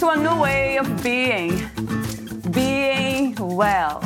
to 0.00 0.08
a 0.08 0.16
new 0.16 0.40
way 0.40 0.78
of 0.78 1.02
being. 1.02 1.50
Being 2.52 3.34
well. 3.34 4.00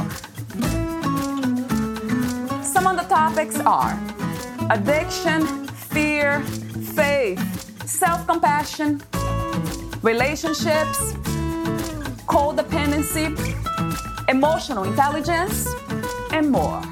Some 2.64 2.88
of 2.88 2.96
the 2.96 3.06
topics 3.08 3.60
are 3.60 3.96
addiction, 4.70 5.68
fear, 5.68 6.40
faith, 6.96 7.38
self 7.88 8.26
compassion, 8.26 9.00
relationships, 10.02 11.12
codependency, 12.26 13.28
emotional 14.28 14.82
intelligence, 14.82 15.68
and 16.32 16.50
more. 16.50 16.82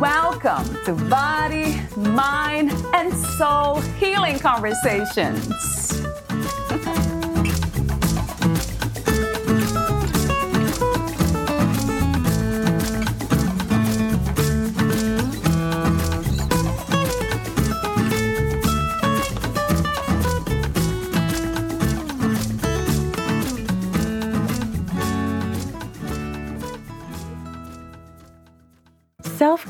Welcome 0.00 0.64
to 0.86 0.94
Body, 1.10 1.82
Mind, 1.98 2.72
and 2.94 3.12
Soul 3.12 3.82
Healing 4.00 4.38
Conversations. 4.38 5.73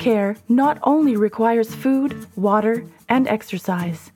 Care 0.04 0.36
not 0.50 0.78
only 0.82 1.16
requires 1.16 1.74
food, 1.74 2.26
water, 2.36 2.84
and 3.08 3.26
exercise. 3.26 4.12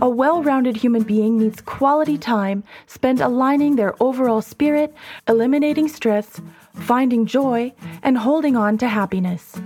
A 0.00 0.08
well 0.08 0.40
rounded 0.42 0.76
human 0.76 1.02
being 1.02 1.36
needs 1.36 1.60
quality 1.60 2.16
time 2.16 2.62
spent 2.86 3.20
aligning 3.20 3.74
their 3.74 3.94
overall 4.00 4.40
spirit, 4.40 4.94
eliminating 5.26 5.88
stress, 5.88 6.40
finding 6.74 7.26
joy, 7.26 7.72
and 8.04 8.16
holding 8.16 8.56
on 8.56 8.78
to 8.78 8.86
happiness. 8.86 9.60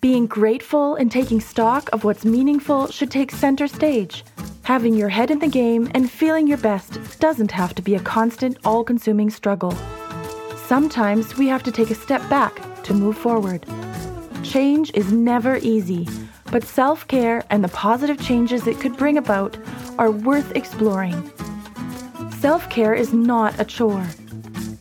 Being 0.00 0.26
grateful 0.26 0.94
and 0.94 1.10
taking 1.10 1.40
stock 1.40 1.90
of 1.92 2.04
what's 2.04 2.24
meaningful 2.24 2.86
should 2.86 3.10
take 3.10 3.32
center 3.32 3.66
stage. 3.66 4.24
Having 4.62 4.94
your 4.94 5.08
head 5.08 5.32
in 5.32 5.40
the 5.40 5.48
game 5.48 5.90
and 5.94 6.08
feeling 6.08 6.46
your 6.46 6.58
best 6.58 7.18
doesn't 7.18 7.50
have 7.50 7.74
to 7.74 7.82
be 7.82 7.96
a 7.96 8.00
constant, 8.00 8.58
all 8.64 8.84
consuming 8.84 9.30
struggle. 9.30 9.74
Sometimes 10.66 11.36
we 11.36 11.48
have 11.48 11.64
to 11.64 11.72
take 11.72 11.90
a 11.90 12.02
step 12.06 12.22
back 12.30 12.54
to 12.84 12.94
move 12.94 13.18
forward. 13.18 13.66
Change 14.52 14.90
is 14.92 15.10
never 15.10 15.56
easy, 15.62 16.06
but 16.50 16.62
self 16.62 17.08
care 17.08 17.42
and 17.48 17.64
the 17.64 17.68
positive 17.68 18.20
changes 18.20 18.66
it 18.66 18.78
could 18.80 18.98
bring 18.98 19.16
about 19.16 19.56
are 19.96 20.10
worth 20.10 20.54
exploring. 20.54 21.32
Self 22.38 22.68
care 22.68 22.92
is 22.92 23.14
not 23.14 23.58
a 23.58 23.64
chore. 23.64 24.06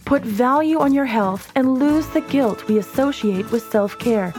Put 0.04 0.24
value 0.24 0.78
on 0.80 0.94
your 0.94 1.06
health 1.06 1.50
and 1.56 1.80
lose 1.80 2.06
the 2.08 2.20
guilt 2.20 2.68
we 2.68 2.80
associate 2.80 3.50
with 3.50 3.64
self 3.64 3.98
care. 3.98 4.34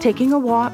Taking 0.00 0.32
a 0.32 0.38
walk, 0.40 0.72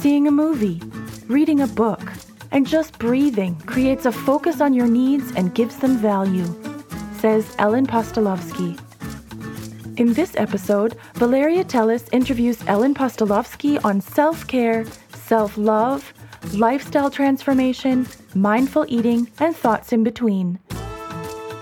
seeing 0.00 0.26
a 0.26 0.32
movie, 0.32 0.82
reading 1.28 1.60
a 1.60 1.68
book, 1.68 2.12
and 2.50 2.66
just 2.66 2.98
breathing 2.98 3.54
creates 3.66 4.06
a 4.06 4.10
focus 4.10 4.60
on 4.60 4.74
your 4.74 4.88
needs 4.88 5.30
and 5.36 5.54
gives 5.54 5.76
them 5.76 5.96
value, 5.96 6.48
says 7.20 7.54
Ellen 7.60 7.86
Postolowski. 7.86 8.76
In 9.96 10.12
this 10.12 10.36
episode, 10.36 10.98
Valeria 11.14 11.64
Teles 11.64 12.06
interviews 12.12 12.58
Ellen 12.66 12.92
Postolowski 12.92 13.82
on 13.82 14.02
self 14.02 14.46
care, 14.46 14.84
self 15.14 15.56
love, 15.56 16.12
lifestyle 16.52 17.10
transformation, 17.10 18.06
mindful 18.34 18.84
eating, 18.88 19.30
and 19.38 19.56
thoughts 19.56 19.94
in 19.94 20.04
between. 20.04 20.58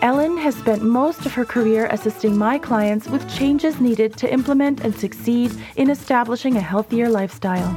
Ellen 0.02 0.36
has 0.36 0.56
spent 0.56 0.82
most 0.82 1.24
of 1.26 1.32
her 1.34 1.44
career 1.44 1.86
assisting 1.92 2.36
my 2.36 2.58
clients 2.58 3.06
with 3.06 3.32
changes 3.32 3.80
needed 3.80 4.16
to 4.16 4.32
implement 4.32 4.80
and 4.80 4.92
succeed 4.96 5.52
in 5.76 5.88
establishing 5.88 6.56
a 6.56 6.60
healthier 6.60 7.08
lifestyle. 7.08 7.70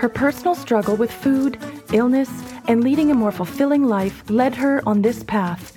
Her 0.00 0.08
personal 0.08 0.56
struggle 0.56 0.96
with 0.96 1.12
food, 1.12 1.56
illness, 1.92 2.30
and 2.66 2.82
leading 2.82 3.12
a 3.12 3.14
more 3.14 3.32
fulfilling 3.32 3.84
life 3.84 4.24
led 4.28 4.56
her 4.56 4.82
on 4.88 5.02
this 5.02 5.22
path. 5.22 5.75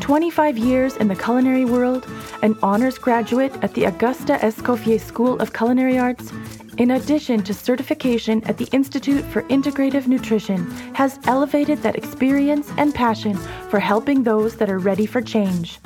25 0.00 0.56
years 0.58 0.96
in 0.96 1.08
the 1.08 1.16
culinary 1.16 1.64
world, 1.64 2.06
an 2.42 2.56
honors 2.62 2.98
graduate 2.98 3.52
at 3.62 3.74
the 3.74 3.86
Auguste 3.86 4.28
Escoffier 4.28 5.00
School 5.00 5.38
of 5.40 5.52
Culinary 5.52 5.98
Arts, 5.98 6.32
in 6.78 6.92
addition 6.92 7.42
to 7.42 7.52
certification 7.52 8.42
at 8.44 8.56
the 8.56 8.68
Institute 8.72 9.24
for 9.24 9.42
Integrative 9.44 10.06
Nutrition, 10.06 10.70
has 10.94 11.18
elevated 11.24 11.82
that 11.82 11.96
experience 11.96 12.70
and 12.78 12.94
passion 12.94 13.36
for 13.68 13.80
helping 13.80 14.22
those 14.22 14.56
that 14.56 14.70
are 14.70 14.78
ready 14.78 15.06
for 15.06 15.20
change. 15.20 15.78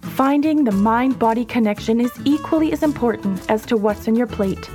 Finding 0.00 0.64
the 0.64 0.72
mind 0.72 1.18
body 1.18 1.44
connection 1.44 2.00
is 2.00 2.12
equally 2.24 2.72
as 2.72 2.82
important 2.82 3.50
as 3.50 3.64
to 3.66 3.76
what's 3.76 4.06
on 4.08 4.16
your 4.16 4.26
plate. 4.26 4.68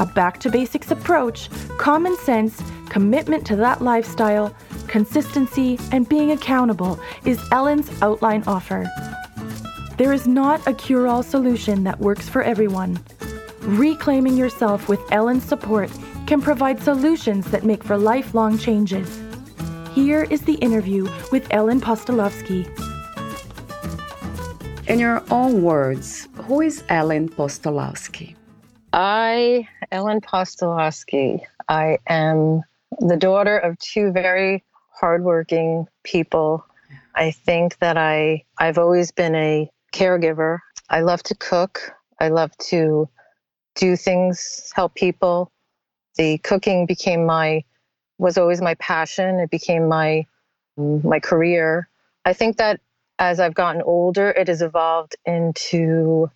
A 0.00 0.06
back 0.06 0.40
to 0.40 0.50
basics 0.50 0.90
approach, 0.90 1.48
common 1.78 2.16
sense, 2.18 2.60
commitment 2.88 3.46
to 3.46 3.56
that 3.56 3.82
lifestyle, 3.82 4.54
consistency, 4.94 5.76
and 5.90 6.08
being 6.08 6.30
accountable 6.30 7.00
is 7.24 7.40
Ellen's 7.50 7.90
outline 8.00 8.44
offer. 8.46 8.88
There 9.98 10.12
is 10.12 10.28
not 10.28 10.64
a 10.68 10.72
cure 10.72 11.08
all 11.08 11.24
solution 11.24 11.82
that 11.82 11.98
works 11.98 12.28
for 12.28 12.42
everyone. 12.44 13.00
Reclaiming 13.62 14.36
yourself 14.36 14.88
with 14.88 15.00
Ellen's 15.10 15.42
support 15.42 15.90
can 16.28 16.40
provide 16.40 16.80
solutions 16.80 17.50
that 17.50 17.64
make 17.64 17.82
for 17.82 17.98
lifelong 17.98 18.56
changes. 18.56 19.20
Here 19.94 20.28
is 20.30 20.42
the 20.42 20.54
interview 20.68 21.10
with 21.32 21.48
Ellen 21.50 21.80
Postolowski. 21.80 22.62
In 24.86 25.00
your 25.00 25.24
own 25.28 25.64
words, 25.64 26.28
who 26.44 26.60
is 26.60 26.84
Ellen 26.88 27.28
Postolowski? 27.28 28.36
I, 28.92 29.66
Ellen 29.90 30.20
Postolowski, 30.20 31.40
I 31.68 31.98
am 32.06 32.62
the 33.00 33.16
daughter 33.16 33.58
of 33.58 33.76
two 33.80 34.12
very 34.12 34.62
hardworking 35.04 35.86
people. 36.02 36.64
I 37.14 37.30
think 37.30 37.78
that 37.80 37.98
I 37.98 38.44
I've 38.56 38.78
always 38.78 39.10
been 39.12 39.34
a 39.34 39.70
caregiver. 39.92 40.60
I 40.88 41.02
love 41.02 41.22
to 41.24 41.34
cook. 41.34 41.92
I 42.18 42.28
love 42.28 42.56
to 42.70 43.06
do 43.74 43.96
things, 43.96 44.72
help 44.74 44.94
people. 44.94 45.52
The 46.16 46.38
cooking 46.38 46.86
became 46.86 47.26
my 47.26 47.64
was 48.16 48.38
always 48.38 48.62
my 48.62 48.76
passion. 48.76 49.40
It 49.40 49.50
became 49.50 49.88
my 49.88 50.24
my 50.78 51.20
career. 51.20 51.86
I 52.24 52.32
think 52.32 52.56
that 52.56 52.80
as 53.18 53.40
I've 53.40 53.54
gotten 53.54 53.82
older, 53.82 54.30
it 54.30 54.48
has 54.48 54.62
evolved 54.62 55.16
into 55.26 56.30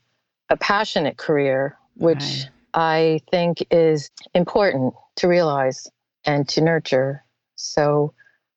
a 0.50 0.58
passionate 0.58 1.16
career, 1.16 1.78
which 1.96 2.18
right. 2.18 2.50
I 2.74 3.20
think 3.30 3.66
is 3.70 4.10
important 4.34 4.92
to 5.16 5.26
realize 5.26 5.88
and 6.26 6.46
to 6.50 6.60
nurture. 6.60 7.24
So 7.56 8.12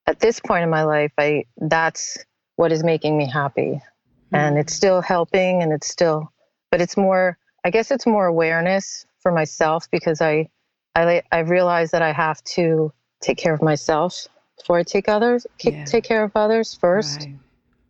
at 0.07 0.19
this 0.19 0.39
point 0.39 0.63
in 0.63 0.69
my 0.69 0.83
life, 0.83 1.11
I 1.17 1.45
that's 1.57 2.17
what 2.55 2.71
is 2.71 2.83
making 2.83 3.17
me 3.17 3.29
happy. 3.29 3.81
Mm-hmm. 3.81 4.35
And 4.35 4.57
it's 4.57 4.73
still 4.73 5.01
helping 5.01 5.61
and 5.61 5.71
it's 5.71 5.87
still 5.87 6.31
but 6.69 6.81
it's 6.81 6.97
more 6.97 7.37
I 7.63 7.69
guess 7.69 7.91
it's 7.91 8.07
more 8.07 8.25
awareness 8.25 9.05
for 9.19 9.31
myself 9.31 9.89
because 9.91 10.21
I 10.21 10.49
I 10.95 11.21
I 11.31 11.39
realize 11.39 11.91
that 11.91 12.01
I 12.01 12.11
have 12.11 12.43
to 12.55 12.91
take 13.21 13.37
care 13.37 13.53
of 13.53 13.61
myself 13.61 14.27
before 14.57 14.77
I 14.77 14.83
take 14.83 15.07
others 15.07 15.45
yeah. 15.59 15.85
take 15.85 16.03
care 16.03 16.23
of 16.23 16.31
others 16.35 16.73
first. 16.73 17.21
Right. 17.21 17.35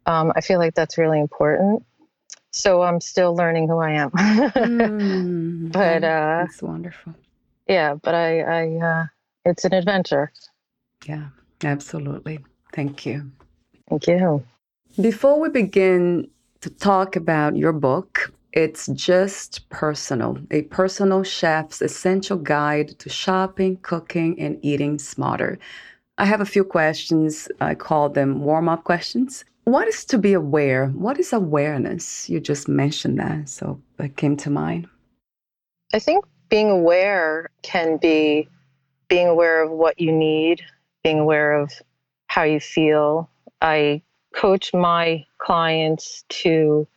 Um, 0.06 0.34
I 0.36 0.42
feel 0.42 0.58
like 0.60 0.74
that's 0.74 0.98
really 0.98 1.20
important. 1.20 1.86
So 2.52 2.82
I'm 2.82 3.00
still 3.00 3.36
learning 3.36 3.70
who 3.70 3.78
I 3.78 3.92
am. 3.92 4.12
mm, 4.12 5.72
but 5.72 6.04
uh, 6.04 6.46
that's 6.46 6.62
wonderful. 6.62 7.14
Yeah, 7.68 7.96
but 7.96 8.14
I, 8.14 8.40
I 8.42 8.76
uh, 8.78 9.06
it's 9.46 9.64
an 9.64 9.74
adventure. 9.74 10.32
Yeah, 11.06 11.28
absolutely. 11.64 12.40
Thank 12.74 13.06
you. 13.06 13.32
Thank 13.90 14.08
you. 14.08 14.44
Before 15.00 15.40
we 15.40 15.50
begin 15.50 16.30
to 16.62 16.70
talk 16.70 17.16
about 17.16 17.56
your 17.56 17.74
book, 17.74 18.34
it's 18.54 18.88
just 18.88 19.70
personal, 19.70 20.38
a 20.52 20.64
personal 20.64 21.24
chef's 21.24 21.82
essential 21.82 22.38
guide 22.38 23.00
to 23.00 23.10
shopping, 23.10 23.78
cooking, 23.78 24.40
and 24.40 24.60
eating 24.62 25.00
smarter. 25.00 25.58
I 26.18 26.26
have 26.26 26.42
a 26.42 26.46
few 26.46 26.64
questions. 26.64 27.48
I 27.62 27.76
call 27.76 28.10
them 28.10 28.42
warm 28.42 28.68
up 28.68 28.84
questions. 28.84 29.46
What 29.64 29.88
is 29.88 30.04
to 30.06 30.18
be 30.18 30.34
aware? 30.34 30.88
What 30.88 31.20
is 31.20 31.32
awareness? 31.32 32.30
You 32.30 32.40
just 32.40 32.68
mentioned 32.68 33.20
that, 33.20 33.48
so 33.48 33.82
that 33.98 34.18
came 34.18 34.36
to 34.38 34.50
mind. 34.50 34.88
I 35.94 36.00
think 36.00 36.26
being 36.50 36.70
aware 36.70 37.50
can 37.62 37.98
be 37.98 38.50
being 39.08 39.28
aware 39.28 39.64
of 39.64 39.72
what 39.72 40.00
you 40.00 40.12
need, 40.12 40.62
being 41.04 41.20
aware 41.20 41.54
of 41.54 41.72
how 42.28 42.44
you 42.44 42.60
feel. 42.60 43.30
I 43.62 44.02
coach 44.34 44.74
my 44.74 45.26
clients 45.38 46.24
to 46.30 46.88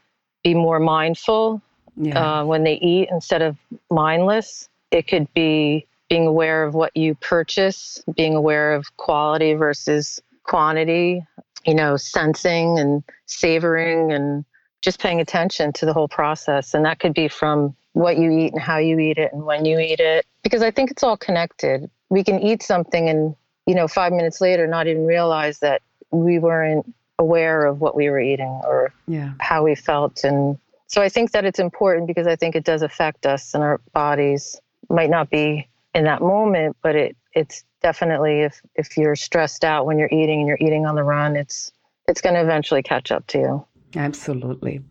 be 0.43 0.55
more 0.55 0.79
mindful 0.79 1.63
yeah. 1.97 2.41
uh, 2.41 2.45
when 2.45 2.65
they 2.65 2.75
eat 2.75 3.09
instead 3.11 3.43
of 3.43 3.57
mindless. 3.91 4.69
It 4.91 5.09
could 5.09 5.33
be 5.35 5.87
being 6.09 6.27
aware 6.27 6.65
of 6.65 6.75
what 6.75 6.97
you 6.97 7.15
purchase, 7.17 8.03
being 8.17 8.35
aware 8.35 8.75
of 8.75 8.97
quality 8.97 9.55
versus 9.55 10.21
quantity, 10.45 11.25
you 11.67 11.75
know, 11.75 11.97
sensing 11.97 12.79
and 12.79 13.03
savoring 13.27 14.13
and 14.13 14.45
just 14.83 15.01
paying 15.01 15.21
attention 15.21 15.73
to 15.73 15.87
the 15.87 15.93
whole 15.93 16.09
process. 16.09 16.75
And 16.75 16.85
that 16.85 17.01
could 17.01 17.15
be 17.15 17.27
from 17.27 17.75
what 17.95 18.19
you 18.19 18.31
eat 18.31 18.53
and 18.53 18.61
how 18.61 18.77
you 18.77 18.99
eat 18.99 19.19
it 19.19 19.33
and 19.33 19.45
when 19.45 19.65
you 19.65 19.79
eat 19.79 20.01
it, 20.01 20.27
because 20.43 20.63
I 20.63 20.71
think 20.71 20.91
it's 20.91 21.03
all 21.03 21.17
connected. 21.17 21.91
We 22.11 22.23
can 22.23 22.41
eat 22.41 22.63
something 22.63 23.09
and, 23.09 23.35
you 23.67 23.75
know, 23.75 23.89
five 23.89 24.13
minutes 24.13 24.41
later 24.41 24.67
not 24.67 24.87
even 24.87 25.07
realize 25.07 25.59
that 25.61 25.83
we 26.11 26.39
weren't 26.39 26.93
aware 27.19 27.65
of 27.65 27.81
what 27.81 27.95
we 27.95 28.11
were 28.11 28.21
eating 28.21 28.61
or 28.65 28.93
yeah. 29.07 29.33
how 29.41 29.65
we 29.65 29.75
felt. 29.75 30.25
And 30.25 30.59
so 30.87 31.01
I 31.03 31.09
think 31.09 31.33
that 31.33 31.45
it's 31.45 31.59
important 31.59 32.07
because 32.07 32.27
I 32.27 32.37
think 32.37 32.55
it 32.55 32.65
does 32.65 32.83
affect 32.83 33.27
us 33.27 33.55
and 33.55 33.63
our 33.63 33.81
bodies. 33.93 34.61
Might 34.91 35.11
not 35.11 35.31
be 35.31 35.67
in 35.95 36.05
that 36.05 36.21
moment, 36.21 36.77
but 36.83 36.95
it 36.95 37.17
it's 37.33 37.65
definitely 37.83 38.43
if 38.43 38.61
if 38.75 38.97
you're 38.97 39.17
stressed 39.17 39.65
out 39.65 39.87
when 39.87 39.99
you're 39.99 40.13
eating 40.13 40.41
and 40.41 40.49
you're 40.49 40.59
eating 40.61 40.85
on 40.85 40.95
the 40.95 41.03
run, 41.03 41.37
it's 41.37 41.73
it's 42.07 42.21
going 42.21 42.35
to 42.35 42.41
eventually 42.43 42.83
catch 42.83 43.11
up 43.11 43.27
to 43.29 43.39
you. 43.39 43.67
Absolutely. 43.97 44.83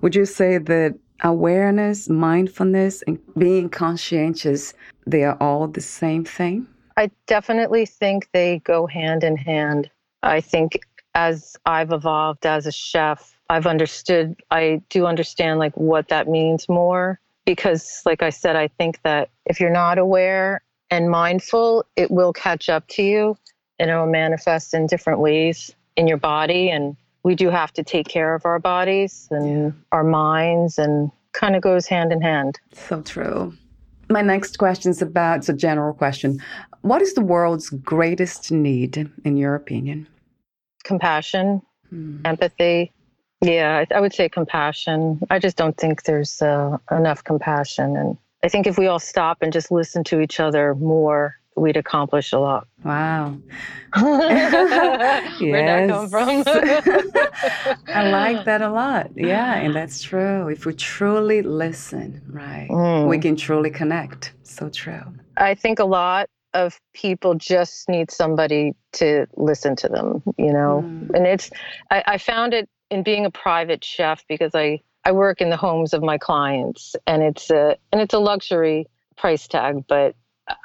Would 0.00 0.16
you 0.16 0.24
say 0.24 0.58
that 0.58 0.98
awareness, 1.22 2.08
mindfulness, 2.08 3.02
and 3.06 3.18
being 3.38 3.68
conscientious, 3.68 4.74
they 5.06 5.24
are 5.24 5.36
all 5.40 5.68
the 5.68 5.80
same 5.80 6.24
thing? 6.24 6.66
I 6.96 7.10
definitely 7.26 7.86
think 7.86 8.28
they 8.32 8.60
go 8.60 8.86
hand 8.86 9.22
in 9.22 9.36
hand. 9.36 9.90
I 10.22 10.40
think 10.40 10.80
as 11.14 11.56
I've 11.66 11.92
evolved 11.92 12.46
as 12.46 12.66
a 12.66 12.72
chef, 12.72 13.34
I've 13.48 13.66
understood, 13.66 14.36
I 14.50 14.82
do 14.88 15.06
understand 15.06 15.58
like 15.58 15.76
what 15.76 16.08
that 16.08 16.28
means 16.28 16.68
more 16.68 17.20
because, 17.44 18.02
like 18.04 18.22
I 18.22 18.30
said, 18.30 18.56
I 18.56 18.68
think 18.68 19.00
that 19.02 19.30
if 19.44 19.60
you're 19.60 19.70
not 19.70 19.98
aware 19.98 20.62
and 20.90 21.10
mindful, 21.10 21.84
it 21.96 22.10
will 22.10 22.32
catch 22.32 22.68
up 22.68 22.86
to 22.88 23.02
you 23.02 23.36
and 23.78 23.90
it 23.90 23.94
will 23.94 24.06
manifest 24.06 24.74
in 24.74 24.86
different 24.86 25.20
ways 25.20 25.74
in 25.96 26.08
your 26.08 26.16
body. 26.16 26.70
And 26.70 26.96
we 27.22 27.34
do 27.34 27.50
have 27.50 27.72
to 27.74 27.82
take 27.82 28.08
care 28.08 28.34
of 28.34 28.44
our 28.44 28.58
bodies 28.58 29.28
and 29.30 29.64
yeah. 29.64 29.70
our 29.92 30.04
minds, 30.04 30.78
and 30.78 31.10
kind 31.32 31.56
of 31.56 31.62
goes 31.62 31.86
hand 31.86 32.12
in 32.12 32.22
hand. 32.22 32.58
So 32.72 33.02
true. 33.02 33.52
My 34.08 34.22
next 34.22 34.58
question 34.58 34.90
is 34.90 35.02
about 35.02 35.38
it's 35.38 35.48
a 35.48 35.52
general 35.52 35.92
question. 35.92 36.40
What 36.82 37.02
is 37.02 37.14
the 37.14 37.22
world's 37.22 37.70
greatest 37.70 38.52
need, 38.52 39.10
in 39.24 39.36
your 39.36 39.54
opinion? 39.54 40.06
Compassion, 40.84 41.60
hmm. 41.90 42.18
empathy, 42.24 42.92
yeah, 43.42 43.84
I, 43.90 43.96
I, 43.96 44.00
would 44.00 44.14
say 44.14 44.28
compassion. 44.28 45.20
I 45.30 45.38
just 45.38 45.56
don't 45.56 45.76
think 45.76 46.04
there's 46.04 46.40
uh, 46.40 46.78
enough 46.90 47.22
compassion. 47.22 47.96
And 47.96 48.16
I 48.42 48.48
think 48.48 48.66
if 48.66 48.78
we 48.78 48.86
all 48.86 48.98
stop 48.98 49.38
and 49.42 49.52
just 49.52 49.70
listen 49.70 50.04
to 50.04 50.20
each 50.20 50.40
other 50.40 50.74
more, 50.74 51.36
we'd 51.56 51.76
accomplish 51.76 52.32
a 52.32 52.38
lot. 52.38 52.68
Wow. 52.84 53.36
Where'd 54.00 54.32
that 55.40 55.88
come 55.88 56.08
from? 56.08 56.28
I 57.94 58.10
like 58.10 58.44
that 58.44 58.62
a 58.62 58.70
lot. 58.70 59.10
Yeah, 59.16 59.54
and 59.54 59.74
that's 59.74 60.02
true. 60.02 60.48
If 60.48 60.66
we 60.66 60.74
truly 60.74 61.42
listen, 61.42 62.22
right, 62.28 62.68
mm. 62.70 63.08
we 63.08 63.18
can 63.18 63.36
truly 63.36 63.70
connect. 63.70 64.32
So 64.42 64.68
true. 64.68 65.02
I 65.36 65.54
think 65.54 65.78
a 65.78 65.84
lot 65.84 66.28
of 66.54 66.80
people 66.94 67.34
just 67.34 67.88
need 67.88 68.10
somebody 68.10 68.74
to 68.92 69.26
listen 69.36 69.76
to 69.76 69.88
them, 69.88 70.22
you 70.38 70.52
know? 70.52 70.82
Mm. 70.84 71.10
And 71.14 71.26
it's, 71.26 71.50
I, 71.90 72.02
I 72.06 72.18
found 72.18 72.54
it 72.54 72.68
in 72.90 73.02
being 73.02 73.26
a 73.26 73.30
private 73.30 73.84
chef 73.84 74.24
because 74.28 74.54
I 74.54 74.80
I 75.04 75.12
work 75.12 75.40
in 75.40 75.50
the 75.50 75.56
homes 75.56 75.94
of 75.94 76.02
my 76.02 76.18
clients 76.18 76.96
and 77.06 77.22
it's 77.22 77.48
a 77.48 77.76
and 77.92 78.00
it's 78.00 78.12
a 78.12 78.18
luxury 78.18 78.88
price 79.16 79.46
tag, 79.46 79.84
but 79.86 80.16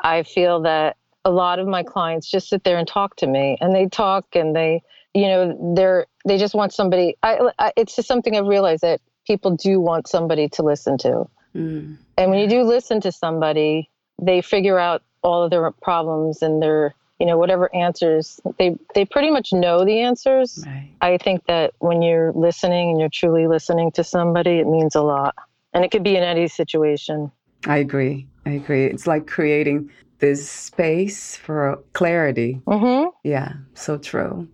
I 0.02 0.24
feel 0.24 0.62
that 0.62 0.98
a 1.24 1.32
lot 1.32 1.60
of 1.60 1.68
my 1.68 1.84
clients 1.84 2.30
just 2.30 2.50
sit 2.50 2.64
there 2.64 2.78
and 2.78 2.88
talk 2.88 3.16
to 3.18 3.28
me 3.28 3.58
and 3.62 3.76
they 3.76 3.88
talk 3.88 4.26
and 4.34 4.56
they 4.56 4.82
you 5.14 5.28
know 5.28 5.74
they're 5.76 6.08
they 6.26 6.38
just 6.38 6.56
want 6.56 6.74
somebody 6.74 7.16
I, 7.22 7.52
I 7.60 7.74
it's 7.78 7.96
just 7.96 8.08
something 8.08 8.36
I've 8.36 8.48
realized 8.48 8.82
that 8.82 9.02
people 9.28 9.56
do 9.56 9.80
want 9.80 10.08
somebody 10.08 10.50
to 10.50 10.64
listen 10.64 10.98
to. 11.00 11.26
Mm. 11.56 11.98
And 12.18 12.32
when 12.32 12.40
you 12.40 12.48
do 12.48 12.64
listen 12.64 13.02
to 13.02 13.12
somebody, 13.12 13.90
they 14.22 14.42
figure 14.42 14.80
out 14.80 15.04
all 15.22 15.44
of 15.44 15.52
their 15.52 15.70
problems 15.72 16.42
and 16.42 16.62
their 16.62 16.96
you 17.20 17.28
know 17.28 17.38
whatever 17.38 17.74
answers 17.76 18.40
they 18.58 18.76
they 18.96 19.06
pretty 19.06 19.30
much 19.30 19.54
know 19.54 19.86
the 19.86 20.00
answers 20.00 20.64
right. 20.66 20.90
i 21.02 21.20
think 21.20 21.46
that 21.46 21.72
when 21.78 22.02
you're 22.02 22.32
listening 22.34 22.90
and 22.90 23.00
you're 23.00 23.10
truly 23.10 23.46
listening 23.46 23.92
to 23.92 24.04
somebody 24.04 24.58
it 24.58 24.66
means 24.66 24.96
a 24.96 25.02
lot 25.02 25.36
and 25.72 25.86
it 25.86 25.92
could 25.92 26.04
be 26.04 26.18
in 26.18 26.24
any 26.24 26.48
situation 26.48 27.32
i 27.68 27.78
agree 27.78 28.26
i 28.46 28.52
agree. 28.52 28.86
It's 28.86 29.08
like 29.08 29.28
creating 29.28 29.90
this 30.20 30.50
space 30.50 31.36
for 31.36 31.82
clarity. 31.94 32.62
Mm-hmm. 32.66 33.10
yeah 33.24 33.54
so 33.74 33.98
true. 33.98 34.48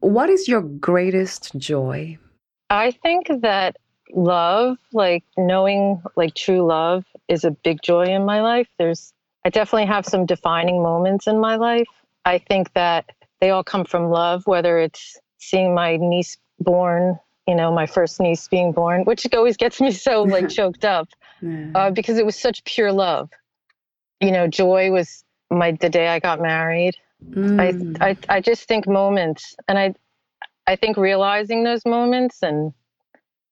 What 0.00 0.30
is 0.30 0.46
your 0.46 0.62
greatest 0.62 1.56
joy? 1.58 2.18
I 2.70 2.92
think 2.92 3.28
that 3.42 3.76
love 4.14 4.78
like 4.92 5.24
knowing 5.36 6.02
like 6.16 6.34
true 6.34 6.66
love 6.66 7.04
is 7.28 7.44
a 7.44 7.50
big 7.50 7.82
joy 7.82 8.06
in 8.06 8.24
my 8.24 8.40
life. 8.40 8.68
There's 8.78 9.12
I 9.44 9.50
definitely 9.50 9.86
have 9.86 10.06
some 10.06 10.26
defining 10.26 10.82
moments 10.82 11.26
in 11.26 11.38
my 11.40 11.56
life. 11.56 11.88
I 12.24 12.38
think 12.38 12.72
that 12.74 13.10
they 13.40 13.50
all 13.50 13.64
come 13.64 13.84
from 13.84 14.10
love, 14.10 14.46
whether 14.46 14.78
it's 14.78 15.18
seeing 15.38 15.74
my 15.74 15.96
niece 15.96 16.36
born, 16.60 17.18
you 17.46 17.54
know, 17.54 17.72
my 17.72 17.86
first 17.86 18.20
niece 18.20 18.48
being 18.48 18.72
born, 18.72 19.04
which 19.04 19.26
always 19.32 19.56
gets 19.56 19.80
me 19.80 19.90
so 20.06 20.22
like 20.22 20.48
choked 20.58 20.84
up 20.84 21.08
uh, 21.74 21.90
because 21.90 22.18
it 22.18 22.26
was 22.26 22.36
such 22.36 22.64
pure 22.64 22.92
love. 22.92 23.30
You 24.20 24.32
know, 24.32 24.48
joy 24.48 24.90
was 24.90 25.24
my 25.50 25.72
the 25.72 25.88
day 25.88 26.08
I 26.08 26.18
got 26.18 26.40
married. 26.40 26.96
Mm. 27.34 27.96
I, 28.00 28.10
I 28.10 28.18
I 28.28 28.40
just 28.40 28.68
think 28.68 28.86
moments, 28.86 29.56
and 29.68 29.78
I 29.78 29.94
I 30.66 30.76
think 30.76 30.96
realizing 30.96 31.64
those 31.64 31.84
moments 31.84 32.42
and 32.42 32.72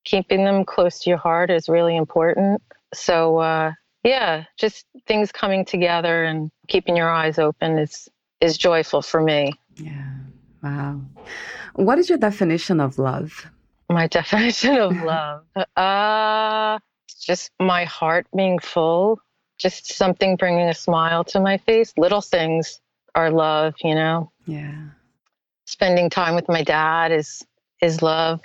keeping 0.05 0.45
them 0.45 0.65
close 0.65 1.01
to 1.01 1.11
your 1.11 1.19
heart 1.19 1.51
is 1.51 1.69
really 1.69 1.97
important. 1.97 2.63
So 2.95 3.39
uh, 3.39 3.73
yeah, 4.05 4.45
just 4.57 4.87
things 5.07 5.33
coming 5.33 5.65
together 5.65 6.25
and 6.25 6.51
keeping 6.69 6.97
your 6.97 7.11
eyes 7.11 7.39
open 7.39 7.79
is 7.79 8.09
is 8.41 8.59
joyful 8.59 9.03
for 9.03 9.21
me. 9.21 9.53
Yeah. 9.77 10.13
Wow. 10.63 11.01
What 11.75 11.99
is 11.99 12.09
your 12.09 12.19
definition 12.19 12.81
of 12.81 12.99
love? 12.99 13.51
My 13.91 14.07
definition 14.19 14.77
of 14.77 14.97
love. 14.97 15.45
Uh 15.77 16.79
just 17.15 17.51
my 17.61 17.85
heart 17.85 18.27
being 18.35 18.59
full, 18.59 19.21
just 19.59 19.93
something 19.93 20.37
bringing 20.37 20.69
a 20.69 20.75
smile 20.75 21.25
to 21.25 21.41
my 21.41 21.59
face. 21.59 21.93
Little 21.97 22.21
things 22.21 22.81
are 23.15 23.31
love, 23.31 23.75
you 23.83 23.95
know. 23.95 24.31
Yeah. 24.47 24.75
Spending 25.65 26.11
time 26.11 26.35
with 26.35 26.49
my 26.49 26.63
dad 26.63 27.13
is 27.13 27.45
is 27.83 28.03
love. 28.03 28.41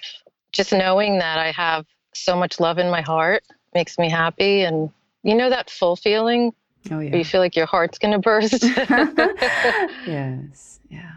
Just 0.52 0.74
knowing 0.74 1.20
that 1.20 1.38
I 1.40 1.52
have 1.52 1.86
so 2.14 2.36
much 2.36 2.60
love 2.60 2.78
in 2.78 2.90
my 2.90 3.02
heart 3.02 3.44
makes 3.74 3.98
me 3.98 4.10
happy 4.10 4.62
and 4.64 4.90
you 5.24 5.36
know 5.36 5.50
that 5.50 5.70
full 5.70 5.96
feeling? 5.96 6.54
Oh, 6.90 7.00
yeah. 7.00 7.16
you 7.16 7.24
feel 7.24 7.42
like 7.42 7.56
your 7.56 7.68
heart's 7.68 8.00
going 8.00 8.14
to 8.14 8.20
burst? 8.20 8.64
yes. 10.08 10.80
Yeah. 10.90 11.12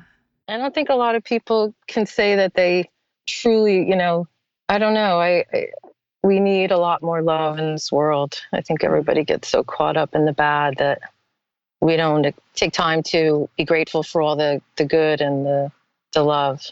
I 0.47 0.59
don't 0.59 0.75
think 0.75 0.91
a 0.91 0.95
lot 0.95 1.15
of 1.15 1.25
people 1.25 1.75
can 1.87 2.05
say 2.05 2.37
that 2.37 2.55
they 2.55 2.91
truly, 3.27 3.89
you 3.89 3.97
know, 3.97 4.29
I 4.69 4.79
don't 4.79 4.95
know. 4.95 5.19
I, 5.21 5.45
I 5.53 5.67
we 6.25 6.41
need 6.41 6.73
a 6.73 6.79
lot 6.79 7.03
more 7.03 7.21
love 7.21 7.59
in 7.59 7.73
this 7.73 7.93
world. 7.93 8.41
I 8.51 8.63
think 8.63 8.83
everybody 8.83 9.25
gets 9.25 9.47
so 9.47 9.63
caught 9.63 9.99
up 9.99 10.15
in 10.15 10.25
the 10.25 10.33
bad 10.33 10.77
that 10.79 11.03
we 11.83 11.97
don't 11.97 12.35
take 12.55 12.73
time 12.73 13.03
to 13.03 13.51
be 13.59 13.65
grateful 13.67 14.03
for 14.03 14.23
all 14.23 14.35
the 14.35 14.63
the 14.77 14.87
good 14.87 15.21
and 15.21 15.45
the 15.45 15.71
the 16.15 16.23
love. 16.23 16.63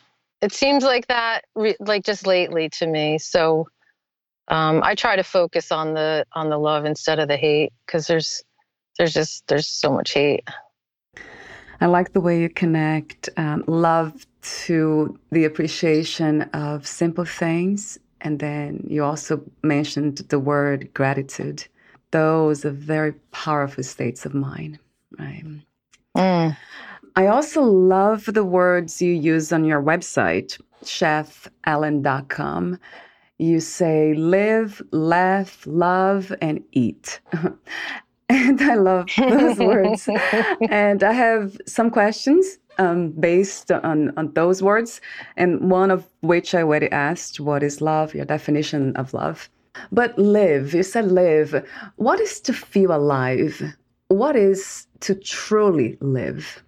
It 0.41 0.55
seems 0.55 0.83
like 0.83 1.07
that 1.09 1.45
like 1.81 2.03
just 2.05 2.27
lately 2.27 2.71
to 2.71 2.87
me. 2.87 3.19
So 3.19 3.69
um, 4.49 4.81
I 4.83 4.95
try 4.95 5.17
to 5.17 5.23
focus 5.23 5.71
on 5.71 5.93
the 5.93 6.25
on 6.33 6.49
the 6.49 6.59
love 6.59 6.87
instead 6.87 7.19
of 7.19 7.29
the 7.29 7.37
hate 7.37 7.75
because 7.87 8.07
there's 8.07 8.43
there's 8.97 9.13
just 9.13 9.47
there's 9.49 9.69
so 9.69 9.93
much 9.93 10.15
hate. 10.15 10.49
I 11.83 11.87
like 11.87 12.15
the 12.15 12.21
way 12.21 12.41
you 12.41 12.49
connect 12.49 13.29
um, 13.37 13.65
love 13.67 14.27
to 14.67 15.19
the 15.31 15.45
appreciation 15.45 16.43
of 16.55 16.87
simple 16.87 17.25
things, 17.25 17.99
and 18.23 18.39
then 18.39 18.85
you 18.89 19.05
also 19.05 19.43
mentioned 19.63 20.19
the 20.29 20.39
word 20.39 20.93
gratitude. 20.95 21.67
Those 22.13 22.65
are 22.65 22.71
very 22.71 23.13
powerful 23.33 23.83
states 23.83 24.25
of 24.25 24.35
mind, 24.35 24.79
right? 25.19 25.45
Mm. 26.17 26.57
I 27.17 27.27
also 27.27 27.63
love 27.63 28.25
the 28.27 28.45
words 28.45 29.03
you 29.03 29.13
use 29.13 29.53
on 29.53 29.65
your 29.65 29.83
website 29.83 30.59
chefellen.com. 30.85 32.79
you 33.39 33.61
say 33.61 34.15
live, 34.15 34.83
laugh, 34.93 35.67
love, 35.67 36.33
and 36.41 36.63
eat. 36.73 37.21
and 38.29 38.61
I 38.61 38.75
love 38.75 39.07
those 39.17 39.59
words. 39.59 40.09
And 40.71 41.03
I 41.03 41.13
have 41.13 41.57
some 41.67 41.91
questions 41.91 42.59
um, 42.83 43.11
based 43.13 43.71
on, 43.71 44.13
on 44.17 44.33
those 44.35 44.63
words, 44.63 45.01
and 45.37 45.71
one 45.71 45.91
of 45.91 46.01
which 46.21 46.55
I 46.55 46.63
already 46.63 46.91
asked 46.91 47.41
what 47.41 47.63
is 47.63 47.81
love, 47.81 48.15
your 48.15 48.25
definition 48.25 48.97
of 48.97 49.15
love. 49.15 49.49
But 49.91 50.19
live, 50.19 50.75
you 50.75 50.83
said 50.83 51.07
live. 51.11 51.49
What 51.97 52.21
is 52.21 52.41
to 52.41 52.53
feel 52.53 52.93
alive? 52.95 53.63
What 54.09 54.37
is 54.37 54.87
to 55.01 55.15
truly 55.15 55.97
live? 56.01 56.63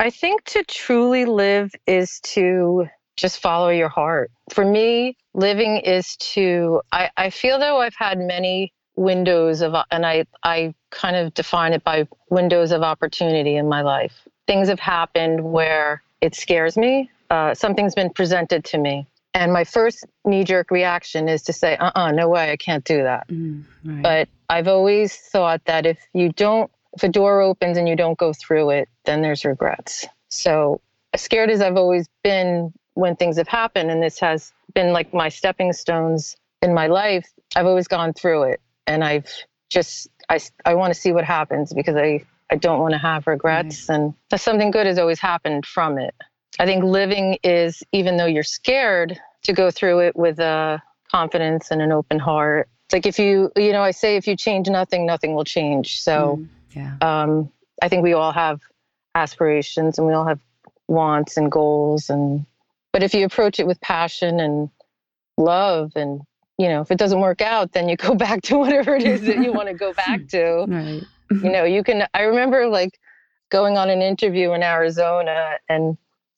I 0.00 0.10
think 0.10 0.44
to 0.44 0.64
truly 0.64 1.24
live 1.24 1.70
is 1.86 2.20
to 2.34 2.86
just 3.16 3.40
follow 3.40 3.70
your 3.70 3.88
heart. 3.88 4.30
For 4.52 4.64
me, 4.64 5.16
living 5.34 5.78
is 5.78 6.16
to, 6.34 6.80
I, 6.92 7.10
I 7.16 7.30
feel 7.30 7.58
though 7.58 7.80
I've 7.80 7.94
had 7.94 8.18
many 8.18 8.72
windows 8.96 9.62
of, 9.62 9.74
and 9.90 10.04
I, 10.04 10.24
I 10.42 10.74
kind 10.90 11.16
of 11.16 11.32
define 11.34 11.72
it 11.72 11.84
by 11.84 12.08
windows 12.30 12.72
of 12.72 12.82
opportunity 12.82 13.56
in 13.56 13.68
my 13.68 13.82
life. 13.82 14.26
Things 14.46 14.68
have 14.68 14.80
happened 14.80 15.42
where 15.42 16.02
it 16.20 16.34
scares 16.34 16.76
me. 16.76 17.10
Uh, 17.30 17.54
something's 17.54 17.94
been 17.94 18.10
presented 18.10 18.64
to 18.66 18.78
me. 18.78 19.06
And 19.34 19.52
my 19.52 19.64
first 19.64 20.04
knee 20.24 20.44
jerk 20.44 20.70
reaction 20.70 21.28
is 21.28 21.42
to 21.42 21.52
say, 21.52 21.76
uh 21.76 21.90
uh 21.94 22.10
no 22.10 22.28
way, 22.28 22.52
I 22.52 22.56
can't 22.56 22.84
do 22.84 23.02
that. 23.02 23.28
Mm, 23.28 23.64
right. 23.84 24.02
But 24.02 24.28
I've 24.48 24.68
always 24.68 25.14
thought 25.14 25.62
that 25.66 25.84
if 25.84 25.98
you 26.14 26.30
don't, 26.30 26.70
if 26.94 27.02
a 27.02 27.08
door 27.08 27.42
opens 27.42 27.76
and 27.76 27.86
you 27.86 27.96
don't 27.96 28.16
go 28.16 28.32
through 28.32 28.70
it, 28.70 28.88
then 29.04 29.20
there's 29.20 29.44
regrets. 29.44 30.06
So, 30.30 30.80
as 31.12 31.20
scared 31.20 31.50
as 31.50 31.60
I've 31.60 31.76
always 31.76 32.06
been 32.22 32.72
when 32.94 33.14
things 33.16 33.36
have 33.36 33.48
happened, 33.48 33.90
and 33.90 34.02
this 34.02 34.18
has 34.20 34.52
been 34.72 34.92
like 34.92 35.12
my 35.12 35.28
stepping 35.28 35.72
stones 35.74 36.36
in 36.62 36.72
my 36.72 36.86
life, 36.86 37.28
I've 37.54 37.66
always 37.66 37.88
gone 37.88 38.14
through 38.14 38.44
it. 38.44 38.60
And 38.86 39.04
I've 39.04 39.30
just, 39.68 40.08
I, 40.30 40.40
I 40.64 40.74
want 40.74 40.94
to 40.94 40.98
see 40.98 41.12
what 41.12 41.24
happens 41.24 41.74
because 41.74 41.96
I, 41.96 42.24
I 42.50 42.56
don't 42.56 42.80
want 42.80 42.92
to 42.92 42.98
have 42.98 43.26
regrets. 43.26 43.88
Right. 43.88 43.96
And 43.96 44.14
something 44.40 44.70
good 44.70 44.86
has 44.86 44.98
always 44.98 45.20
happened 45.20 45.66
from 45.66 45.98
it. 45.98 46.14
I 46.58 46.64
think 46.64 46.84
living 46.84 47.38
is, 47.42 47.82
even 47.92 48.16
though 48.16 48.26
you're 48.26 48.42
scared, 48.42 49.20
to 49.42 49.52
go 49.52 49.70
through 49.70 50.00
it 50.00 50.16
with 50.16 50.38
a 50.38 50.82
confidence 51.10 51.70
and 51.70 51.82
an 51.82 51.92
open 51.92 52.18
heart. 52.18 52.68
It's 52.86 52.94
like 52.94 53.06
if 53.06 53.18
you, 53.18 53.50
you 53.56 53.72
know, 53.72 53.82
I 53.82 53.90
say 53.90 54.16
if 54.16 54.26
you 54.26 54.36
change 54.36 54.68
nothing, 54.68 55.06
nothing 55.06 55.34
will 55.34 55.44
change. 55.44 56.00
So, 56.00 56.40
mm, 56.40 56.48
yeah. 56.74 56.96
um, 57.00 57.50
I 57.82 57.88
think 57.88 58.02
we 58.02 58.12
all 58.12 58.32
have 58.32 58.60
aspirations 59.16 59.98
and 59.98 60.06
we 60.06 60.12
all 60.12 60.26
have 60.26 60.40
wants 60.88 61.36
and 61.36 61.50
goals 61.50 62.10
and 62.10 62.46
but 62.92 63.02
if 63.02 63.12
you 63.12 63.24
approach 63.24 63.58
it 63.58 63.66
with 63.66 63.80
passion 63.80 64.38
and 64.38 64.70
love 65.36 65.92
and 65.96 66.20
you 66.58 66.68
know 66.68 66.82
if 66.82 66.90
it 66.90 66.98
doesn't 66.98 67.20
work 67.20 67.40
out 67.40 67.72
then 67.72 67.88
you 67.88 67.96
go 67.96 68.14
back 68.26 68.42
to 68.42 68.56
whatever 68.56 68.94
it 68.94 69.02
is 69.02 69.22
that 69.22 69.42
you 69.42 69.52
want 69.52 69.68
to 69.68 69.74
go 69.74 69.92
back 69.94 70.26
to 70.28 70.64
right. 70.68 71.02
You 71.30 71.36
mm-hmm. 71.36 71.48
know 71.48 71.64
you 71.64 71.82
can 71.82 72.06
i 72.14 72.22
remember 72.22 72.66
like 72.66 72.98
going 73.50 73.76
on 73.76 73.90
an 73.90 74.02
interview 74.02 74.52
in 74.52 74.62
arizona 74.62 75.52
and 75.68 75.96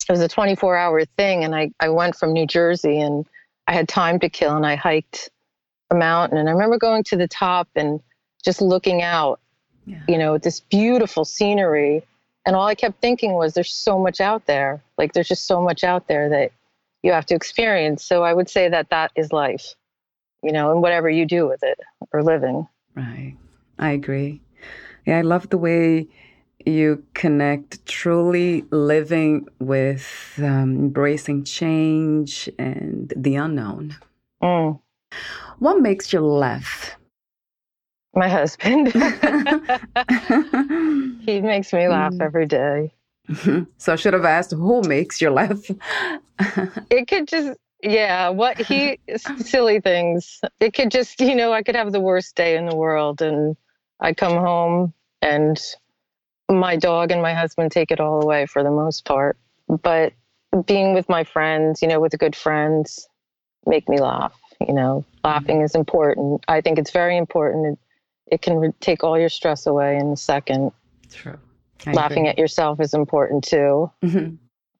it 0.08 0.12
was 0.12 0.20
a 0.20 0.28
24 0.28 0.76
hour 0.76 1.04
thing 1.04 1.44
and 1.44 1.54
I, 1.54 1.70
I 1.80 1.90
went 1.90 2.16
from 2.16 2.32
new 2.32 2.46
jersey 2.46 3.00
and 3.00 3.26
i 3.66 3.72
had 3.72 3.88
time 3.88 4.18
to 4.20 4.28
kill 4.28 4.56
and 4.56 4.66
i 4.66 4.74
hiked 4.74 5.30
a 5.90 5.94
mountain 5.94 6.38
and 6.38 6.48
i 6.48 6.52
remember 6.52 6.78
going 6.78 7.04
to 7.04 7.16
the 7.16 7.28
top 7.28 7.68
and 7.74 8.00
just 8.44 8.60
looking 8.60 9.02
out 9.02 9.40
yeah. 9.86 10.00
you 10.08 10.18
know 10.18 10.38
this 10.38 10.60
beautiful 10.60 11.24
scenery 11.24 12.02
and 12.46 12.56
all 12.56 12.66
i 12.66 12.74
kept 12.74 13.00
thinking 13.00 13.34
was 13.34 13.54
there's 13.54 13.72
so 13.72 13.98
much 13.98 14.20
out 14.20 14.46
there. 14.46 14.82
Like 14.96 15.12
there's 15.12 15.28
just 15.28 15.46
so 15.46 15.62
much 15.62 15.84
out 15.84 16.08
there 16.08 16.28
that 16.30 16.52
you 17.02 17.12
have 17.12 17.26
to 17.26 17.34
experience. 17.34 18.04
So 18.04 18.22
i 18.22 18.32
would 18.32 18.48
say 18.48 18.68
that 18.68 18.90
that 18.90 19.12
is 19.16 19.32
life 19.32 19.74
you 20.42 20.52
know 20.52 20.72
and 20.72 20.82
whatever 20.82 21.10
you 21.10 21.26
do 21.26 21.46
with 21.46 21.62
it 21.62 21.78
or 22.12 22.22
living. 22.22 22.66
Right. 22.94 23.36
I 23.78 23.92
agree 23.92 24.40
yeah 25.06 25.18
i 25.18 25.22
love 25.22 25.48
the 25.50 25.58
way 25.58 26.08
you 26.66 27.02
connect 27.14 27.86
truly 27.86 28.64
living 28.70 29.48
with 29.58 30.34
um, 30.38 30.76
embracing 30.76 31.44
change 31.44 32.50
and 32.58 33.12
the 33.16 33.36
unknown. 33.36 33.96
Mm. 34.42 34.80
What 35.58 35.80
makes 35.80 36.12
you 36.12 36.20
laugh? 36.20 36.96
My 38.14 38.28
husband. 38.28 38.88
he 41.26 41.40
makes 41.40 41.72
me 41.72 41.88
laugh 41.88 42.12
mm. 42.12 42.22
every 42.22 42.46
day. 42.46 42.92
So 43.76 43.92
I 43.92 43.96
should 43.96 44.14
have 44.14 44.24
asked 44.24 44.52
who 44.52 44.80
makes 44.82 45.20
you 45.20 45.28
laugh. 45.28 45.60
it 46.90 47.08
could 47.08 47.28
just 47.28 47.58
yeah, 47.82 48.30
what 48.30 48.58
he 48.58 48.98
silly 49.36 49.80
things. 49.80 50.40
It 50.60 50.72
could 50.72 50.90
just, 50.90 51.20
you 51.20 51.34
know, 51.34 51.52
I 51.52 51.62
could 51.62 51.76
have 51.76 51.92
the 51.92 52.00
worst 52.00 52.34
day 52.34 52.56
in 52.56 52.66
the 52.66 52.74
world 52.74 53.22
and 53.22 53.54
I 54.00 54.14
come 54.14 54.36
home 54.36 54.92
and 55.22 55.60
my 56.50 56.76
dog 56.76 57.10
and 57.10 57.20
my 57.20 57.34
husband 57.34 57.72
take 57.72 57.90
it 57.90 58.00
all 58.00 58.22
away 58.22 58.46
for 58.46 58.62
the 58.62 58.70
most 58.70 59.04
part. 59.04 59.36
But 59.82 60.12
being 60.64 60.94
with 60.94 61.08
my 61.08 61.24
friends, 61.24 61.82
you 61.82 61.88
know, 61.88 62.00
with 62.00 62.18
good 62.18 62.34
friends, 62.34 63.08
make 63.66 63.88
me 63.88 64.00
laugh. 64.00 64.34
You 64.66 64.74
know, 64.74 65.04
laughing 65.22 65.60
is 65.60 65.74
important. 65.74 66.44
I 66.48 66.60
think 66.60 66.78
it's 66.78 66.90
very 66.90 67.16
important. 67.16 67.66
It, 67.66 67.78
it 68.34 68.42
can 68.42 68.56
re- 68.56 68.72
take 68.80 69.04
all 69.04 69.18
your 69.18 69.28
stress 69.28 69.66
away 69.66 69.96
in 69.96 70.08
a 70.08 70.16
second. 70.16 70.72
True. 71.12 71.38
I 71.86 71.92
laughing 71.92 72.26
agree. 72.26 72.30
at 72.30 72.38
yourself 72.38 72.80
is 72.80 72.92
important 72.92 73.44
too, 73.44 73.90
mm-hmm. 74.02 74.34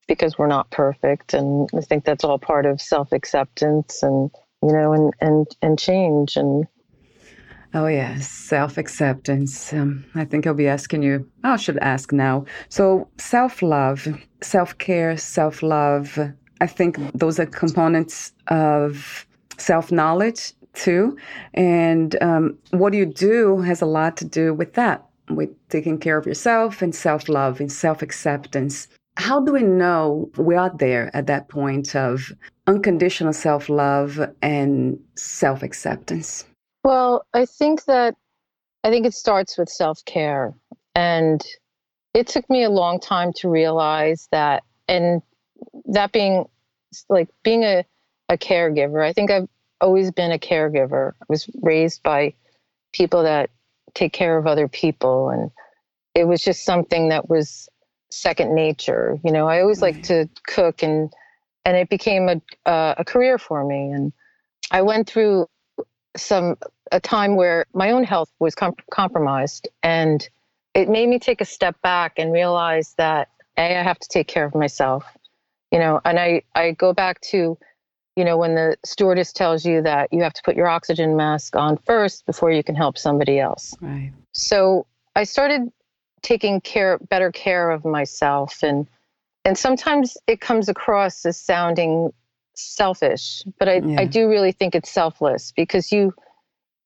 because 0.08 0.37
we're 0.37 0.48
not 0.48 0.68
perfect, 0.70 1.32
and 1.32 1.68
I 1.76 1.80
think 1.80 2.04
that's 2.04 2.25
all 2.25 2.38
part 2.38 2.66
of 2.66 2.80
self 2.80 3.12
acceptance 3.12 4.02
and 4.02 4.32
you 4.62 4.72
know, 4.72 4.92
and 4.92 5.12
and 5.20 5.46
and 5.62 5.78
change 5.78 6.37
and 6.37 6.66
Oh, 7.75 7.87
yes, 7.87 8.28
self 8.28 8.78
acceptance. 8.78 9.72
Um, 9.75 10.04
I 10.14 10.25
think 10.25 10.46
I'll 10.46 10.54
be 10.54 10.68
asking 10.68 11.02
you, 11.02 11.28
I 11.44 11.56
should 11.56 11.76
ask 11.78 12.12
now. 12.12 12.46
So, 12.70 13.08
self 13.18 13.60
love, 13.60 14.08
self 14.40 14.78
care, 14.78 15.16
self 15.18 15.62
love, 15.62 16.18
I 16.60 16.66
think 16.66 16.96
those 17.12 17.38
are 17.38 17.46
components 17.46 18.32
of 18.48 19.26
self 19.58 19.92
knowledge 19.92 20.54
too. 20.72 21.16
And 21.52 22.20
um, 22.22 22.56
what 22.70 22.94
you 22.94 23.04
do 23.04 23.58
has 23.60 23.82
a 23.82 23.87
lot 23.87 24.16
to 24.18 24.25
do 24.25 24.54
with 24.54 24.72
that, 24.75 25.04
with 25.28 25.50
taking 25.68 25.98
care 25.98 26.16
of 26.16 26.26
yourself 26.26 26.80
and 26.80 26.94
self 26.94 27.28
love 27.28 27.60
and 27.60 27.70
self 27.70 28.00
acceptance. 28.00 28.88
How 29.18 29.40
do 29.40 29.52
we 29.52 29.62
know 29.62 30.30
we 30.38 30.54
are 30.54 30.72
there 30.78 31.10
at 31.14 31.26
that 31.26 31.48
point 31.48 31.94
of 31.94 32.32
unconditional 32.66 33.34
self 33.34 33.68
love 33.68 34.20
and 34.40 34.98
self 35.16 35.62
acceptance? 35.62 36.46
Well, 36.85 37.26
I 37.35 37.44
think 37.44 37.85
that 37.85 38.16
I 38.85 38.90
think 38.90 39.06
it 39.06 39.14
starts 39.14 39.58
with 39.58 39.68
self 39.68 40.04
care. 40.04 40.54
And 40.94 41.44
it 42.14 42.26
took 42.26 42.49
me 42.49 42.64
a 42.64 42.70
long 42.70 43.00
time 43.00 43.32
to 43.35 43.49
realize 43.49 44.28
that. 44.32 44.64
And 44.88 45.23
that 45.87 46.12
being 46.12 46.47
like 47.08 47.28
being 47.42 47.64
a, 47.64 47.85
a 48.28 48.38
caregiver, 48.38 49.04
I 49.04 49.12
think 49.12 49.30
I've 49.30 49.49
always 49.80 50.11
been 50.11 50.32
a 50.32 50.38
caregiver. 50.38 51.12
I 51.20 51.25
was 51.28 51.49
raised 51.62 52.02
by 52.02 52.35
people 52.92 53.23
that 53.25 53.50
take 53.94 54.12
care 54.12 54.38
of 54.38 54.47
other 54.47 54.68
people. 54.68 55.30
And 55.30 55.50
it 56.14 56.25
was 56.25 56.42
just 56.42 56.64
something 56.64 57.11
that 57.11 57.28
was 57.28 57.68
second 58.11 58.54
nature. 58.54 59.18
You 59.25 59.32
know, 59.32 59.47
I 59.47 59.61
always 59.61 59.82
right. 59.82 59.94
liked 59.94 60.06
to 60.06 60.28
cook 60.47 60.82
and 60.82 61.12
and 61.64 61.76
it 61.76 61.90
became 61.90 62.30
a, 62.30 62.70
uh, 62.70 62.94
a 62.97 63.04
career 63.04 63.37
for 63.37 63.62
me. 63.62 63.90
And 63.90 64.12
I 64.70 64.80
went 64.80 65.06
through 65.06 65.49
some 66.22 66.56
a 66.90 67.00
time 67.00 67.37
where 67.37 67.66
my 67.75 67.90
own 67.90 68.04
health 68.04 68.32
was 68.38 68.54
compromised 68.90 69.68
and 69.82 70.28
it 70.75 70.88
made 70.88 71.08
me 71.08 71.18
take 71.18 71.40
a 71.40 71.44
step 71.44 71.80
back 71.82 72.14
and 72.16 72.32
realize 72.32 72.94
that 72.96 73.28
a 73.56 73.78
i 73.78 73.82
have 73.82 73.98
to 73.98 74.08
take 74.08 74.26
care 74.26 74.44
of 74.44 74.54
myself 74.54 75.04
you 75.70 75.78
know 75.78 76.00
and 76.04 76.18
i 76.18 76.42
i 76.54 76.70
go 76.72 76.92
back 76.92 77.20
to 77.20 77.58
you 78.18 78.25
know 78.25 78.37
when 78.37 78.56
the 78.56 78.76
stewardess 78.84 79.32
tells 79.32 79.64
you 79.64 79.80
that 79.80 80.12
you 80.12 80.22
have 80.22 80.32
to 80.32 80.42
put 80.44 80.56
your 80.56 80.66
oxygen 80.66 81.16
mask 81.16 81.54
on 81.54 81.76
first 81.76 82.26
before 82.26 82.50
you 82.50 82.64
can 82.64 82.75
help 82.75 82.98
somebody 82.98 83.38
else. 83.38 83.76
Right. 83.80 84.12
So 84.32 84.87
i 85.14 85.22
started 85.22 85.70
taking 86.22 86.60
care 86.60 86.98
better 86.98 87.30
care 87.30 87.70
of 87.70 87.84
myself 87.84 88.62
and 88.62 88.88
and 89.44 89.56
sometimes 89.56 90.18
it 90.26 90.40
comes 90.40 90.68
across 90.68 91.25
as 91.25 91.40
sounding 91.40 92.12
selfish, 92.60 93.42
but 93.58 93.68
I, 93.68 93.74
yeah. 93.76 94.00
I 94.00 94.04
do 94.04 94.28
really 94.28 94.52
think 94.52 94.74
it's 94.74 94.90
selfless 94.90 95.52
because 95.52 95.92
you 95.92 96.14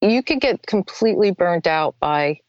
you 0.00 0.22
could 0.22 0.40
get 0.40 0.66
completely 0.66 1.30
burnt 1.30 1.66
out 1.66 1.94
by 2.00 2.40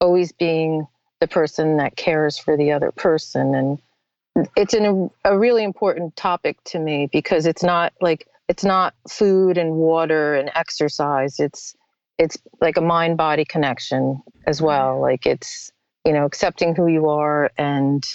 always 0.00 0.32
being 0.32 0.86
the 1.20 1.26
person 1.26 1.78
that 1.78 1.96
cares 1.96 2.38
for 2.38 2.56
the 2.56 2.72
other 2.72 2.92
person. 2.92 3.54
And 3.54 4.48
it's 4.56 4.74
an, 4.74 5.10
a 5.24 5.36
really 5.36 5.64
important 5.64 6.16
topic 6.16 6.62
to 6.64 6.78
me 6.78 7.08
because 7.10 7.46
it's 7.46 7.62
not 7.62 7.92
like 8.00 8.28
it's 8.48 8.64
not 8.64 8.94
food 9.08 9.58
and 9.58 9.74
water 9.74 10.34
and 10.34 10.50
exercise. 10.54 11.40
It's 11.40 11.74
it's 12.18 12.36
like 12.60 12.76
a 12.76 12.80
mind 12.80 13.16
body 13.16 13.44
connection 13.44 14.22
as 14.46 14.60
well. 14.60 15.00
Like 15.00 15.26
it's 15.26 15.72
you 16.04 16.12
know 16.12 16.24
accepting 16.24 16.74
who 16.74 16.86
you 16.86 17.08
are 17.08 17.50
and 17.56 18.06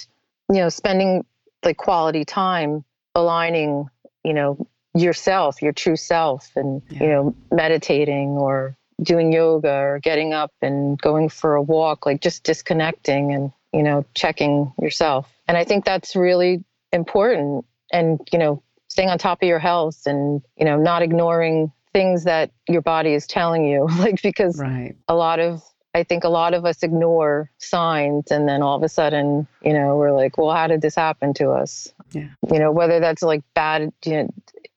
you 0.50 0.58
know 0.58 0.70
spending 0.70 1.26
like 1.64 1.78
quality 1.78 2.26
time 2.26 2.84
aligning 3.16 3.90
you 4.24 4.34
know, 4.34 4.68
yourself, 4.96 5.62
your 5.62 5.74
true 5.74 5.96
self, 5.96 6.52
and, 6.56 6.82
yeah. 6.90 7.04
you 7.04 7.10
know, 7.10 7.36
meditating 7.52 8.30
or 8.30 8.76
doing 9.02 9.34
yoga 9.34 9.74
or 9.74 10.00
getting 10.00 10.34
up 10.34 10.52
and 10.62 11.00
going 11.02 11.30
for 11.30 11.56
a 11.56 11.62
walk, 11.62 12.06
like 12.06 12.22
just 12.22 12.44
disconnecting 12.44 13.34
and, 13.34 13.52
you 13.74 13.84
know, 13.84 14.06
checking 14.14 14.72
yourself. 14.80 15.28
And 15.48 15.58
I 15.58 15.64
think 15.64 15.86
that's 15.86 16.16
really 16.16 16.64
important. 16.92 17.66
And, 17.92 18.20
you 18.32 18.40
know, 18.40 18.62
staying 18.88 19.10
on 19.10 19.18
top 19.18 19.42
of 19.42 19.48
your 19.48 19.60
health 19.60 20.04
and, 20.06 20.42
you 20.58 20.66
know, 20.66 20.78
not 20.78 21.02
ignoring 21.02 21.72
things 21.94 22.24
that 22.24 22.52
your 22.68 22.82
body 22.82 23.14
is 23.14 23.28
telling 23.28 23.66
you. 23.66 23.88
like, 23.98 24.22
because 24.22 24.60
right. 24.60 24.96
a 25.08 25.16
lot 25.16 25.40
of, 25.40 25.64
I 25.96 26.04
think 26.04 26.24
a 26.24 26.30
lot 26.30 26.54
of 26.54 26.66
us 26.66 26.82
ignore 26.82 27.52
signs 27.58 28.32
and 28.32 28.48
then 28.48 28.62
all 28.62 28.78
of 28.78 28.84
a 28.84 28.90
sudden, 28.90 29.48
you 29.64 29.74
know, 29.74 29.96
we're 29.96 30.12
like, 30.12 30.38
well, 30.38 30.52
how 30.56 30.68
did 30.68 30.82
this 30.82 30.96
happen 30.96 31.34
to 31.36 31.52
us? 31.52 31.92
Yeah. 32.14 32.30
You 32.52 32.60
know, 32.60 32.72
whether 32.72 33.00
that's 33.00 33.22
like 33.22 33.44
bad, 33.54 33.92
you 34.06 34.12
know, 34.12 34.30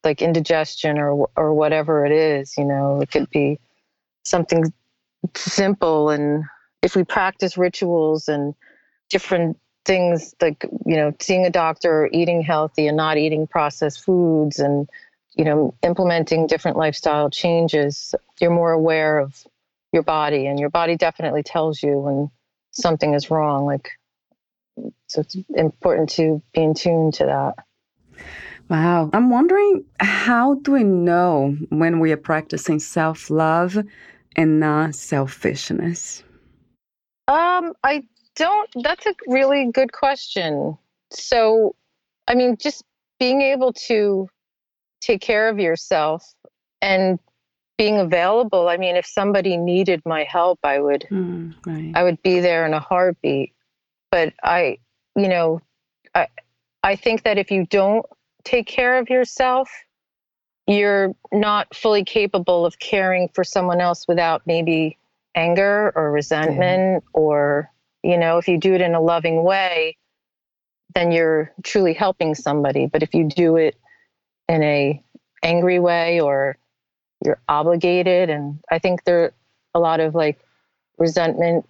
like 0.05 0.23
indigestion 0.23 0.99
or 0.99 1.29
or 1.37 1.55
whatever 1.55 2.05
it 2.07 2.13
is, 2.13 2.57
you 2.57 2.65
know, 2.65 3.01
it 3.01 3.11
could 3.11 3.31
be 3.31 3.59
something 4.25 4.73
simple. 5.35 6.11
And 6.11 6.45
if 6.83 6.97
we 6.97 7.05
practice 7.05 7.57
rituals 7.57 8.29
and 8.29 8.55
different 9.09 9.59
things 9.85 10.35
like 10.41 10.65
you 10.85 10.97
know 10.97 11.15
seeing 11.21 11.47
a 11.47 11.51
doctor 11.51 12.03
or 12.03 12.09
eating 12.13 12.43
healthy 12.43 12.89
and 12.89 12.97
not 12.97 13.19
eating 13.19 13.47
processed 13.47 14.05
foods 14.05 14.59
and 14.59 14.89
you 15.37 15.45
know 15.45 15.75
implementing 15.85 16.49
different 16.49 16.77
lifestyle 16.77 17.31
changes 17.31 18.13
you're 18.41 18.51
more 18.51 18.73
aware 18.73 19.19
of 19.21 19.47
your 19.93 20.03
body. 20.03 20.47
And 20.47 20.61
your 20.61 20.71
body 20.71 20.97
definitely 20.97 21.43
tells 21.43 21.83
you 21.83 21.99
when 21.99 22.31
something 22.71 23.15
is 23.15 23.31
wrong. 23.31 23.65
Like 23.65 23.91
so 25.07 25.21
it's 25.21 25.37
important 25.51 26.09
to 26.09 26.43
be 26.53 26.63
in 26.63 26.75
tune 26.75 27.11
to 27.13 27.25
that 27.25 27.55
wow 28.69 29.11
i'm 29.13 29.31
wondering 29.31 29.85
how 30.01 30.55
do 30.55 30.73
we 30.73 30.85
know 30.85 31.57
when 31.71 32.01
we 32.01 32.13
are 32.13 32.17
practicing 32.17 32.79
self-love 32.79 33.79
and 34.37 34.61
not 34.61 34.95
selfishness 34.95 36.23
um 37.29 37.73
i 37.85 38.03
don't, 38.37 38.71
that's 38.83 39.07
a 39.07 39.15
really 39.27 39.71
good 39.73 39.93
question. 39.93 40.79
So, 41.11 41.75
I 42.29 42.35
mean, 42.35 42.57
just 42.61 42.85
being 43.19 43.41
able 43.41 43.73
to 43.89 44.29
take 45.01 45.21
care 45.21 45.49
of 45.49 45.59
yourself 45.59 46.35
and 46.81 47.19
being 47.79 47.99
available. 47.99 48.69
I 48.69 48.77
mean, 48.77 48.97
if 48.97 49.07
somebody 49.07 49.57
needed 49.57 50.03
my 50.07 50.25
help, 50.25 50.61
I 50.63 50.79
would, 50.79 51.07
mm, 51.11 51.55
right. 51.67 51.93
I 51.95 52.03
would 52.03 52.23
be 52.23 52.41
there 52.41 52.67
in 52.67 52.75
a 52.75 52.81
heartbeat. 52.81 53.53
But 54.17 54.33
I, 54.43 54.79
you 55.15 55.29
know, 55.29 55.61
I, 56.15 56.29
I 56.83 56.97
think 56.97 57.25
that 57.25 57.37
if 57.37 57.51
you 57.51 57.67
don't 57.67 58.07
take 58.45 58.67
care 58.67 58.97
of 58.97 59.11
yourself, 59.11 59.69
you're 60.67 61.15
not 61.33 61.77
fully 61.77 62.03
capable 62.03 62.65
of 62.65 62.79
caring 62.79 63.29
for 63.35 63.45
someone 63.45 63.79
else 63.79 64.09
without 64.09 64.41
maybe 64.47 64.97
anger 65.35 65.93
or 65.95 66.13
resentment 66.13 67.05
yeah. 67.05 67.11
or 67.13 67.71
you 68.03 68.17
know, 68.17 68.39
if 68.39 68.49
you 68.49 68.57
do 68.57 68.73
it 68.73 68.81
in 68.81 68.95
a 68.95 69.03
loving 69.03 69.45
way, 69.45 69.99
then 70.95 71.13
you're 71.13 71.53
truly 71.63 71.93
helping 71.93 72.35
somebody. 72.35 72.87
But 72.87 73.03
if 73.03 73.13
you 73.13 73.25
do 73.25 73.57
it 73.57 73.77
in 74.49 74.63
a 74.63 75.03
angry 75.43 75.79
way 75.79 76.23
or 76.23 76.57
you're 77.23 77.43
obligated, 77.51 78.31
and 78.31 78.61
I 78.71 78.79
think 78.79 79.05
there 79.05 79.25
are 79.25 79.35
a 79.75 79.79
lot 79.79 80.01
of 80.01 80.15
like 80.15 80.41
resentment 80.97 81.69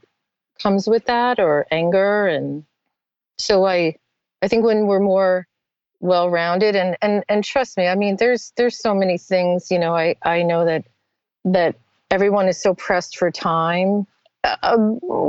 comes 0.63 0.89
with 0.89 1.05
that 1.07 1.39
or 1.39 1.67
anger 1.71 2.27
and 2.27 2.65
so 3.39 3.65
i 3.65 3.95
i 4.43 4.49
think 4.49 4.65
when 4.65 4.87
we're 4.87 5.01
more 5.01 5.47
well 6.01 6.31
rounded 6.31 6.77
and 6.77 6.97
and 7.03 7.25
and 7.29 7.45
trust 7.45 7.77
me 7.77 7.87
i 7.87 7.95
mean 7.95 8.17
there's 8.17 8.53
there's 8.57 8.79
so 8.79 8.95
many 8.95 9.19
things 9.19 9.71
you 9.71 9.79
know 9.79 9.95
i 9.95 10.15
i 10.23 10.43
know 10.43 10.65
that 10.65 10.85
that 11.45 11.75
everyone 12.11 12.49
is 12.49 12.61
so 12.61 12.75
pressed 12.75 13.17
for 13.17 13.31
time 13.31 14.07
uh, 14.63 14.77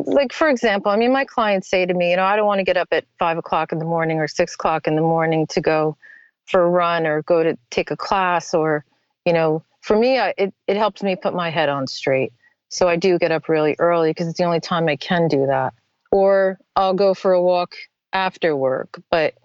like 0.06 0.32
for 0.32 0.50
example, 0.50 0.92
I 0.92 0.96
mean, 0.96 1.12
my 1.12 1.26
clients 1.26 1.70
say 1.70 1.86
to 1.86 1.94
me, 1.94 2.12
you 2.12 2.18
know, 2.18 2.24
I 2.24 2.36
don't 2.36 2.46
want 2.46 2.60
to 2.60 2.64
get 2.64 2.78
up 2.78 2.90
at 2.92 3.06
five 3.18 3.38
o'clock 3.38 3.72
in 3.72 3.80
the 3.80 3.86
morning 3.86 4.20
or 4.20 4.28
six 4.28 4.54
o'clock 4.54 4.88
in 4.88 4.96
the 4.96 5.02
morning 5.02 5.48
to 5.48 5.62
go 5.62 5.98
for 6.46 6.64
a 6.64 6.70
run 6.70 7.06
or 7.06 7.24
go 7.24 7.44
to 7.44 7.58
take 7.72 7.92
a 7.92 7.98
class 7.98 8.54
or, 8.54 8.86
you 9.26 9.34
know, 9.34 9.64
for 9.82 9.98
me, 9.98 10.20
I, 10.20 10.34
it 10.38 10.54
it 10.68 10.78
helps 10.78 11.02
me 11.02 11.16
put 11.16 11.34
my 11.34 11.50
head 11.50 11.70
on 11.70 11.88
straight. 11.88 12.32
So 12.70 12.88
I 12.88 12.96
do 12.96 13.18
get 13.18 13.32
up 13.32 13.50
really 13.50 13.76
early 13.80 14.12
because 14.12 14.28
it's 14.28 14.38
the 14.38 14.44
only 14.44 14.60
time 14.60 14.88
I 14.88 14.96
can 14.96 15.28
do 15.28 15.46
that. 15.48 15.74
Or 16.12 16.60
I'll 16.76 16.94
go 16.94 17.14
for 17.14 17.34
a 17.34 17.42
walk 17.42 17.76
after 18.14 18.56
work, 18.56 19.02
but 19.12 19.36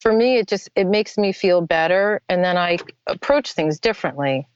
for 0.00 0.12
me, 0.12 0.36
it 0.36 0.46
just 0.46 0.70
it 0.76 0.86
makes 0.86 1.18
me 1.18 1.32
feel 1.32 1.60
better, 1.60 2.22
and 2.28 2.44
then 2.44 2.56
I 2.56 2.78
approach 3.08 3.52
things 3.52 3.80
differently 3.80 4.46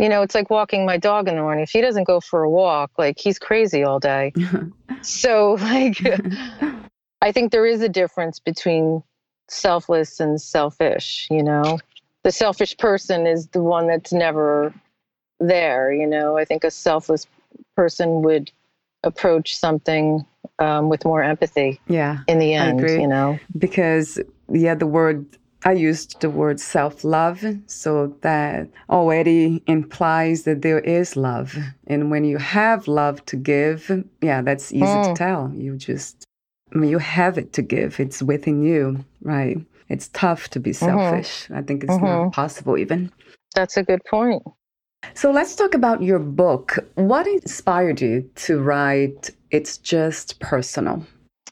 you 0.00 0.08
know, 0.08 0.22
it's 0.22 0.34
like 0.34 0.48
walking 0.48 0.86
my 0.86 0.96
dog 0.96 1.28
in 1.28 1.36
the 1.36 1.42
morning. 1.42 1.62
If 1.62 1.70
he 1.70 1.82
doesn't 1.82 2.04
go 2.04 2.20
for 2.20 2.42
a 2.42 2.48
walk, 2.48 2.90
like 2.96 3.18
he's 3.20 3.38
crazy 3.38 3.84
all 3.84 4.00
day. 4.00 4.32
so, 5.02 5.58
like, 5.60 5.98
I 7.22 7.32
think 7.32 7.52
there 7.52 7.66
is 7.66 7.82
a 7.82 7.88
difference 7.88 8.38
between 8.38 9.02
selfless 9.48 10.18
and 10.18 10.40
selfish, 10.40 11.28
you 11.30 11.42
know. 11.42 11.78
The 12.22 12.32
selfish 12.32 12.78
person 12.78 13.26
is 13.26 13.48
the 13.48 13.62
one 13.62 13.88
that's 13.88 14.10
never 14.10 14.72
there, 15.38 15.92
you 15.92 16.06
know. 16.06 16.38
I 16.38 16.46
think 16.46 16.64
a 16.64 16.70
selfless 16.70 17.26
person 17.76 18.22
would 18.22 18.50
approach 19.02 19.56
something 19.56 20.24
um, 20.58 20.88
with 20.88 21.04
more 21.04 21.22
empathy. 21.22 21.80
Yeah. 21.88 22.18
In 22.28 22.38
the 22.38 22.54
end, 22.54 22.80
you 22.80 23.06
know. 23.06 23.38
Because 23.58 24.20
yeah, 24.52 24.74
the 24.74 24.86
word 24.86 25.26
I 25.64 25.72
used 25.72 26.20
the 26.20 26.30
word 26.30 26.58
self 26.58 27.04
love, 27.04 27.44
so 27.66 28.16
that 28.22 28.68
already 28.88 29.62
implies 29.66 30.44
that 30.44 30.62
there 30.62 30.80
is 30.80 31.16
love. 31.16 31.56
And 31.86 32.10
when 32.10 32.24
you 32.24 32.38
have 32.38 32.88
love 32.88 33.24
to 33.26 33.36
give, 33.36 33.90
yeah, 34.22 34.40
that's 34.40 34.72
easy 34.72 34.84
mm. 34.84 35.08
to 35.08 35.14
tell. 35.14 35.52
You 35.54 35.76
just, 35.76 36.24
I 36.74 36.78
mean, 36.78 36.90
you 36.90 36.98
have 36.98 37.36
it 37.36 37.52
to 37.54 37.62
give, 37.62 38.00
it's 38.00 38.22
within 38.22 38.62
you, 38.62 39.04
right? 39.22 39.58
It's 39.90 40.08
tough 40.08 40.48
to 40.50 40.60
be 40.60 40.70
mm-hmm. 40.70 40.86
selfish. 40.86 41.44
Mm-hmm. 41.44 41.56
I 41.56 41.62
think 41.62 41.84
it's 41.84 41.92
mm-hmm. 41.92 42.04
not 42.06 42.32
possible, 42.32 42.78
even. 42.78 43.12
That's 43.54 43.76
a 43.76 43.82
good 43.82 44.00
point. 44.08 44.42
So 45.14 45.30
let's 45.30 45.54
talk 45.54 45.74
about 45.74 46.02
your 46.02 46.18
book. 46.18 46.78
What 46.94 47.26
inspired 47.26 48.00
you 48.00 48.30
to 48.36 48.60
write 48.60 49.30
It's 49.50 49.78
Just 49.78 50.40
Personal? 50.40 51.04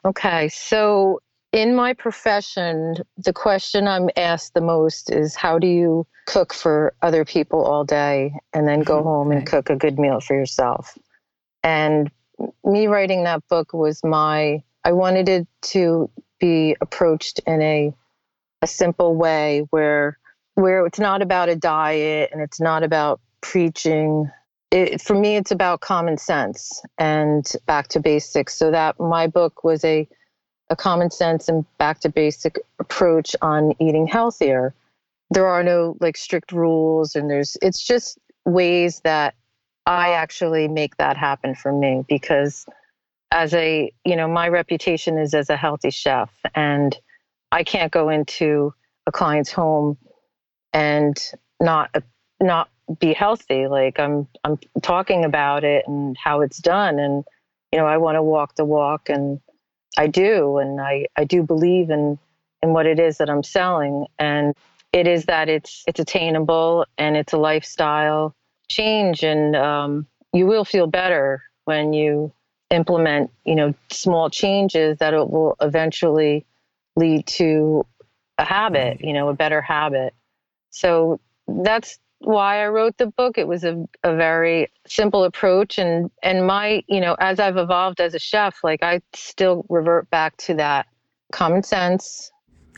Okay, 0.05 0.49
so 0.49 1.21
in 1.53 1.75
my 1.75 1.95
profession, 1.95 2.97
the 3.17 3.33
question 3.33 3.89
I'm 3.89 4.11
asked 4.17 4.55
the 4.55 4.61
most 4.61 5.11
is 5.11 5.35
how 5.35 5.59
do 5.59 5.67
you 5.67 6.07
cook 6.27 6.53
for 6.53 6.95
other 7.03 7.25
people 7.25 7.65
all 7.65 7.85
day 7.85 8.33
and 8.53 8.69
then 8.69 8.81
go 8.81 8.99
mm-hmm. 8.99 9.09
home 9.09 9.33
and 9.33 9.47
cook 9.47 9.71
a 9.71 9.77
good 9.77 9.99
meal 9.99 10.21
for 10.21 10.35
yourself? 10.35 10.97
And 11.63 12.11
me 12.65 12.87
writing 12.87 13.25
that 13.25 13.47
book 13.49 13.73
was 13.73 14.05
my, 14.05 14.63
I 14.85 14.93
wanted 14.93 15.29
it 15.29 15.49
to 15.73 16.11
be 16.39 16.77
approached 16.81 17.41
in 17.47 17.61
a, 17.61 17.93
a 18.63 18.67
simple 18.67 19.17
way 19.17 19.67
where, 19.71 20.19
where 20.55 20.87
it's 20.87 20.99
not 21.01 21.23
about 21.23 21.49
a 21.49 21.57
diet 21.57 22.31
and 22.33 22.41
it's 22.41 22.61
not 22.61 22.83
about 22.83 23.21
preaching. 23.41 24.31
It, 24.71 25.01
for 25.01 25.15
me, 25.15 25.37
it's 25.37 25.51
about 25.51 25.81
common 25.81 26.19
sense 26.19 26.83
and 26.99 27.47
back 27.67 27.89
to 27.89 28.01
basics. 28.01 28.55
So 28.55 28.71
that 28.71 29.01
my 29.01 29.27
book 29.27 29.65
was 29.65 29.85
a 29.85 30.09
a 30.71 30.77
common 30.77 31.11
sense 31.11 31.49
and 31.49 31.65
back 31.79 32.01
to 32.01 32.09
basic 32.09 32.59
approach 32.79 33.35
on 33.41 33.73
eating 33.81 34.07
healthier. 34.07 34.75
There 35.31 35.47
are 35.47 35.63
no 35.63 35.97
like 36.01 36.17
strict 36.17 36.53
rules 36.53 37.17
and 37.17 37.31
there's 37.31 37.57
it's 37.63 37.85
just 37.85 38.19
ways 38.45 39.01
that 39.01 39.35
I 39.87 40.13
actually 40.13 40.69
make 40.69 40.97
that 40.99 41.17
happen 41.17 41.55
for 41.55 41.73
me 41.73 42.05
because 42.09 42.67
as 43.31 43.55
a, 43.55 43.93
you 44.05 44.17
know, 44.17 44.29
my 44.29 44.49
reputation 44.49 45.19
is 45.19 45.35
as 45.35 45.51
a 45.51 45.57
healthy 45.57 45.91
chef 45.91 46.31
and 46.55 46.97
I 47.53 47.65
can't 47.65 47.93
go 47.93 48.09
into 48.09 48.75
a 49.07 49.13
client's 49.13 49.53
home 49.53 49.97
and 50.73 51.19
not 51.61 51.91
not 52.41 52.69
be 52.99 53.13
healthy. 53.13 53.67
Like 53.67 53.99
I'm 53.99 54.27
I'm 54.45 54.59
talking 54.83 55.25
about 55.25 55.65
it 55.65 55.85
and 55.87 56.17
how 56.17 56.41
it's 56.41 56.59
done. 56.59 56.99
And 56.99 57.25
you 57.73 57.79
know 57.79 57.87
I 57.87 57.97
want 57.99 58.17
to 58.17 58.23
walk 58.23 58.55
the 58.57 58.65
walk 58.65 59.09
and 59.09 59.41
I 59.99 60.07
do, 60.07 60.59
and 60.59 60.81
I, 60.81 61.07
I 61.17 61.25
do 61.25 61.43
believe 61.43 61.91
in 61.91 62.19
in 62.63 62.71
what 62.71 62.87
it 62.87 62.99
is 62.99 63.19
that 63.19 63.31
I'm 63.31 63.43
selling, 63.43 64.07
and 64.19 64.55
it 64.93 65.07
is 65.07 65.25
that 65.27 65.49
it's 65.49 65.85
it's 65.87 66.01
attainable 66.01 66.87
and 66.97 67.17
it's 67.17 67.33
a 67.33 67.39
lifestyle 67.39 68.35
change, 68.69 69.25
and 69.25 69.57
um, 69.57 70.07
you 70.33 70.47
will 70.47 70.65
feel 70.65 70.87
better 70.87 71.43
when 71.65 71.93
you 71.93 72.33
implement, 72.71 73.31
you 73.45 73.55
know, 73.55 73.75
small 73.91 74.31
changes 74.31 74.99
that 74.99 75.15
it 75.15 75.31
will 75.31 75.57
eventually 75.61 76.45
lead 76.97 77.27
to 77.27 77.85
a 78.37 78.45
habit, 78.45 79.01
you 79.03 79.13
know, 79.13 79.29
a 79.29 79.35
better 79.35 79.61
habit. 79.61 80.15
So 80.71 81.19
that's 81.47 81.99
why 82.21 82.65
I 82.65 82.69
wrote 82.69 82.97
the 82.99 83.07
book. 83.07 83.39
It 83.39 83.47
was 83.47 83.65
a, 83.65 83.85
a 84.03 84.15
very 84.17 84.71
simple 84.87 85.25
approach 85.25 85.79
and 85.79 86.11
and 86.23 86.47
my, 86.47 86.83
you 86.89 87.01
know, 87.01 87.17
as 87.21 87.39
I've 87.41 87.57
evolved 87.57 88.01
as 88.01 88.15
a 88.15 88.19
chef, 88.19 88.59
like 88.65 88.83
I 88.83 89.01
still 89.15 89.65
revert 89.69 90.11
back 90.11 90.37
to 90.39 90.55
that 90.55 90.87
common 91.33 91.63
sense 91.63 92.31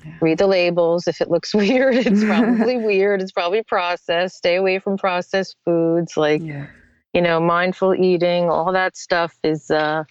Yeah. 0.04 0.12
Read 0.22 0.38
the 0.38 0.46
labels. 0.46 1.06
If 1.06 1.20
it 1.20 1.30
looks 1.30 1.54
weird, 1.62 1.94
it's 1.94 2.24
probably 2.24 2.76
weird. 2.90 3.22
It's 3.22 3.32
probably 3.32 3.62
processed. 3.62 4.36
Stay 4.36 4.56
away 4.56 4.78
from 4.78 4.96
processed 4.96 5.56
foods 5.64 6.16
like, 6.16 6.42
yeah. 6.42 6.66
you 7.12 7.20
know, 7.22 7.40
mindful 7.40 7.94
eating. 7.94 8.48
All 8.48 8.72
that 8.72 8.96
stuff 8.96 9.34
is 9.44 9.70
uh, 9.70 10.04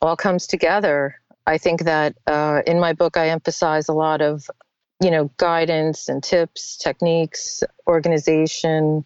all 0.00 0.16
comes 0.16 0.46
together. 0.46 1.16
I 1.46 1.58
think 1.58 1.82
that 1.84 2.16
uh, 2.26 2.62
in 2.66 2.78
my 2.80 2.92
book, 2.92 3.16
I 3.16 3.28
emphasize 3.28 3.88
a 3.88 3.92
lot 3.92 4.20
of, 4.20 4.48
you 5.02 5.10
know, 5.10 5.30
guidance 5.36 6.08
and 6.08 6.22
tips, 6.22 6.76
techniques, 6.76 7.62
organization. 7.86 9.04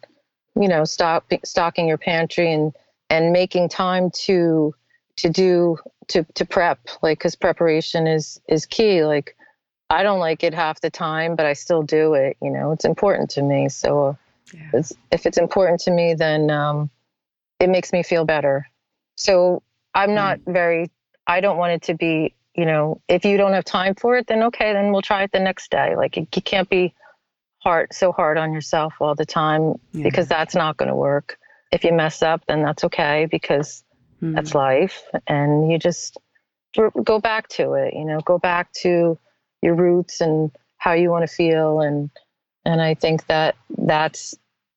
You 0.54 0.68
know, 0.68 0.84
stop 0.84 1.30
stocking 1.44 1.88
your 1.88 1.98
pantry 1.98 2.52
and 2.52 2.72
and 3.10 3.32
making 3.32 3.68
time 3.68 4.10
to 4.24 4.74
to 5.16 5.30
do 5.30 5.78
to 6.08 6.24
to 6.34 6.44
prep 6.44 6.78
like 7.02 7.18
because 7.18 7.34
preparation 7.34 8.06
is 8.06 8.40
is 8.48 8.66
key 8.66 9.04
like 9.04 9.36
i 9.90 10.02
don't 10.02 10.20
like 10.20 10.44
it 10.44 10.54
half 10.54 10.80
the 10.80 10.90
time 10.90 11.36
but 11.36 11.46
i 11.46 11.52
still 11.52 11.82
do 11.82 12.14
it 12.14 12.36
you 12.40 12.50
know 12.50 12.72
it's 12.72 12.84
important 12.84 13.30
to 13.30 13.42
me 13.42 13.68
so 13.68 14.16
yeah. 14.54 14.70
it's, 14.74 14.92
if 15.10 15.26
it's 15.26 15.38
important 15.38 15.80
to 15.80 15.90
me 15.90 16.14
then 16.14 16.50
um, 16.50 16.90
it 17.58 17.68
makes 17.68 17.92
me 17.92 18.02
feel 18.02 18.24
better 18.24 18.66
so 19.16 19.62
i'm 19.94 20.14
not 20.14 20.38
mm. 20.40 20.52
very 20.52 20.90
i 21.26 21.40
don't 21.40 21.56
want 21.56 21.72
it 21.72 21.82
to 21.82 21.94
be 21.94 22.34
you 22.56 22.64
know 22.64 23.00
if 23.08 23.24
you 23.24 23.36
don't 23.36 23.52
have 23.52 23.64
time 23.64 23.94
for 23.94 24.16
it 24.16 24.26
then 24.26 24.42
okay 24.42 24.72
then 24.72 24.92
we'll 24.92 25.02
try 25.02 25.22
it 25.22 25.32
the 25.32 25.40
next 25.40 25.70
day 25.70 25.94
like 25.96 26.16
you 26.16 26.26
can't 26.26 26.68
be 26.68 26.94
hard 27.58 27.92
so 27.92 28.12
hard 28.12 28.38
on 28.38 28.52
yourself 28.52 28.94
all 29.00 29.14
the 29.14 29.26
time 29.26 29.74
yeah. 29.92 30.02
because 30.02 30.28
that's 30.28 30.54
not 30.54 30.76
going 30.76 30.88
to 30.88 30.94
work 30.94 31.38
if 31.72 31.84
you 31.84 31.92
mess 31.92 32.22
up 32.22 32.42
then 32.46 32.62
that's 32.62 32.84
okay 32.84 33.26
because 33.30 33.84
Mm. 34.22 34.34
That's 34.34 34.54
life. 34.54 35.02
And 35.26 35.70
you 35.70 35.78
just 35.78 36.18
go 37.04 37.18
back 37.18 37.48
to 37.48 37.72
it, 37.72 37.94
you 37.94 38.04
know, 38.04 38.20
go 38.20 38.38
back 38.38 38.72
to 38.82 39.18
your 39.62 39.74
roots 39.74 40.20
and 40.20 40.50
how 40.78 40.92
you 40.92 41.10
want 41.10 41.28
to 41.28 41.34
feel. 41.34 41.80
And, 41.80 42.10
and 42.64 42.82
I 42.82 42.94
think 42.94 43.26
that 43.26 43.56
that's 43.78 44.34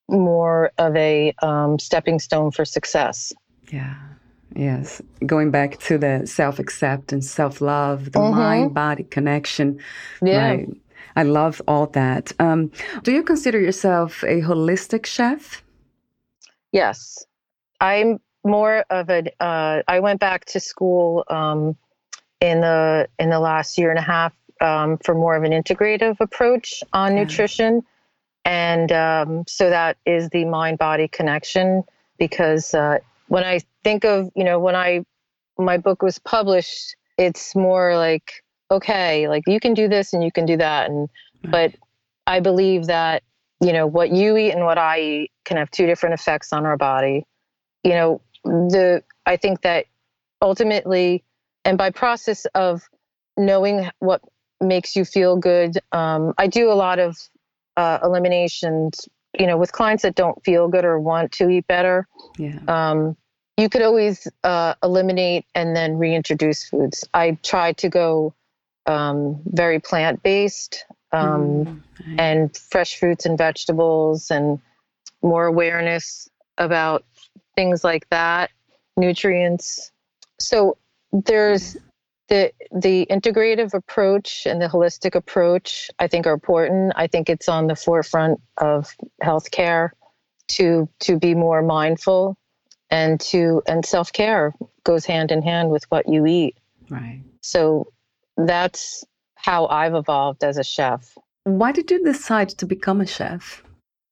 more 0.07 0.71
of 0.77 0.95
a 0.95 1.33
um, 1.41 1.77
stepping 1.77 2.19
stone 2.19 2.51
for 2.51 2.65
success. 2.65 3.33
Yeah. 3.71 3.95
Yes. 4.55 5.01
Going 5.25 5.51
back 5.51 5.77
to 5.79 5.97
the 5.97 6.25
self 6.25 6.59
acceptance, 6.59 7.29
self 7.29 7.62
love, 7.62 8.12
the 8.12 8.19
mm-hmm. 8.19 8.38
mind 8.38 8.73
body 8.73 9.03
connection. 9.03 9.79
Yeah. 10.21 10.49
Right. 10.49 10.69
I 11.15 11.23
love 11.23 11.62
all 11.67 11.88
that. 11.88 12.31
Um, 12.39 12.71
do 13.03 13.12
you 13.12 13.23
consider 13.23 13.59
yourself 13.59 14.23
a 14.23 14.41
holistic 14.41 15.05
chef? 15.05 15.63
Yes. 16.71 17.25
I'm 17.81 18.19
more 18.43 18.85
of 18.89 19.09
a. 19.09 19.23
Uh, 19.41 19.83
I 19.88 19.99
went 19.99 20.19
back 20.19 20.45
to 20.45 20.59
school 20.59 21.23
um, 21.29 21.75
in 22.39 22.62
the 22.62 23.07
in 23.17 23.29
the 23.29 23.39
last 23.39 23.77
year 23.77 23.89
and 23.89 23.99
a 23.99 24.03
half 24.03 24.33
um, 24.62 24.97
for 24.97 25.13
more 25.13 25.35
of 25.35 25.43
an 25.43 25.51
integrative 25.51 26.17
approach 26.19 26.83
on 26.93 27.15
yeah. 27.15 27.23
nutrition, 27.23 27.83
and 28.45 28.91
um, 28.91 29.43
so 29.47 29.69
that 29.69 29.97
is 30.05 30.29
the 30.29 30.45
mind 30.45 30.77
body 30.77 31.07
connection. 31.07 31.83
Because 32.17 32.73
uh, 32.73 32.99
when 33.29 33.43
I 33.43 33.61
think 33.83 34.03
of 34.03 34.29
you 34.35 34.43
know 34.43 34.59
when 34.59 34.75
I 34.75 35.05
my 35.57 35.77
book 35.77 36.01
was 36.01 36.19
published, 36.19 36.95
it's 37.17 37.55
more 37.55 37.95
like 37.95 38.43
okay, 38.71 39.27
like 39.27 39.43
you 39.47 39.59
can 39.59 39.73
do 39.73 39.87
this 39.87 40.13
and 40.13 40.23
you 40.23 40.31
can 40.31 40.45
do 40.45 40.57
that, 40.57 40.89
and 40.89 41.07
but 41.43 41.73
I 42.27 42.41
believe 42.41 42.87
that 42.87 43.23
you 43.61 43.71
know 43.71 43.87
what 43.87 44.11
you 44.11 44.35
eat 44.35 44.51
and 44.51 44.65
what 44.65 44.77
I 44.77 44.99
eat 44.99 45.31
can 45.45 45.57
have 45.57 45.71
two 45.71 45.85
different 45.85 46.19
effects 46.19 46.51
on 46.51 46.65
our 46.65 46.77
body. 46.77 47.25
You 47.83 47.91
know, 47.91 48.21
the 48.43 49.03
I 49.25 49.37
think 49.37 49.61
that 49.61 49.85
ultimately, 50.41 51.23
and 51.63 51.77
by 51.77 51.91
process 51.91 52.45
of 52.55 52.81
knowing 53.37 53.89
what 53.99 54.21
makes 54.59 54.95
you 54.95 55.05
feel 55.05 55.37
good, 55.37 55.77
um, 55.91 56.33
I 56.37 56.47
do 56.47 56.71
a 56.71 56.73
lot 56.73 56.99
of 56.99 57.15
uh, 57.77 57.99
eliminations. 58.03 59.07
You 59.37 59.47
know, 59.47 59.57
with 59.57 59.71
clients 59.71 60.03
that 60.03 60.15
don't 60.15 60.43
feel 60.43 60.67
good 60.67 60.85
or 60.85 60.99
want 60.99 61.31
to 61.33 61.49
eat 61.49 61.67
better. 61.67 62.07
Yeah. 62.37 62.59
Um, 62.67 63.15
you 63.57 63.69
could 63.69 63.81
always 63.81 64.27
uh, 64.43 64.73
eliminate 64.81 65.45
and 65.53 65.75
then 65.75 65.97
reintroduce 65.97 66.63
foods. 66.63 67.07
I 67.13 67.37
try 67.43 67.73
to 67.73 67.89
go 67.89 68.33
um, 68.85 69.41
very 69.45 69.79
plant 69.79 70.23
based 70.23 70.85
um, 71.11 71.83
mm, 72.01 72.15
and 72.17 72.55
fresh 72.55 72.97
fruits 72.97 73.25
and 73.25 73.37
vegetables 73.37 74.31
and 74.31 74.59
more 75.21 75.45
awareness 75.45 76.29
about 76.57 77.03
things 77.55 77.83
like 77.83 78.09
that, 78.09 78.49
nutrients. 78.95 79.91
So 80.39 80.77
there's 81.11 81.75
the 82.29 82.51
the 82.71 83.07
integrative 83.09 83.73
approach 83.73 84.45
and 84.45 84.61
the 84.61 84.67
holistic 84.67 85.15
approach 85.15 85.89
I 85.99 86.07
think 86.07 86.25
are 86.25 86.33
important. 86.33 86.93
I 86.95 87.07
think 87.07 87.29
it's 87.29 87.49
on 87.49 87.67
the 87.67 87.75
forefront 87.75 88.39
of 88.57 88.95
healthcare 89.21 89.89
to 90.49 90.87
to 91.01 91.19
be 91.19 91.35
more 91.35 91.61
mindful 91.61 92.37
and 92.89 93.19
to 93.19 93.61
and 93.67 93.85
self-care 93.85 94.53
goes 94.83 95.05
hand 95.05 95.31
in 95.31 95.41
hand 95.41 95.69
with 95.69 95.83
what 95.89 96.07
you 96.07 96.25
eat. 96.25 96.57
Right. 96.89 97.21
So 97.41 97.91
that's 98.37 99.03
how 99.35 99.67
I've 99.67 99.95
evolved 99.95 100.43
as 100.43 100.57
a 100.57 100.63
chef. 100.63 101.17
Why 101.43 101.71
did 101.71 101.89
you 101.91 102.03
decide 102.03 102.49
to 102.49 102.65
become 102.65 103.01
a 103.01 103.05
chef? 103.05 103.63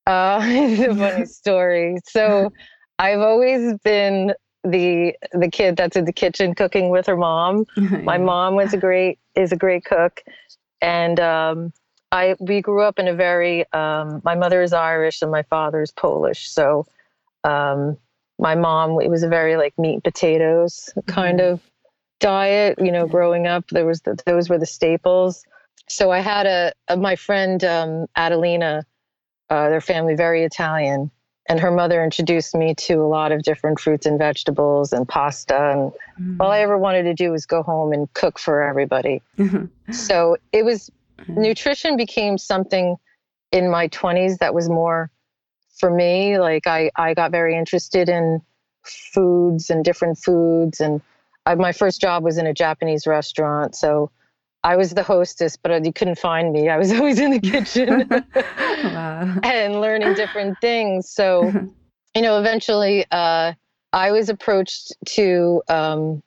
Uh, 0.06 0.40
it's 0.44 0.82
a 0.82 0.96
funny 0.96 1.26
story. 1.26 1.98
So 2.06 2.52
I've 3.00 3.20
always 3.20 3.78
been 3.84 4.34
the 4.72 5.16
the 5.34 5.50
kid 5.50 5.76
that's 5.76 5.96
in 5.96 6.06
the 6.06 6.14
kitchen 6.14 6.56
cooking 6.56 6.90
with 6.90 7.06
her 7.08 7.18
mom. 7.18 7.66
My 7.76 8.18
mom 8.18 8.56
was 8.56 8.74
a 8.74 8.78
great 8.78 9.20
is 9.36 9.52
a 9.52 9.56
great 9.56 9.86
cook, 9.86 10.24
and 10.82 11.20
um, 11.20 11.74
I 12.12 12.36
we 12.40 12.62
grew 12.62 12.82
up 12.82 13.00
in 13.00 13.08
a 13.08 13.14
very 13.14 13.72
um, 13.74 14.22
my 14.24 14.36
mother 14.36 14.62
is 14.62 14.74
Irish 14.74 15.22
and 15.22 15.32
my 15.32 15.44
father 15.44 15.82
is 15.82 15.92
Polish, 15.92 16.50
so 16.50 16.86
um, 17.44 17.98
my 18.40 18.56
mom 18.56 19.00
it 19.02 19.10
was 19.10 19.24
a 19.24 19.28
very 19.28 19.58
like 19.58 19.78
meat 19.78 19.96
and 19.96 20.04
potatoes 20.04 20.90
kind 21.08 21.40
mm-hmm. 21.40 21.54
of 21.54 21.62
diet. 22.20 22.80
You 22.80 22.92
know, 22.92 23.08
growing 23.08 23.48
up 23.48 23.66
there 23.70 23.86
was 23.86 24.02
the, 24.02 24.18
those 24.26 24.50
were 24.50 24.60
the 24.60 24.66
staples. 24.66 25.44
So 25.90 26.12
I 26.12 26.20
had 26.20 26.46
a, 26.46 26.74
a 26.88 26.98
my 26.98 27.16
friend 27.16 27.64
um, 27.64 28.08
Adelina, 28.16 28.86
uh, 29.50 29.70
their 29.70 29.82
family 29.82 30.16
very 30.16 30.44
Italian 30.44 31.12
and 31.48 31.60
her 31.60 31.72
mother 31.72 32.04
introduced 32.04 32.54
me 32.56 32.76
to 32.76 32.96
a 32.96 33.08
lot 33.08 33.32
of 33.32 33.44
different 33.44 33.80
fruits 33.80 34.06
and 34.06 34.20
vegetables 34.20 34.92
and 34.92 35.08
pasta. 35.08 35.72
And 35.72 35.92
mm. 36.20 36.38
all 36.40 36.52
i 36.52 36.60
ever 36.60 36.78
wanted 36.78 37.04
to 37.04 37.14
do 37.14 37.32
was 37.32 37.46
go 37.46 37.64
home 37.64 37.94
and 37.94 38.12
cook 38.14 38.38
for 38.38 38.62
everybody. 38.62 39.22
So 39.94 40.38
it 40.52 40.66
was 40.66 40.92
mm. 41.20 41.38
nutrition 41.38 41.98
became 41.98 42.38
something 42.38 42.98
in 43.52 43.70
my 43.70 43.88
20s 43.88 44.40
that 44.40 44.54
was 44.54 44.68
more 44.68 45.10
for 45.80 45.90
me. 45.90 46.38
Like 46.38 46.68
i 46.68 46.92
i 46.96 47.14
got 47.14 47.32
very 47.32 47.58
interested 47.58 48.10
in 48.10 48.42
foods 48.84 49.70
and 49.70 49.84
different 49.84 50.18
foods. 50.18 50.82
And 50.82 51.02
I, 51.46 51.56
my 51.56 51.72
first 51.72 52.02
job 52.02 52.24
was 52.24 52.38
in 52.38 52.46
a 52.46 52.54
japanese 52.54 53.08
restaurant. 53.08 53.76
So 53.76 54.12
I 54.64 54.76
was 54.76 54.94
the 54.94 55.04
hostess, 55.04 55.56
but 55.56 55.86
you 55.86 55.94
couldn't 55.94 56.18
find 56.18 56.52
me. 56.52 56.70
I 56.70 56.78
was 56.78 56.92
always 56.98 57.20
in 57.20 57.32
the 57.32 57.40
kitchen 57.40 58.08
and 59.44 59.82
learning 59.82 60.14
different 60.16 60.60
things. 60.60 61.10
So, 61.10 61.52
you 62.16 62.22
know, 62.22 62.40
eventually 62.40 63.06
uh, 63.12 63.54
I 63.94 64.12
was 64.12 64.30
approached 64.30 64.94
to 65.06 65.62
um, 65.70 66.24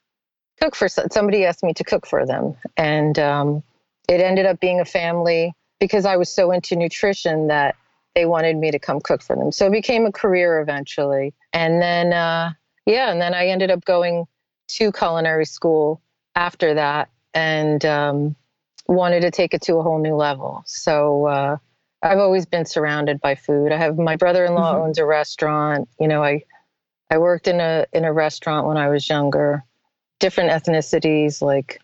cook 0.61 0.75
for 0.75 0.89
somebody 0.89 1.45
asked 1.45 1.63
me 1.63 1.75
to 1.75 1.85
cook 1.85 2.07
for 2.07 2.27
them. 2.27 2.55
And 2.77 3.19
um, 3.19 3.63
it 4.09 4.21
ended 4.21 4.47
up 4.47 4.61
being 4.61 4.81
a 4.81 4.85
family 4.85 5.53
because 5.79 6.05
I 6.05 6.17
was 6.17 6.29
so 6.29 6.51
into 6.53 6.77
nutrition 6.77 7.49
that 7.49 7.77
they 8.15 8.27
wanted 8.27 8.57
me 8.57 8.71
to 8.71 8.79
come 8.79 9.01
cook 9.01 9.23
for 9.23 9.37
them. 9.37 9.53
So 9.53 9.67
it 9.67 9.73
became 9.73 10.05
a 10.05 10.13
career 10.13 10.61
eventually. 10.61 11.33
And 11.53 11.81
then, 11.81 12.13
uh, 12.13 12.53
yeah, 12.87 13.11
and 13.11 13.21
then 13.21 13.35
I 13.35 13.47
ended 13.47 13.71
up 13.71 13.85
going 13.85 14.27
to 14.69 14.93
culinary 14.93 15.45
school 15.45 16.01
after 16.35 16.75
that 16.75 17.09
and 17.35 17.85
um, 17.85 18.37
wanted 18.87 19.21
to 19.21 19.31
take 19.31 19.55
it 19.55 19.63
to 19.63 19.77
a 19.77 19.83
whole 19.83 19.99
new 19.99 20.15
level. 20.15 20.63
So 20.67 21.27
uh, 21.27 21.57
I've 22.03 22.19
always 22.19 22.47
been 22.47 22.65
surrounded 22.65 23.21
by 23.21 23.35
food. 23.35 23.73
I 23.73 23.77
have 23.77 23.99
my 23.99 24.17
brother-in-law 24.17 24.75
mm-hmm. 24.75 24.83
owns 24.83 24.99
a 24.99 25.05
restaurant. 25.05 25.89
You 25.99 26.09
know, 26.09 26.23
I 26.23 26.45
I 27.11 27.19
worked 27.19 27.49
in 27.49 27.61
a 27.61 27.87
in 27.93 28.05
a 28.05 28.13
restaurant 28.13 28.67
when 28.67 28.77
I 28.77 28.89
was 28.89 29.09
younger. 29.09 29.65
Different 30.19 30.51
ethnicities, 30.51 31.41
like 31.41 31.81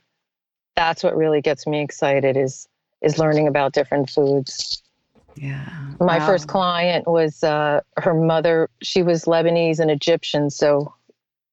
that's 0.75 1.03
what 1.03 1.17
really 1.17 1.41
gets 1.41 1.67
me 1.67 1.83
excited 1.83 2.37
is 2.37 2.69
is 3.03 3.19
learning 3.19 3.49
about 3.49 3.73
different 3.73 4.11
foods. 4.11 4.83
Yeah. 5.37 5.69
My 6.01 6.19
wow. 6.19 6.27
first 6.27 6.49
client 6.49 7.07
was 7.07 7.45
uh, 7.45 7.81
her 7.99 8.15
mother. 8.15 8.71
She 8.83 9.03
was 9.03 9.27
Lebanese 9.27 9.81
and 9.81 9.91
Egyptian. 9.91 10.49
So 10.51 10.95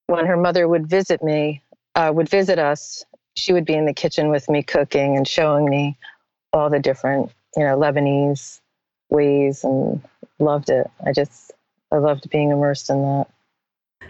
when 0.08 0.26
her 0.26 0.38
mother 0.38 0.68
would 0.68 0.88
visit 0.88 1.22
me, 1.22 1.62
uh, 1.96 2.12
would 2.14 2.30
visit 2.30 2.60
us, 2.60 3.04
she 3.36 3.54
would 3.54 3.66
be 3.66 3.74
in 3.74 3.86
the 3.86 3.94
kitchen 3.94 4.30
with 4.30 4.50
me 4.50 4.64
cooking 4.64 5.18
and 5.18 5.28
showing 5.28 5.66
me 5.66 5.98
all 6.52 6.70
the 6.70 6.80
different, 6.80 7.32
you 7.56 7.64
know, 7.64 7.78
Lebanese 7.78 8.60
ways 9.10 9.64
and 9.64 10.02
loved 10.40 10.70
it. 10.70 10.90
I 11.06 11.12
just, 11.12 11.52
I 11.92 11.98
loved 11.98 12.30
being 12.30 12.52
immersed 12.52 12.90
in 12.90 13.02
that. 13.02 13.28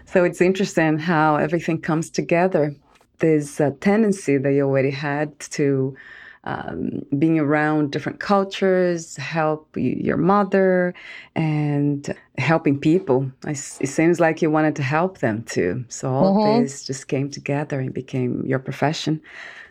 So 0.04 0.24
it's 0.24 0.40
interesting 0.40 0.98
how 0.98 1.36
everything 1.36 1.80
comes 1.80 2.10
together. 2.10 2.74
There's 3.18 3.60
a 3.60 3.68
uh, 3.68 3.70
tendency 3.80 4.36
that 4.38 4.52
you 4.52 4.62
already 4.62 4.90
had 4.90 5.38
to 5.40 5.96
um, 6.44 7.02
being 7.18 7.38
around 7.38 7.90
different 7.90 8.20
cultures, 8.20 9.16
help 9.16 9.68
your 9.76 10.18
mother, 10.18 10.94
and 11.34 12.14
helping 12.38 12.78
people. 12.78 13.30
it 13.46 13.56
seems 13.56 14.20
like 14.20 14.42
you 14.42 14.50
wanted 14.50 14.76
to 14.76 14.82
help 14.82 15.18
them 15.18 15.42
too. 15.44 15.84
So 15.88 16.10
all 16.10 16.36
mm-hmm. 16.36 16.62
this 16.62 16.84
just 16.84 17.08
came 17.08 17.30
together 17.30 17.80
and 17.80 17.92
became 17.92 18.44
your 18.46 18.58
profession. 18.58 19.20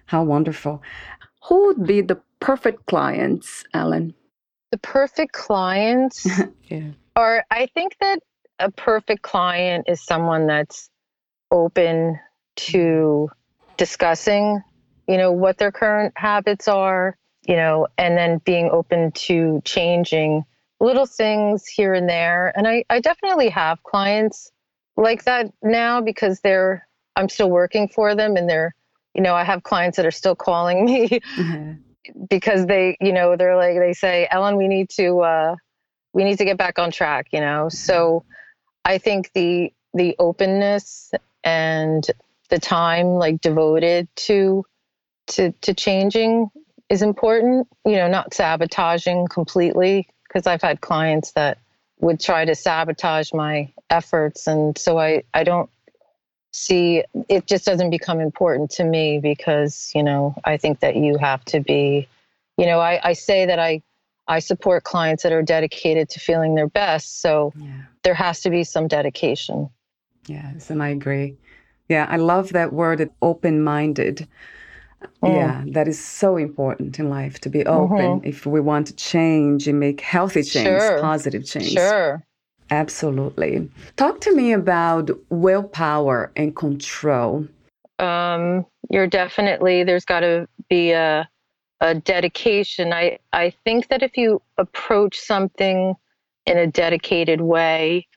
How 0.08 0.24
wonderful. 0.24 0.82
Who 1.46 1.68
would 1.68 1.86
be 1.86 2.02
the 2.02 2.20
perfect 2.40 2.86
clients, 2.88 3.64
Ellen? 3.74 4.14
The 4.72 4.78
perfect 4.80 5.34
clients 5.34 6.28
yeah. 6.70 6.92
are, 7.16 7.46
I 7.52 7.68
think 7.68 7.98
that 8.00 8.20
a 8.60 8.72
perfect 8.72 9.22
client 9.22 9.86
is 9.88 10.02
someone 10.02 10.48
that's 10.48 10.90
open 11.52 12.20
to 12.56 13.30
discussing, 13.78 14.64
you 15.08 15.18
know, 15.18 15.32
what 15.32 15.58
their 15.58 15.72
current 15.72 16.14
habits 16.16 16.68
are, 16.68 17.18
you 17.46 17.56
know, 17.56 17.88
and 17.98 18.18
then 18.18 18.40
being 18.40 18.70
open 18.72 19.12
to 19.12 19.62
changing 19.66 20.46
little 20.80 21.06
things 21.06 21.66
here 21.68 21.94
and 21.94 22.10
there. 22.10 22.52
And 22.56 22.68
I, 22.68 22.84
I 22.90 23.00
definitely 23.00 23.50
have 23.50 23.82
clients 23.84 24.52
like 24.98 25.24
that 25.24 25.52
now 25.62 26.02
because 26.02 26.40
they're, 26.42 26.88
I'm 27.16 27.30
still 27.30 27.50
working 27.50 27.88
for 27.88 28.16
them 28.16 28.36
and 28.36 28.50
they're, 28.50 28.76
you 29.14 29.22
know, 29.22 29.36
I 29.36 29.44
have 29.44 29.64
clients 29.64 29.98
that 29.98 30.06
are 30.06 30.12
still 30.12 30.36
calling 30.36 30.86
me 30.86 31.08
mm-hmm. 31.38 31.74
because 32.30 32.66
they, 32.66 32.98
you 33.00 33.14
know, 33.14 33.36
they're 33.36 33.58
like, 33.58 33.78
they 33.78 33.94
say, 33.94 34.28
Ellen, 34.32 34.58
we 34.58 34.68
need 34.68 34.90
to, 34.92 35.20
uh, 35.20 35.56
we 36.14 36.24
need 36.24 36.38
to 36.38 36.46
get 36.46 36.58
back 36.58 36.80
on 36.80 36.92
track, 36.92 37.28
you 37.32 37.40
know? 37.40 37.68
Mm-hmm. 37.68 37.76
So 37.76 38.26
I 38.86 38.98
think 38.98 39.32
the, 39.34 39.74
the 39.94 40.16
openness 40.20 41.12
and 41.44 42.06
the 42.50 42.60
time 42.60 43.08
like 43.08 43.42
devoted 43.42 44.08
to 44.16 44.66
to 45.34 45.52
to 45.62 45.74
changing 45.74 46.50
is 46.90 47.02
important 47.02 47.68
you 47.86 47.96
know 47.96 48.08
not 48.08 48.34
sabotaging 48.34 49.28
completely 49.28 50.08
because 50.28 50.48
i've 50.48 50.62
had 50.62 50.82
clients 50.82 51.32
that 51.32 51.58
would 52.00 52.20
try 52.20 52.46
to 52.46 52.56
sabotage 52.56 53.34
my 53.34 53.72
efforts 53.90 54.48
and 54.48 54.78
so 54.78 55.00
i 55.00 55.24
i 55.34 55.44
don't 55.44 55.70
see 56.52 57.04
it 57.30 57.48
just 57.48 57.66
doesn't 57.66 57.90
become 57.90 58.20
important 58.20 58.70
to 58.70 58.84
me 58.84 59.20
because 59.20 59.92
you 59.96 60.04
know 60.04 60.36
i 60.46 60.56
think 60.56 60.80
that 60.82 60.96
you 60.96 61.18
have 61.18 61.44
to 61.46 61.60
be 61.60 62.08
you 62.58 62.66
know 62.66 62.80
i 62.80 63.00
i 63.04 63.14
say 63.14 63.46
that 63.46 63.60
i 63.60 63.82
i 64.28 64.38
support 64.40 64.84
clients 64.84 65.24
that 65.24 65.32
are 65.32 65.42
dedicated 65.42 66.10
to 66.10 66.20
feeling 66.20 66.54
their 66.54 66.68
best 66.68 67.22
so 67.22 67.52
yeah. 67.56 67.82
there 68.04 68.14
has 68.14 68.42
to 68.42 68.52
be 68.52 68.64
some 68.64 68.88
dedication 68.88 69.68
yes 70.28 70.70
and 70.70 70.84
i 70.84 70.90
agree 70.90 71.36
yeah, 71.90 72.08
I 72.10 72.18
love 72.18 72.50
that 72.54 72.74
word, 72.74 73.10
open 73.22 73.64
minded. 73.64 74.28
Oh. 75.22 75.34
Yeah, 75.34 75.64
that 75.68 75.88
is 75.88 76.04
so 76.04 76.38
important 76.38 77.00
in 77.00 77.10
life 77.10 77.40
to 77.42 77.50
be 77.50 77.66
open 77.66 77.98
mm-hmm. 77.98 78.28
if 78.28 78.46
we 78.46 78.60
want 78.60 78.88
to 78.88 78.96
change 78.96 79.68
and 79.68 79.80
make 79.80 80.02
healthy 80.02 80.44
change, 80.44 80.68
sure. 80.68 81.02
positive 81.02 81.46
change. 81.46 81.72
Sure. 81.72 82.24
Absolutely. 82.70 83.70
Talk 83.98 84.22
to 84.22 84.36
me 84.36 84.54
about 84.54 85.10
willpower 85.30 86.32
and 86.36 86.56
control. 86.56 87.48
Um, 88.00 88.66
you're 88.90 89.08
definitely, 89.08 89.84
there's 89.84 90.06
got 90.06 90.22
to 90.22 90.48
be 90.70 90.92
a, 90.92 91.30
a 91.82 91.96
dedication. 91.96 92.92
I, 92.92 93.20
I 93.32 93.54
think 93.64 93.90
that 93.90 94.02
if 94.02 94.18
you 94.18 94.42
approach 94.58 95.20
something 95.20 95.96
in 96.46 96.58
a 96.58 96.68
dedicated 96.68 97.42
way, 97.42 98.08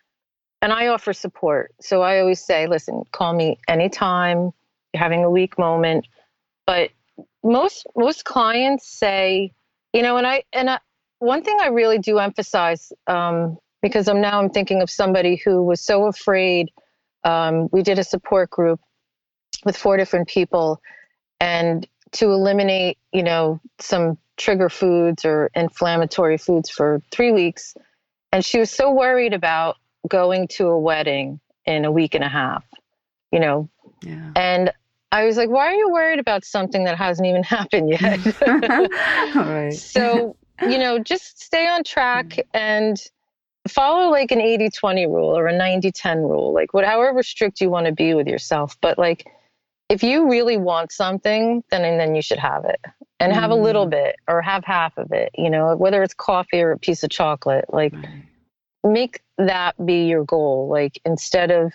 and 0.62 0.72
I 0.72 0.87
offer 0.88 1.12
support. 1.12 1.75
So 1.81 2.03
I 2.03 2.18
always 2.18 2.42
say, 2.44 2.66
listen, 2.66 3.05
call 3.12 3.35
me 3.35 3.59
anytime 3.68 4.53
you're 4.92 5.03
having 5.03 5.22
a 5.22 5.31
weak 5.31 5.59
moment. 5.59 6.07
But 6.67 6.91
most 7.43 7.87
most 7.97 8.25
clients 8.25 8.87
say, 8.87 9.53
you 9.93 10.03
know, 10.03 10.17
and 10.17 10.27
I 10.27 10.43
and 10.53 10.71
I, 10.71 10.79
one 11.19 11.43
thing 11.43 11.57
I 11.61 11.69
really 11.69 11.99
do 11.99 12.19
emphasize 12.19 12.93
um, 13.07 13.59
because 13.83 14.09
I'm 14.09 14.21
now 14.21 14.41
I'm 14.41 14.51
thinking 14.51 14.83
of 14.83 14.91
somebody 14.91 15.37
who 15.37 15.63
was 15.63 15.81
so 15.81 16.07
afraid. 16.07 16.71
Um, 17.25 17.69
we 17.73 17.83
did 17.83 17.99
a 17.99 18.05
support 18.05 18.51
group 18.51 18.81
with 19.65 19.77
four 19.77 19.97
different 19.97 20.29
people, 20.29 20.81
and 21.41 21.87
to 22.13 22.31
eliminate, 22.31 22.99
you 23.13 23.23
know, 23.23 23.61
some 23.79 24.19
trigger 24.37 24.69
foods 24.69 25.25
or 25.25 25.51
inflammatory 25.55 26.39
foods 26.39 26.71
for 26.71 27.01
three 27.11 27.33
weeks. 27.33 27.77
And 28.33 28.45
she 28.45 28.59
was 28.59 28.71
so 28.71 28.93
worried 28.93 29.33
about 29.33 29.77
going 30.09 30.49
to 30.49 30.69
a 30.69 30.79
wedding 30.79 31.41
in 31.65 31.85
a 31.85 31.91
week 31.91 32.15
and 32.15 32.25
a 32.25 32.29
half, 32.29 32.65
you 33.33 33.41
know. 33.41 33.69
Yeah. 34.03 34.33
And 34.37 34.73
I 35.17 35.25
was 35.25 35.37
like, 35.37 35.49
why 35.49 35.67
are 35.67 35.75
you 35.75 35.91
worried 35.91 36.19
about 36.19 36.45
something 36.45 36.85
that 36.85 36.97
hasn't 36.97 37.27
even 37.27 37.43
happened 37.57 37.91
yet? 37.91 38.21
Right. 39.35 39.73
So, 39.73 40.37
you 40.63 40.79
know, 40.79 40.99
just 40.99 41.43
stay 41.43 41.67
on 41.69 41.85
track 41.85 42.29
mm. 42.29 42.43
and 42.55 42.97
follow 43.69 44.11
like 44.11 44.31
an 44.31 44.41
80 44.41 44.71
20 44.71 45.07
rule 45.07 45.37
or 45.37 45.47
a 45.47 45.57
90 45.57 45.93
10 45.93 46.19
rule, 46.19 46.53
like 46.53 46.73
what, 46.73 46.85
however 46.85 47.23
strict 47.23 47.61
you 47.61 47.71
want 47.71 47.87
to 47.87 47.93
be 47.93 48.15
with 48.15 48.27
yourself. 48.27 48.77
But 48.81 48.99
like, 48.99 49.27
if 49.89 50.03
you 50.03 50.29
really 50.29 50.57
want 50.57 50.91
something, 50.93 51.63
then 51.71 51.85
and 51.85 52.01
then 52.01 52.15
you 52.15 52.23
should 52.23 52.39
have 52.39 52.65
it 52.65 52.81
and 53.21 53.33
have 53.33 53.51
a 53.51 53.55
little 53.55 53.87
mm. 53.87 53.91
bit 53.91 54.17
or 54.29 54.43
have 54.43 54.65
half 54.65 54.97
of 54.99 55.13
it, 55.13 55.31
you 55.37 55.51
know, 55.51 55.77
whether 55.77 56.03
it's 56.03 56.15
coffee 56.15 56.61
or 56.61 56.73
a 56.73 56.79
piece 56.79 57.03
of 57.03 57.11
chocolate. 57.11 57.67
Like, 57.73 57.93
right 57.93 58.25
make 58.87 59.21
that 59.39 59.75
be 59.85 60.05
your 60.05 60.25
goal 60.25 60.69
like 60.71 61.01
instead 61.05 61.51
of 61.51 61.73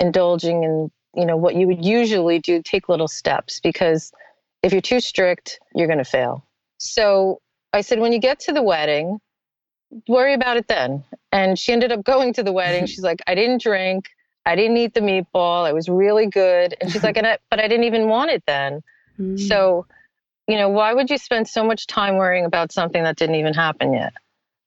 indulging 0.00 0.64
in 0.64 0.90
you 1.16 1.24
know 1.24 1.36
what 1.36 1.54
you 1.54 1.66
would 1.66 1.84
usually 1.84 2.38
do 2.38 2.62
take 2.62 2.88
little 2.88 3.08
steps 3.08 3.60
because 3.60 4.12
if 4.62 4.72
you're 4.72 4.80
too 4.80 5.00
strict 5.00 5.60
you're 5.74 5.86
going 5.86 5.98
to 5.98 6.04
fail. 6.04 6.44
So 6.78 7.40
i 7.72 7.80
said 7.80 7.98
when 8.00 8.12
you 8.12 8.18
get 8.18 8.40
to 8.40 8.52
the 8.52 8.62
wedding 8.62 9.20
worry 10.08 10.34
about 10.34 10.56
it 10.56 10.68
then. 10.68 11.04
And 11.32 11.58
she 11.58 11.72
ended 11.72 11.92
up 11.92 12.04
going 12.12 12.32
to 12.34 12.42
the 12.42 12.52
wedding. 12.52 12.86
She's 12.86 13.02
like 13.04 13.20
i 13.26 13.34
didn't 13.34 13.62
drink. 13.62 14.10
I 14.46 14.56
didn't 14.56 14.76
eat 14.76 14.92
the 14.92 15.00
meatball. 15.00 15.68
It 15.68 15.74
was 15.74 15.88
really 15.88 16.26
good. 16.26 16.76
And 16.80 16.90
she's 16.90 17.02
like 17.02 17.16
and 17.16 17.26
I, 17.26 17.38
but 17.50 17.60
i 17.60 17.68
didn't 17.68 17.84
even 17.84 18.08
want 18.08 18.30
it 18.30 18.42
then. 18.46 18.82
Mm. 19.18 19.38
so 19.38 19.86
you 20.48 20.56
know 20.56 20.68
why 20.68 20.92
would 20.92 21.08
you 21.08 21.18
spend 21.18 21.46
so 21.46 21.62
much 21.62 21.86
time 21.86 22.16
worrying 22.16 22.44
about 22.44 22.72
something 22.72 23.04
that 23.04 23.16
didn't 23.16 23.36
even 23.36 23.54
happen 23.54 23.92
yet? 23.92 24.12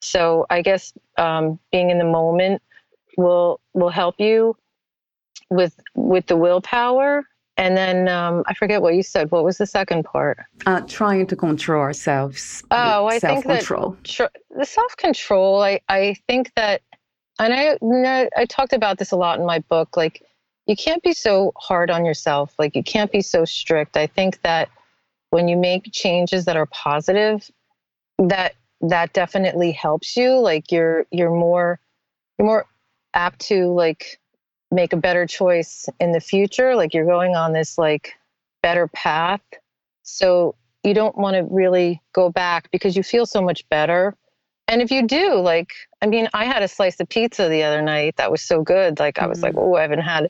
So 0.02 0.46
I 0.50 0.62
guess 0.62 0.94
um, 1.18 1.60
being 1.72 1.90
in 1.90 1.98
the 1.98 2.06
moment 2.06 2.62
will 3.18 3.60
will 3.74 3.90
help 3.90 4.16
you 4.20 4.56
with 5.50 5.80
with 5.96 6.28
the 6.28 6.38
willpower. 6.38 7.26
And 7.60 7.76
then 7.76 8.08
um, 8.08 8.44
I 8.46 8.54
forget 8.54 8.84
what 8.84 8.94
you 8.94 9.02
said. 9.02 9.32
What 9.32 9.44
was 9.44 9.58
the 9.58 9.66
second 9.66 10.04
part? 10.04 10.38
Uh, 10.68 10.82
trying 10.82 11.26
to 11.26 11.36
control 11.36 11.82
ourselves. 11.82 12.64
Oh, 12.70 13.08
I 13.08 13.20
think 13.20 13.46
that 13.46 13.64
tr- 14.04 14.24
the 14.52 14.66
self 14.66 14.96
control. 14.98 15.64
I 15.64 15.82
I 15.90 16.16
think 16.28 16.52
that, 16.56 16.82
and 17.40 17.54
I 17.54 17.72
you 17.72 17.78
know, 17.82 18.30
I 18.38 18.46
talked 18.46 18.74
about 18.74 19.00
this 19.00 19.12
a 19.12 19.16
lot 19.16 19.40
in 19.40 19.46
my 19.46 19.60
book. 19.60 19.98
Like 19.98 20.24
you 20.68 20.76
can't 20.76 21.02
be 21.02 21.14
so 21.14 21.52
hard 21.58 21.90
on 21.90 22.06
yourself. 22.06 22.54
Like 22.60 22.76
you 22.76 22.84
can't 22.84 23.12
be 23.12 23.22
so 23.22 23.44
strict. 23.44 23.98
I 23.98 24.06
think 24.06 24.42
that 24.44 24.70
when 25.32 25.48
you 25.48 25.58
make 25.58 25.92
changes 25.92 26.46
that 26.46 26.58
are 26.58 26.68
positive, 26.68 27.50
that 28.20 28.54
that 28.82 29.14
definitely 29.14 29.72
helps 29.72 30.16
you 30.16 30.38
like 30.38 30.72
you're 30.72 31.06
you're 31.12 31.34
more 31.34 31.80
you're 32.38 32.46
more 32.46 32.66
apt 33.14 33.40
to 33.40 33.66
like 33.74 34.20
make 34.72 34.94
a 34.94 34.98
better 34.98 35.26
choice 35.26 35.88
in 36.00 36.12
the 36.12 36.20
future 36.20 36.76
like 36.76 36.94
you're 36.94 37.06
going 37.06 37.36
on 37.36 37.54
this 37.54 37.78
like 37.78 38.14
better 38.62 38.88
path. 38.88 39.42
So 40.04 40.56
you 40.84 40.94
don't 40.94 41.18
want 41.18 41.36
to 41.36 41.48
really 41.50 42.02
go 42.14 42.30
back 42.30 42.70
because 42.72 42.96
you 42.96 43.04
feel 43.04 43.26
so 43.26 43.42
much 43.42 43.68
better. 43.70 44.16
And 44.68 44.82
if 44.82 44.92
you 44.92 45.08
do 45.08 45.36
like 45.36 45.74
i 46.02 46.08
mean 46.08 46.28
i 46.34 46.44
had 46.44 46.62
a 46.62 46.68
slice 46.68 47.00
of 47.00 47.08
pizza 47.08 47.48
the 47.48 47.64
other 47.64 47.82
night 47.82 48.18
that 48.18 48.30
was 48.32 48.42
so 48.42 48.62
good. 48.62 49.00
Like 49.00 49.20
i 49.20 49.28
was 49.28 49.38
mm-hmm. 49.38 49.58
like 49.58 49.58
oh 49.58 49.76
i 49.76 49.82
haven't 49.82 50.00
had 50.02 50.30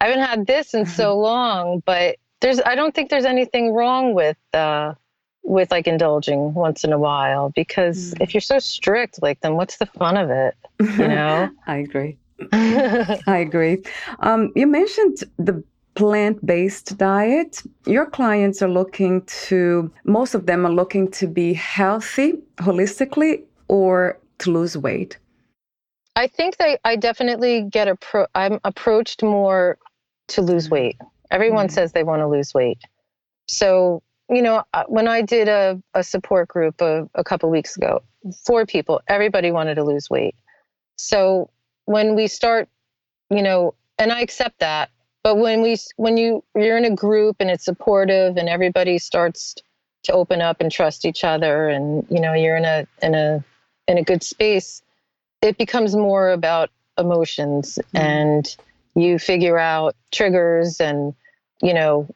i 0.00 0.06
haven't 0.06 0.24
had 0.24 0.46
this 0.46 0.74
in 0.74 0.86
so 0.86 1.16
long. 1.30 1.82
But 1.86 2.16
there's 2.40 2.60
i 2.66 2.74
don't 2.74 2.94
think 2.94 3.10
there's 3.10 3.24
anything 3.24 3.72
wrong 3.72 4.14
with 4.14 4.38
uh 4.52 4.94
with 5.42 5.70
like 5.70 5.86
indulging 5.86 6.54
once 6.54 6.82
in 6.82 6.92
a 6.92 6.98
while 6.98 7.50
because 7.50 8.12
mm. 8.14 8.20
if 8.20 8.34
you're 8.34 8.40
so 8.40 8.58
strict 8.58 9.22
like 9.22 9.40
then 9.42 9.54
what's 9.54 9.76
the 9.76 9.86
fun 9.86 10.16
of 10.16 10.28
it 10.28 10.56
you 10.80 10.86
know? 11.08 11.48
I 11.68 11.76
agree 11.76 12.18
i 12.52 13.38
agree. 13.38 13.82
Um, 14.20 14.52
you 14.54 14.66
mentioned 14.66 15.24
the 15.38 15.62
plant-based 15.94 16.98
diet. 16.98 17.62
Your 17.86 18.06
clients 18.06 18.62
are 18.62 18.68
looking 18.68 19.22
to 19.48 19.90
most 20.04 20.34
of 20.34 20.46
them 20.46 20.66
are 20.66 20.72
looking 20.72 21.10
to 21.12 21.26
be 21.26 21.54
healthy 21.54 22.34
holistically 22.58 23.42
or 23.68 24.18
to 24.38 24.50
lose 24.50 24.76
weight. 24.76 25.18
I 26.14 26.26
think 26.28 26.58
that 26.58 26.80
i 26.84 26.96
definitely 26.96 27.62
get 27.62 27.88
appro- 27.88 28.28
i'm 28.34 28.60
approached 28.64 29.22
more 29.22 29.78
to 30.28 30.42
lose 30.42 30.70
weight. 30.70 30.96
Everyone 31.30 31.68
mm. 31.68 31.72
says 31.72 31.92
they 31.92 32.04
want 32.04 32.20
to 32.20 32.28
lose 32.28 32.52
weight. 32.54 32.78
So 33.48 34.02
you 34.28 34.42
know, 34.42 34.64
uh, 34.74 34.84
when 34.88 35.06
I 35.08 35.22
did 35.22 35.48
a, 35.48 35.80
a 35.94 36.02
support 36.02 36.48
group 36.48 36.80
a, 36.80 37.08
a 37.14 37.22
couple 37.22 37.48
weeks 37.48 37.76
ago, 37.76 38.02
four 38.44 38.66
people, 38.66 39.00
everybody 39.08 39.50
wanted 39.52 39.76
to 39.76 39.84
lose 39.84 40.10
weight. 40.10 40.34
So 40.96 41.50
when 41.86 42.14
we 42.14 42.26
start, 42.26 42.68
you 43.30 43.42
know, 43.42 43.74
and 43.98 44.12
I 44.12 44.20
accept 44.20 44.60
that, 44.60 44.90
but 45.26 45.38
when 45.38 45.60
we 45.62 45.76
when 45.96 46.16
you 46.16 46.44
you're 46.54 46.76
in 46.76 46.84
a 46.84 46.94
group 46.94 47.36
and 47.40 47.50
it's 47.50 47.64
supportive 47.64 48.36
and 48.36 48.48
everybody 48.48 48.98
starts 48.98 49.56
to 50.04 50.12
open 50.12 50.40
up 50.40 50.60
and 50.60 50.70
trust 50.70 51.04
each 51.04 51.24
other 51.24 51.68
and 51.68 52.06
you 52.08 52.20
know 52.20 52.32
you're 52.32 52.56
in 52.56 52.64
a 52.64 52.86
in 53.02 53.14
a 53.16 53.44
in 53.88 53.98
a 53.98 54.04
good 54.04 54.22
space 54.22 54.82
it 55.42 55.58
becomes 55.58 55.96
more 55.96 56.30
about 56.30 56.70
emotions 56.96 57.78
mm. 57.92 58.00
and 58.00 58.56
you 58.94 59.18
figure 59.18 59.58
out 59.58 59.96
triggers 60.12 60.80
and 60.80 61.12
you 61.60 61.74
know 61.74 62.08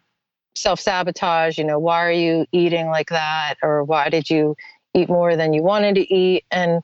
self-sabotage 0.54 1.58
you 1.58 1.64
know 1.64 1.80
why 1.80 2.04
are 2.04 2.12
you 2.12 2.46
eating 2.52 2.86
like 2.86 3.08
that 3.08 3.56
or 3.60 3.82
why 3.82 4.08
did 4.08 4.30
you 4.30 4.56
eat 4.94 5.08
more 5.08 5.34
than 5.34 5.52
you 5.52 5.64
wanted 5.64 5.96
to 5.96 6.14
eat 6.14 6.44
and 6.52 6.80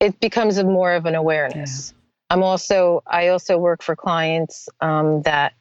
it 0.00 0.18
becomes 0.18 0.56
a 0.56 0.64
more 0.64 0.94
of 0.94 1.04
an 1.04 1.14
awareness 1.14 1.92
yeah. 1.92 1.97
I'm 2.30 2.42
also 2.42 3.02
i 3.06 3.28
also 3.28 3.58
work 3.58 3.82
for 3.82 3.96
clients 3.96 4.68
um, 4.80 5.22
that 5.22 5.54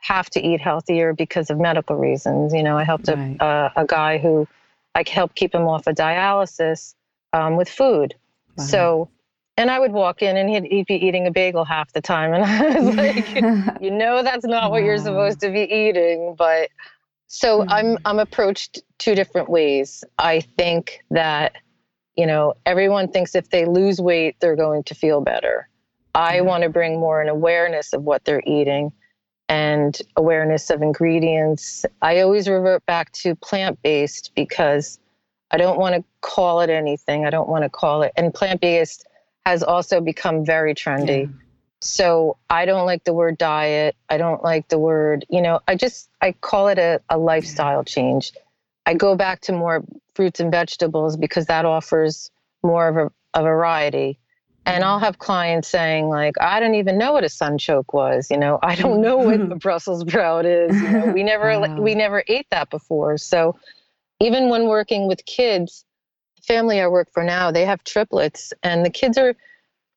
have 0.00 0.30
to 0.30 0.40
eat 0.40 0.60
healthier 0.60 1.12
because 1.12 1.50
of 1.50 1.58
medical 1.58 1.96
reasons 1.96 2.52
you 2.52 2.62
know 2.62 2.76
i 2.76 2.84
helped 2.84 3.08
right. 3.08 3.36
a, 3.40 3.44
uh, 3.44 3.70
a 3.76 3.86
guy 3.86 4.18
who 4.18 4.46
i 4.94 5.04
helped 5.08 5.34
keep 5.34 5.54
him 5.54 5.66
off 5.66 5.86
of 5.86 5.94
dialysis 5.94 6.94
um, 7.32 7.56
with 7.56 7.68
food 7.68 8.14
wow. 8.56 8.64
so 8.64 9.08
and 9.58 9.72
I 9.72 9.80
would 9.80 9.90
walk 9.90 10.22
in 10.22 10.36
and 10.36 10.48
he'd, 10.48 10.64
he'd, 10.64 10.86
be 10.86 10.94
eating 10.94 11.26
a 11.26 11.32
bagel 11.32 11.64
half 11.64 11.92
the 11.92 12.00
time. 12.00 12.32
And 12.32 12.44
I 12.46 12.78
was 12.78 12.94
like, 13.74 13.82
you 13.82 13.90
know, 13.90 14.22
that's 14.22 14.46
not 14.46 14.70
what 14.70 14.84
you're 14.84 14.98
supposed 14.98 15.40
to 15.40 15.50
be 15.50 15.62
eating. 15.62 16.36
But 16.38 16.70
so 17.26 17.60
mm-hmm. 17.60 17.70
I'm, 17.70 17.98
I'm 18.04 18.18
approached 18.20 18.80
two 18.98 19.16
different 19.16 19.50
ways. 19.50 20.04
I 20.16 20.40
think 20.40 21.00
that, 21.10 21.56
you 22.16 22.24
know, 22.24 22.54
everyone 22.66 23.08
thinks 23.08 23.34
if 23.34 23.50
they 23.50 23.64
lose 23.64 24.00
weight, 24.00 24.36
they're 24.40 24.56
going 24.56 24.84
to 24.84 24.94
feel 24.94 25.20
better. 25.20 25.67
I 26.18 26.38
mm-hmm. 26.38 26.46
want 26.46 26.62
to 26.64 26.68
bring 26.68 26.98
more 26.98 27.22
an 27.22 27.28
awareness 27.28 27.92
of 27.92 28.02
what 28.02 28.24
they're 28.24 28.42
eating 28.44 28.92
and 29.48 29.98
awareness 30.16 30.68
of 30.68 30.82
ingredients. 30.82 31.86
I 32.02 32.20
always 32.20 32.48
revert 32.48 32.84
back 32.84 33.12
to 33.12 33.34
plant 33.36 33.80
based 33.82 34.32
because 34.34 34.98
I 35.50 35.56
don't 35.56 35.78
want 35.78 35.94
to 35.94 36.04
call 36.20 36.60
it 36.60 36.68
anything. 36.68 37.24
I 37.24 37.30
don't 37.30 37.48
want 37.48 37.62
to 37.64 37.70
call 37.70 38.02
it, 38.02 38.12
and 38.16 38.34
plant 38.34 38.60
based 38.60 39.06
has 39.46 39.62
also 39.62 40.00
become 40.00 40.44
very 40.44 40.74
trendy. 40.74 41.22
Yeah. 41.22 41.32
So 41.80 42.36
I 42.50 42.66
don't 42.66 42.84
like 42.84 43.04
the 43.04 43.14
word 43.14 43.38
diet. 43.38 43.96
I 44.10 44.18
don't 44.18 44.42
like 44.42 44.68
the 44.68 44.78
word, 44.78 45.24
you 45.30 45.40
know, 45.40 45.60
I 45.68 45.76
just, 45.76 46.10
I 46.20 46.32
call 46.32 46.66
it 46.68 46.78
a, 46.78 47.00
a 47.08 47.16
lifestyle 47.16 47.84
change. 47.84 48.32
I 48.84 48.94
go 48.94 49.14
back 49.14 49.40
to 49.42 49.52
more 49.52 49.84
fruits 50.14 50.40
and 50.40 50.50
vegetables 50.50 51.16
because 51.16 51.46
that 51.46 51.64
offers 51.64 52.30
more 52.64 52.88
of 52.88 52.96
a, 52.96 53.40
a 53.40 53.42
variety. 53.42 54.18
And 54.68 54.84
I'll 54.84 54.98
have 54.98 55.18
clients 55.18 55.68
saying, 55.68 56.08
like, 56.08 56.34
I 56.40 56.60
don't 56.60 56.74
even 56.74 56.98
know 56.98 57.12
what 57.12 57.24
a 57.24 57.28
sunchoke 57.28 57.92
was. 57.92 58.30
You 58.30 58.36
know, 58.36 58.58
I 58.62 58.74
don't 58.74 59.00
know 59.00 59.16
what 59.16 59.40
a 59.40 59.56
Brussels 59.56 60.02
sprout 60.02 60.44
is. 60.44 60.80
You 60.80 60.90
know, 60.90 61.06
we 61.06 61.22
never, 61.22 61.58
wow. 61.58 61.80
we 61.80 61.94
never 61.94 62.22
ate 62.28 62.46
that 62.50 62.68
before. 62.70 63.16
So 63.18 63.58
even 64.20 64.48
when 64.48 64.66
working 64.66 65.08
with 65.08 65.24
kids, 65.26 65.84
the 66.36 66.42
family 66.42 66.80
I 66.80 66.86
work 66.88 67.08
for 67.12 67.22
now, 67.22 67.50
they 67.50 67.64
have 67.64 67.82
triplets, 67.84 68.52
and 68.62 68.84
the 68.84 68.90
kids 68.90 69.16
are 69.18 69.34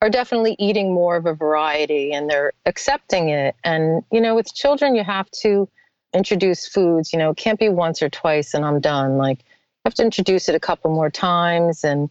are 0.04 0.10
definitely 0.10 0.56
eating 0.58 0.92
more 0.94 1.16
of 1.16 1.28
a 1.28 1.34
variety, 1.34 2.12
and 2.12 2.28
they're 2.30 2.54
accepting 2.66 3.30
it. 3.30 3.56
And 3.64 4.04
you 4.12 4.22
know, 4.22 4.36
with 4.36 4.54
children, 4.54 4.96
you 4.96 5.04
have 5.04 5.30
to 5.42 5.68
introduce 6.14 6.68
foods. 6.68 7.14
You 7.14 7.20
know, 7.20 7.32
it 7.32 7.38
can't 7.38 7.60
be 7.60 7.70
once 7.70 8.02
or 8.02 8.10
twice 8.10 8.54
and 8.54 8.66
I'm 8.66 8.80
done. 8.80 9.18
Like 9.18 9.40
you 9.40 9.86
have 9.86 9.94
to 9.96 10.04
introduce 10.04 10.50
it 10.50 10.56
a 10.56 10.60
couple 10.60 10.92
more 10.92 11.10
times, 11.10 11.84
and 11.84 12.10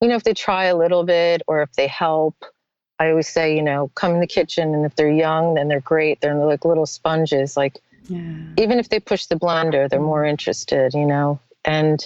you 0.00 0.08
know, 0.08 0.16
if 0.16 0.24
they 0.24 0.34
try 0.34 0.64
a 0.64 0.76
little 0.76 1.04
bit 1.04 1.42
or 1.46 1.62
if 1.62 1.72
they 1.72 1.86
help. 1.86 2.36
I 2.98 3.08
always 3.08 3.28
say, 3.28 3.56
you 3.56 3.62
know, 3.62 3.90
come 3.94 4.12
in 4.12 4.20
the 4.20 4.26
kitchen, 4.26 4.74
and 4.74 4.84
if 4.84 4.94
they're 4.94 5.10
young, 5.10 5.54
then 5.54 5.68
they're 5.68 5.80
great. 5.80 6.20
They're 6.20 6.34
like 6.34 6.66
little 6.66 6.84
sponges. 6.84 7.56
Like, 7.56 7.80
yeah. 8.08 8.42
even 8.58 8.78
if 8.78 8.90
they 8.90 9.00
push 9.00 9.24
the 9.24 9.36
blender, 9.36 9.88
they're 9.88 10.00
more 10.00 10.26
interested, 10.26 10.92
you 10.92 11.06
know. 11.06 11.40
And 11.64 12.04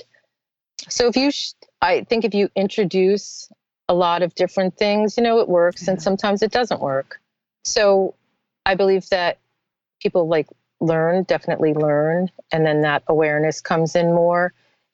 so 0.89 1.09
if 1.09 1.17
you, 1.17 1.33
sh- 1.33 1.55
I 1.83 2.05
think 2.05 2.25
if 2.25 2.33
you 2.33 2.49
introduce 2.55 3.51
a 3.89 3.95
lot 3.95 4.23
of 4.23 4.35
different 4.35 4.77
things, 4.77 5.17
you 5.17 5.23
know, 5.23 5.41
it 5.41 5.49
works 5.49 5.83
yeah. 5.83 5.95
and 5.95 6.03
sometimes 6.03 6.43
it 6.43 6.53
doesn't 6.53 6.81
work. 6.81 7.21
So 7.65 8.15
I 8.65 8.75
believe 8.75 9.09
that 9.11 9.39
people 10.01 10.29
like 10.29 10.49
learn, 10.81 11.25
definitely 11.25 11.75
learn, 11.75 12.31
and 12.53 12.65
then 12.65 12.83
that 12.83 13.03
awareness 13.09 13.61
comes 13.61 13.97
in 13.97 14.15
more. 14.15 14.53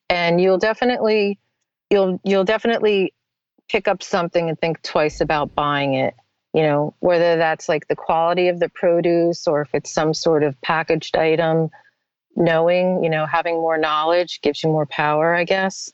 And 0.08 0.40
you'll 0.40 0.58
definitely, 0.58 1.38
you'll, 1.90 2.20
you'll 2.24 2.44
definitely 2.44 3.12
pick 3.68 3.88
up 3.88 4.02
something 4.02 4.48
and 4.48 4.58
think 4.58 4.82
twice 4.82 5.20
about 5.20 5.54
buying 5.54 5.94
it. 5.94 6.14
You 6.52 6.62
know, 6.62 6.94
whether 6.98 7.36
that's 7.36 7.68
like 7.68 7.86
the 7.86 7.94
quality 7.94 8.48
of 8.48 8.58
the 8.58 8.68
produce 8.68 9.46
or 9.46 9.60
if 9.60 9.72
it's 9.72 9.92
some 9.92 10.12
sort 10.12 10.42
of 10.42 10.60
packaged 10.62 11.16
item 11.16 11.70
knowing, 12.34 13.04
you 13.04 13.10
know, 13.10 13.26
having 13.26 13.54
more 13.56 13.78
knowledge 13.78 14.40
gives 14.40 14.62
you 14.62 14.70
more 14.70 14.86
power, 14.86 15.34
I 15.34 15.44
guess. 15.44 15.92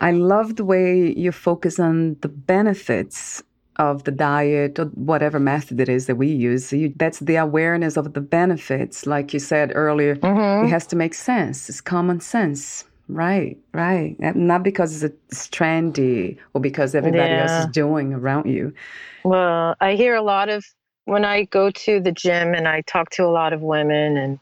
I 0.00 0.10
love 0.10 0.56
the 0.56 0.64
way 0.64 1.12
you 1.16 1.30
focus 1.30 1.78
on 1.78 2.16
the 2.20 2.28
benefits 2.28 3.42
of 3.76 4.04
the 4.04 4.10
diet 4.10 4.78
or 4.78 4.86
whatever 4.86 5.40
method 5.40 5.80
it 5.80 5.88
is 5.88 6.06
that 6.06 6.16
we 6.16 6.28
use. 6.28 6.72
You, 6.72 6.92
that's 6.96 7.20
the 7.20 7.36
awareness 7.36 7.96
of 7.96 8.12
the 8.14 8.20
benefits. 8.20 9.06
Like 9.06 9.32
you 9.32 9.40
said 9.40 9.72
earlier, 9.74 10.16
mm-hmm. 10.16 10.66
it 10.66 10.70
has 10.70 10.86
to 10.88 10.96
make 10.96 11.14
sense. 11.14 11.68
It's 11.68 11.80
common 11.80 12.20
sense. 12.20 12.84
Right, 13.08 13.58
right. 13.72 14.16
Not 14.34 14.62
because 14.62 15.02
it's 15.02 15.48
trendy 15.48 16.38
or 16.54 16.60
because 16.60 16.94
everybody 16.94 17.28
yeah. 17.28 17.42
else 17.42 17.66
is 17.66 17.72
doing 17.72 18.14
around 18.14 18.46
you. 18.46 18.72
Well, 19.24 19.76
I 19.80 19.94
hear 19.94 20.14
a 20.14 20.22
lot 20.22 20.48
of 20.48 20.64
when 21.04 21.24
I 21.24 21.44
go 21.44 21.70
to 21.70 22.00
the 22.00 22.12
gym 22.12 22.54
and 22.54 22.66
I 22.66 22.80
talk 22.82 23.10
to 23.10 23.24
a 23.24 23.30
lot 23.30 23.52
of 23.52 23.60
women 23.60 24.16
and 24.16 24.38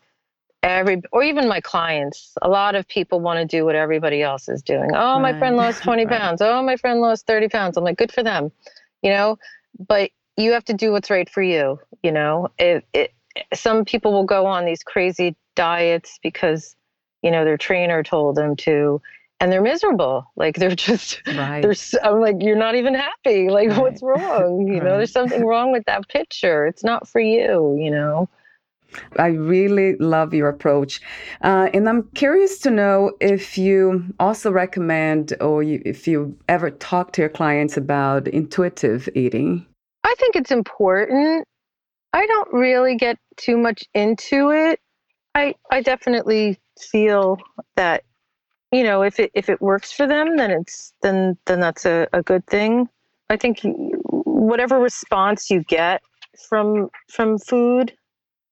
every 0.62 1.02
or 1.10 1.22
even 1.22 1.48
my 1.48 1.60
clients 1.60 2.34
a 2.42 2.48
lot 2.48 2.74
of 2.74 2.86
people 2.86 3.20
want 3.20 3.38
to 3.38 3.44
do 3.44 3.64
what 3.64 3.74
everybody 3.74 4.22
else 4.22 4.48
is 4.48 4.62
doing 4.62 4.90
oh 4.94 5.18
my 5.18 5.36
friend 5.36 5.56
lost 5.56 5.82
20 5.82 6.06
right. 6.06 6.20
pounds 6.20 6.40
oh 6.40 6.62
my 6.62 6.76
friend 6.76 7.00
lost 7.00 7.26
30 7.26 7.48
pounds 7.48 7.76
i'm 7.76 7.82
like 7.82 7.98
good 7.98 8.12
for 8.12 8.22
them 8.22 8.52
you 9.02 9.10
know 9.10 9.36
but 9.88 10.10
you 10.36 10.52
have 10.52 10.64
to 10.64 10.72
do 10.72 10.92
what's 10.92 11.10
right 11.10 11.28
for 11.28 11.42
you 11.42 11.80
you 12.04 12.12
know 12.12 12.48
it, 12.58 12.84
it 12.92 13.12
some 13.52 13.84
people 13.84 14.12
will 14.12 14.24
go 14.24 14.46
on 14.46 14.64
these 14.64 14.84
crazy 14.84 15.34
diets 15.56 16.20
because 16.22 16.76
you 17.22 17.30
know 17.30 17.44
their 17.44 17.56
trainer 17.56 18.02
told 18.02 18.36
them 18.36 18.56
to 18.56 19.00
and 19.40 19.50
they're 19.50 19.62
miserable 19.62 20.24
like 20.36 20.56
they're 20.56 20.74
just 20.76 21.20
right. 21.26 21.62
they're 21.62 21.74
i'm 22.04 22.20
like 22.20 22.36
you're 22.40 22.56
not 22.56 22.74
even 22.74 22.94
happy 22.94 23.48
like 23.48 23.68
right. 23.68 23.80
what's 23.80 24.02
wrong 24.02 24.66
you 24.66 24.74
right. 24.74 24.84
know 24.84 24.96
there's 24.96 25.12
something 25.12 25.44
wrong 25.44 25.72
with 25.72 25.84
that 25.86 26.08
picture 26.08 26.66
it's 26.66 26.84
not 26.84 27.08
for 27.08 27.20
you 27.20 27.76
you 27.78 27.90
know 27.90 28.28
I 29.18 29.28
really 29.28 29.96
love 29.96 30.34
your 30.34 30.48
approach. 30.48 31.00
Uh, 31.42 31.68
and 31.72 31.88
I'm 31.88 32.04
curious 32.14 32.58
to 32.60 32.70
know 32.70 33.12
if 33.20 33.56
you 33.56 34.04
also 34.20 34.50
recommend 34.50 35.34
or 35.40 35.62
you, 35.62 35.80
if 35.84 36.06
you 36.06 36.36
ever 36.48 36.70
talk 36.70 37.12
to 37.12 37.22
your 37.22 37.28
clients 37.28 37.76
about 37.76 38.28
intuitive 38.28 39.08
eating. 39.14 39.66
I 40.04 40.14
think 40.18 40.36
it's 40.36 40.50
important. 40.50 41.46
I 42.12 42.26
don't 42.26 42.52
really 42.52 42.96
get 42.96 43.18
too 43.36 43.56
much 43.56 43.84
into 43.94 44.50
it. 44.50 44.80
I, 45.34 45.54
I 45.70 45.80
definitely 45.80 46.58
feel 46.78 47.38
that 47.76 48.04
you 48.72 48.82
know 48.82 49.02
if 49.02 49.18
it 49.20 49.30
if 49.34 49.48
it 49.48 49.60
works 49.60 49.92
for 49.92 50.06
them 50.06 50.36
then 50.36 50.50
it's 50.50 50.92
then 51.02 51.36
then 51.46 51.60
that's 51.60 51.84
a, 51.84 52.08
a 52.12 52.22
good 52.22 52.46
thing 52.46 52.88
i 53.30 53.36
think 53.36 53.60
whatever 53.64 54.78
response 54.78 55.50
you 55.50 55.62
get 55.64 56.02
from 56.48 56.88
from 57.08 57.38
food 57.38 57.92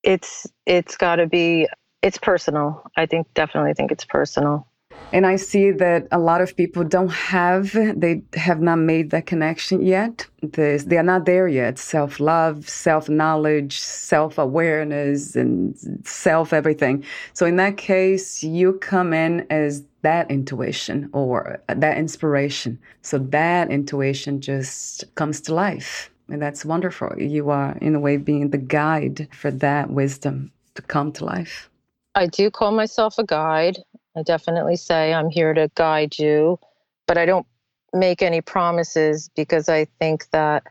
it's 0.03 0.47
it's 0.67 0.97
got 0.97 1.17
to 1.17 1.27
be 1.27 1.67
it's 2.03 2.19
personal. 2.19 2.83
I 2.97 3.07
think 3.07 3.33
definitely 3.35 3.75
think 3.75 3.93
it's 3.93 4.05
personal. 4.05 4.67
And 5.13 5.27
I 5.27 5.37
see 5.37 5.73
that 5.73 6.07
a 6.13 6.19
lot 6.19 6.41
of 6.41 6.57
people 6.57 6.85
don't 6.85 7.11
have, 7.11 7.73
they 7.73 8.23
have 8.35 8.61
not 8.61 8.77
made 8.77 9.11
that 9.11 9.27
connection 9.27 9.83
yet. 9.83 10.27
This, 10.41 10.85
they 10.85 10.99
are 10.99 11.03
not 11.03 11.27
there 11.27 11.49
yet. 11.49 11.79
Self 11.79 12.21
love, 12.21 12.69
self 12.69 13.09
knowledge, 13.09 13.81
self 13.81 14.39
awareness, 14.39 15.35
and 15.35 15.77
self 16.07 16.53
everything. 16.53 17.05
So, 17.33 17.45
in 17.45 17.57
that 17.57 17.77
case, 17.77 18.45
you 18.45 18.75
come 18.75 19.13
in 19.13 19.47
as 19.51 19.83
that 20.03 20.31
intuition 20.31 21.11
or 21.13 21.61
that 21.67 21.99
inspiration. 21.99 22.79
So, 23.03 23.19
that 23.19 23.69
intuition 23.71 24.41
just 24.41 25.13
comes 25.17 25.41
to 25.43 25.55
life. 25.55 26.11
And 26.29 26.41
that's 26.41 26.65
wonderful. 26.65 27.13
You 27.19 27.51
are, 27.51 27.77
in 27.81 27.97
a 27.97 28.01
way, 28.01 28.17
being 28.17 28.51
the 28.51 28.59
guide 28.59 29.29
for 29.33 29.51
that 29.51 29.91
wisdom 29.91 30.53
to 30.77 30.83
come 30.83 31.11
to 31.13 31.25
life. 31.25 31.69
I 32.15 32.27
do 32.27 32.51
call 32.51 32.73
myself 32.73 33.19
a 33.19 33.25
guide. 33.25 33.79
I 34.21 34.23
definitely 34.23 34.77
say 34.77 35.15
I'm 35.15 35.31
here 35.31 35.55
to 35.55 35.71
guide 35.75 36.19
you, 36.19 36.59
but 37.07 37.17
I 37.17 37.25
don't 37.25 37.47
make 37.95 38.21
any 38.21 38.43
promises 38.43 39.31
because 39.35 39.71
I 39.71 39.87
think 39.99 40.29
that 40.31 40.65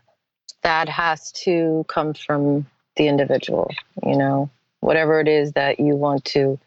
that 0.62 0.88
has 0.88 1.32
to 1.32 1.84
come 1.88 2.14
from 2.14 2.66
the 2.96 3.08
individual, 3.08 3.68
you 4.06 4.16
know, 4.16 4.50
whatever 4.78 5.18
it 5.18 5.26
is 5.26 5.52
that 5.52 5.80
you 5.80 5.96
want 5.96 6.24
to 6.26 6.60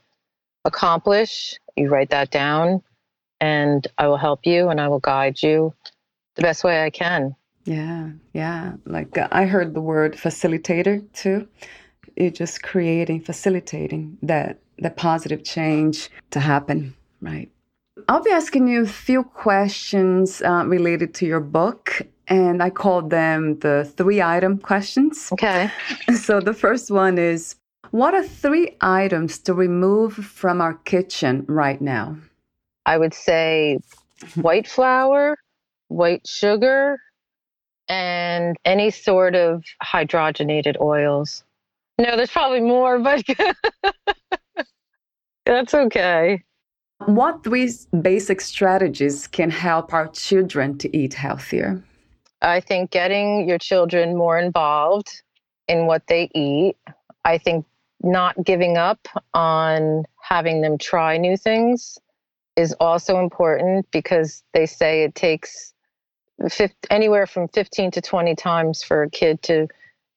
accomplish, 0.66 1.58
you 1.78 1.88
write 1.88 2.10
that 2.10 2.32
down 2.32 2.84
and 3.40 3.88
I 3.98 4.08
will 4.08 4.18
help 4.18 4.46
you 4.46 4.68
and 4.68 4.82
I 4.82 4.90
will 4.90 5.00
guide 5.00 5.42
you 5.42 5.74
the 6.36 6.42
best 6.42 6.66
way 6.66 6.84
I 6.84 6.90
can. 6.90 7.34
Yeah, 7.64 8.10
yeah. 8.34 8.74
Like 8.86 9.18
uh, 9.18 9.30
I 9.32 9.46
heard 9.46 9.74
the 9.74 9.82
word 9.82 10.16
facilitator 10.16 11.02
too. 11.14 11.48
You're 12.18 12.30
just 12.30 12.62
creating, 12.62 13.22
facilitating 13.22 14.18
that 14.22 14.60
that 14.84 14.96
positive 14.98 15.44
change 15.44 16.10
to 16.32 16.40
happen, 16.40 16.94
right? 17.22 17.50
I'll 18.08 18.24
be 18.24 18.32
asking 18.32 18.68
you 18.68 18.84
a 18.84 18.88
few 18.88 19.24
questions 19.24 20.42
uh, 20.42 20.64
related 20.66 21.14
to 21.16 21.26
your 21.26 21.40
book, 21.40 22.02
and 22.28 22.62
I 22.62 22.70
call 22.70 23.02
them 23.02 23.60
the 23.60 23.92
three 23.98 24.22
item 24.22 24.58
questions. 24.58 25.30
Okay. 25.32 25.70
So 26.14 26.40
the 26.40 26.54
first 26.54 26.92
one 26.92 27.18
is 27.18 27.56
What 27.92 28.14
are 28.14 28.24
three 28.24 28.76
items 28.82 29.40
to 29.40 29.54
remove 29.54 30.14
from 30.14 30.62
our 30.62 30.74
kitchen 30.86 31.46
right 31.48 31.80
now? 31.80 32.18
I 32.86 32.98
would 32.98 33.14
say 33.14 33.80
white 34.36 34.68
flour, 34.68 35.38
white 35.90 36.26
sugar, 36.28 36.98
and 37.88 38.58
any 38.66 38.90
sort 38.90 39.36
of 39.36 39.64
hydrogenated 39.84 40.80
oils. 40.82 41.44
No, 42.00 42.16
there's 42.16 42.32
probably 42.32 42.62
more, 42.62 43.00
but 43.00 43.24
that's 45.46 45.74
okay. 45.74 46.44
What 47.06 47.44
three 47.44 47.70
basic 48.02 48.40
strategies 48.42 49.28
can 49.28 49.50
help 49.50 49.94
our 49.94 50.08
children 50.08 50.78
to 50.80 50.98
eat 50.98 51.14
healthier? 51.14 51.84
I 52.42 52.60
think 52.60 52.92
getting 52.92 53.48
your 53.48 53.58
children 53.58 54.16
more 54.16 54.38
involved 54.38 55.22
in 55.68 55.86
what 55.86 56.08
they 56.08 56.30
eat. 56.34 56.76
I 57.26 57.38
think 57.38 57.66
not 58.02 58.44
giving 58.44 58.78
up 58.78 59.08
on 59.34 60.04
having 60.22 60.62
them 60.62 60.78
try 60.78 61.18
new 61.18 61.38
things 61.38 61.98
is 62.56 62.74
also 62.80 63.20
important 63.20 63.90
because 63.92 64.44
they 64.54 64.66
say 64.66 65.04
it 65.04 65.16
takes 65.16 65.74
50, 66.50 66.76
anywhere 66.90 67.26
from 67.26 67.48
15 67.48 67.92
to 67.92 68.02
20 68.02 68.36
times 68.36 68.84
for 68.84 69.04
a 69.04 69.10
kid 69.10 69.42
to 69.44 69.68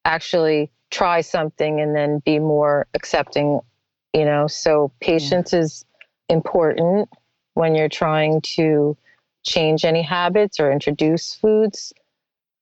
actually 0.04 0.70
try 0.90 1.20
something 1.20 1.80
and 1.80 1.94
then 1.94 2.20
be 2.24 2.38
more 2.38 2.86
accepting, 2.94 3.60
you 4.16 4.24
know. 4.24 4.46
So 4.46 4.90
patience 5.00 5.52
yeah. 5.52 5.60
is 5.60 5.84
important 6.28 7.08
when 7.54 7.74
you're 7.74 7.88
trying 7.88 8.40
to 8.56 8.96
change 9.44 9.84
any 9.84 10.02
habits 10.02 10.58
or 10.58 10.72
introduce 10.72 11.34
foods. 11.34 11.92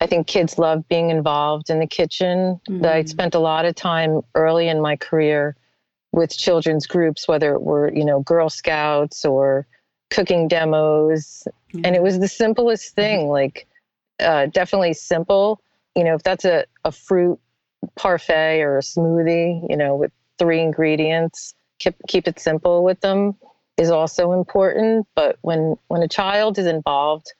I 0.00 0.06
think 0.06 0.26
kids 0.26 0.58
love 0.58 0.86
being 0.88 1.10
involved 1.10 1.70
in 1.70 1.78
the 1.78 1.86
kitchen. 1.86 2.60
Mm-hmm. 2.68 2.84
I 2.84 3.04
spent 3.04 3.34
a 3.34 3.38
lot 3.38 3.64
of 3.64 3.74
time 3.76 4.20
early 4.34 4.68
in 4.68 4.82
my 4.82 4.96
career 4.96 5.56
with 6.12 6.36
children's 6.36 6.86
groups, 6.86 7.28
whether 7.28 7.54
it 7.54 7.62
were, 7.62 7.92
you 7.92 8.04
know, 8.04 8.20
Girl 8.20 8.50
Scouts 8.50 9.24
or 9.24 9.66
cooking 10.10 10.48
demos. 10.48 11.46
Mm-hmm. 11.72 11.86
And 11.86 11.96
it 11.96 12.02
was 12.02 12.18
the 12.18 12.28
simplest 12.28 12.90
mm-hmm. 12.90 13.00
thing, 13.00 13.28
like 13.28 13.66
uh, 14.20 14.46
definitely 14.46 14.94
simple. 14.94 15.60
You 15.94 16.02
know, 16.04 16.14
if 16.14 16.24
that's 16.24 16.44
a, 16.44 16.64
a 16.84 16.90
fruit 16.90 17.38
parfait 17.96 18.60
or 18.62 18.78
a 18.78 18.82
smoothie, 18.82 19.64
you 19.70 19.76
know, 19.76 19.94
with 19.94 20.12
three 20.38 20.60
ingredients, 20.60 21.54
keep, 21.78 21.94
keep 22.08 22.28
it 22.28 22.38
simple 22.38 22.84
with 22.84 23.00
them 23.00 23.36
is 23.76 23.90
also 23.90 24.32
important. 24.32 25.06
But 25.14 25.38
when, 25.42 25.76
when 25.88 26.02
a 26.02 26.08
child 26.08 26.58
is 26.58 26.66
involved 26.66 27.32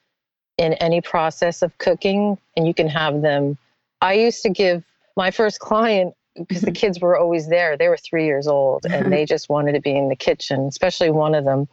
in 0.59 0.75
any 0.75 1.01
process 1.01 1.63
of 1.63 1.77
cooking 1.79 2.39
and 2.57 2.67
you 2.67 2.75
can 2.75 2.89
have 2.89 3.23
them, 3.23 3.59
I 4.01 4.15
used 4.15 4.43
to 4.43 4.51
give 4.51 4.85
my 5.17 5.31
first 5.31 5.61
client 5.61 6.15
because 6.37 6.63
the 6.63 6.73
kids 6.73 7.01
were 7.01 7.17
always 7.17 7.49
there. 7.49 7.77
They 7.77 7.89
were 7.89 7.97
three 7.97 8.27
years 8.27 8.47
old 8.47 8.85
and 8.85 8.95
mm-hmm. 8.95 9.11
they 9.11 9.25
just 9.25 9.49
wanted 9.49 9.73
to 9.73 9.81
be 9.81 9.97
in 9.97 10.09
the 10.09 10.17
kitchen, 10.17 10.67
especially 10.67 11.11
one 11.11 11.35
of 11.35 11.45
them. 11.45 11.69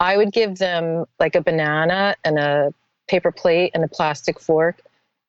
I 0.00 0.16
would 0.16 0.32
give 0.32 0.58
them 0.58 1.04
like 1.20 1.34
a 1.34 1.42
banana 1.42 2.16
and 2.24 2.38
a 2.38 2.74
paper 3.06 3.30
plate 3.30 3.72
and 3.74 3.84
a 3.84 3.88
plastic 3.88 4.40
fork. 4.40 4.80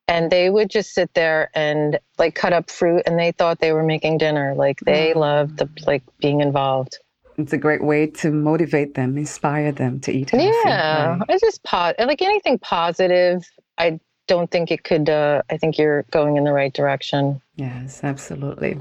And 0.06 0.30
they 0.30 0.50
would 0.50 0.68
just 0.70 0.92
sit 0.92 1.14
there 1.14 1.50
and 1.54 1.98
like 2.18 2.34
cut 2.34 2.52
up 2.52 2.70
fruit 2.70 3.02
and 3.06 3.18
they 3.18 3.32
thought 3.32 3.60
they 3.60 3.72
were 3.72 3.82
making 3.82 4.18
dinner. 4.18 4.54
Like 4.54 4.80
they 4.80 5.14
loved 5.14 5.58
the 5.58 5.68
like 5.86 6.02
being 6.18 6.40
involved. 6.40 6.98
It's 7.36 7.52
a 7.52 7.58
great 7.58 7.82
way 7.82 8.06
to 8.08 8.30
motivate 8.30 8.94
them, 8.94 9.16
inspire 9.18 9.72
them 9.72 10.00
to 10.00 10.12
eat 10.12 10.30
healthy. 10.30 10.46
Yeah, 10.46 11.16
right? 11.16 11.22
it's 11.28 11.40
just 11.40 11.62
po- 11.64 11.94
like 11.98 12.22
anything 12.22 12.58
positive. 12.58 13.44
I 13.78 13.98
don't 14.26 14.50
think 14.50 14.70
it 14.70 14.84
could. 14.84 15.08
Uh, 15.08 15.42
I 15.50 15.56
think 15.56 15.78
you're 15.78 16.02
going 16.10 16.36
in 16.36 16.44
the 16.44 16.52
right 16.52 16.72
direction. 16.72 17.40
Yes, 17.56 18.04
absolutely. 18.04 18.78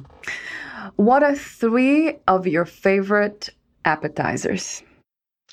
What 0.97 1.23
are 1.23 1.35
three 1.35 2.17
of 2.27 2.45
your 2.45 2.65
favorite 2.65 3.49
appetizers? 3.85 4.83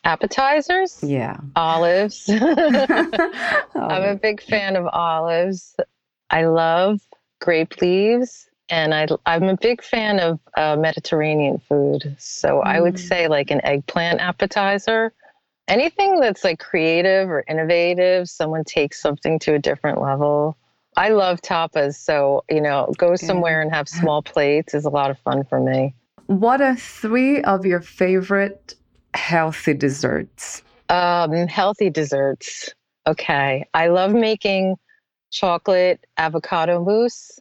Appetizers. 0.05 1.03
Yeah. 1.03 1.39
Olives. 1.57 2.29
I'm 2.29 3.73
a 3.75 4.19
big 4.23 4.43
fan 4.43 4.77
of 4.77 4.87
olives. 4.87 5.77
I 6.31 6.45
love 6.45 7.01
grape 7.41 7.81
leaves. 7.81 8.47
And 8.69 8.95
I, 8.95 9.09
I'm 9.27 9.45
a 9.45 9.57
big 9.57 9.83
fan 9.83 10.21
of 10.21 10.39
uh, 10.57 10.77
Mediterranean 10.77 11.59
food. 11.59 12.17
So 12.19 12.61
mm. 12.61 12.67
I 12.67 12.81
would 12.81 12.95
mm. 12.95 13.09
say 13.09 13.29
like 13.29 13.51
an 13.51 13.61
eggplant 13.65 14.21
appetizer. 14.21 15.13
Anything 15.67 16.21
that's 16.21 16.45
like 16.45 16.61
creative 16.61 17.29
or 17.29 17.45
innovative, 17.49 18.29
someone 18.29 18.65
takes 18.65 19.01
something 19.01 19.39
to 19.41 19.55
a 19.55 19.59
different 19.59 20.01
level. 20.01 20.57
I 20.97 21.11
love 21.11 21.41
tapas. 21.41 21.97
So, 21.97 22.45
you 22.49 22.61
know, 22.61 22.93
go 22.99 23.17
somewhere 23.17 23.61
and 23.61 23.73
have 23.73 23.89
small 23.89 24.23
plates 24.23 24.75
is 24.75 24.85
a 24.85 24.91
lot 24.91 25.11
of 25.11 25.19
fun 25.21 25.45
for 25.45 25.61
me. 25.61 25.95
What 26.27 26.61
are 26.61 26.77
three 26.77 27.43
of 27.43 27.67
your 27.67 27.81
favorite 27.81 28.75
healthy 29.15 29.75
desserts? 29.75 30.63
Um, 30.89 31.33
healthy 31.49 31.91
desserts. 31.91 32.75
Okay. 33.07 33.67
I 33.75 33.89
love 33.89 34.13
making 34.13 34.77
chocolate 35.31 36.05
avocado 36.17 36.85
mousse. 36.85 37.39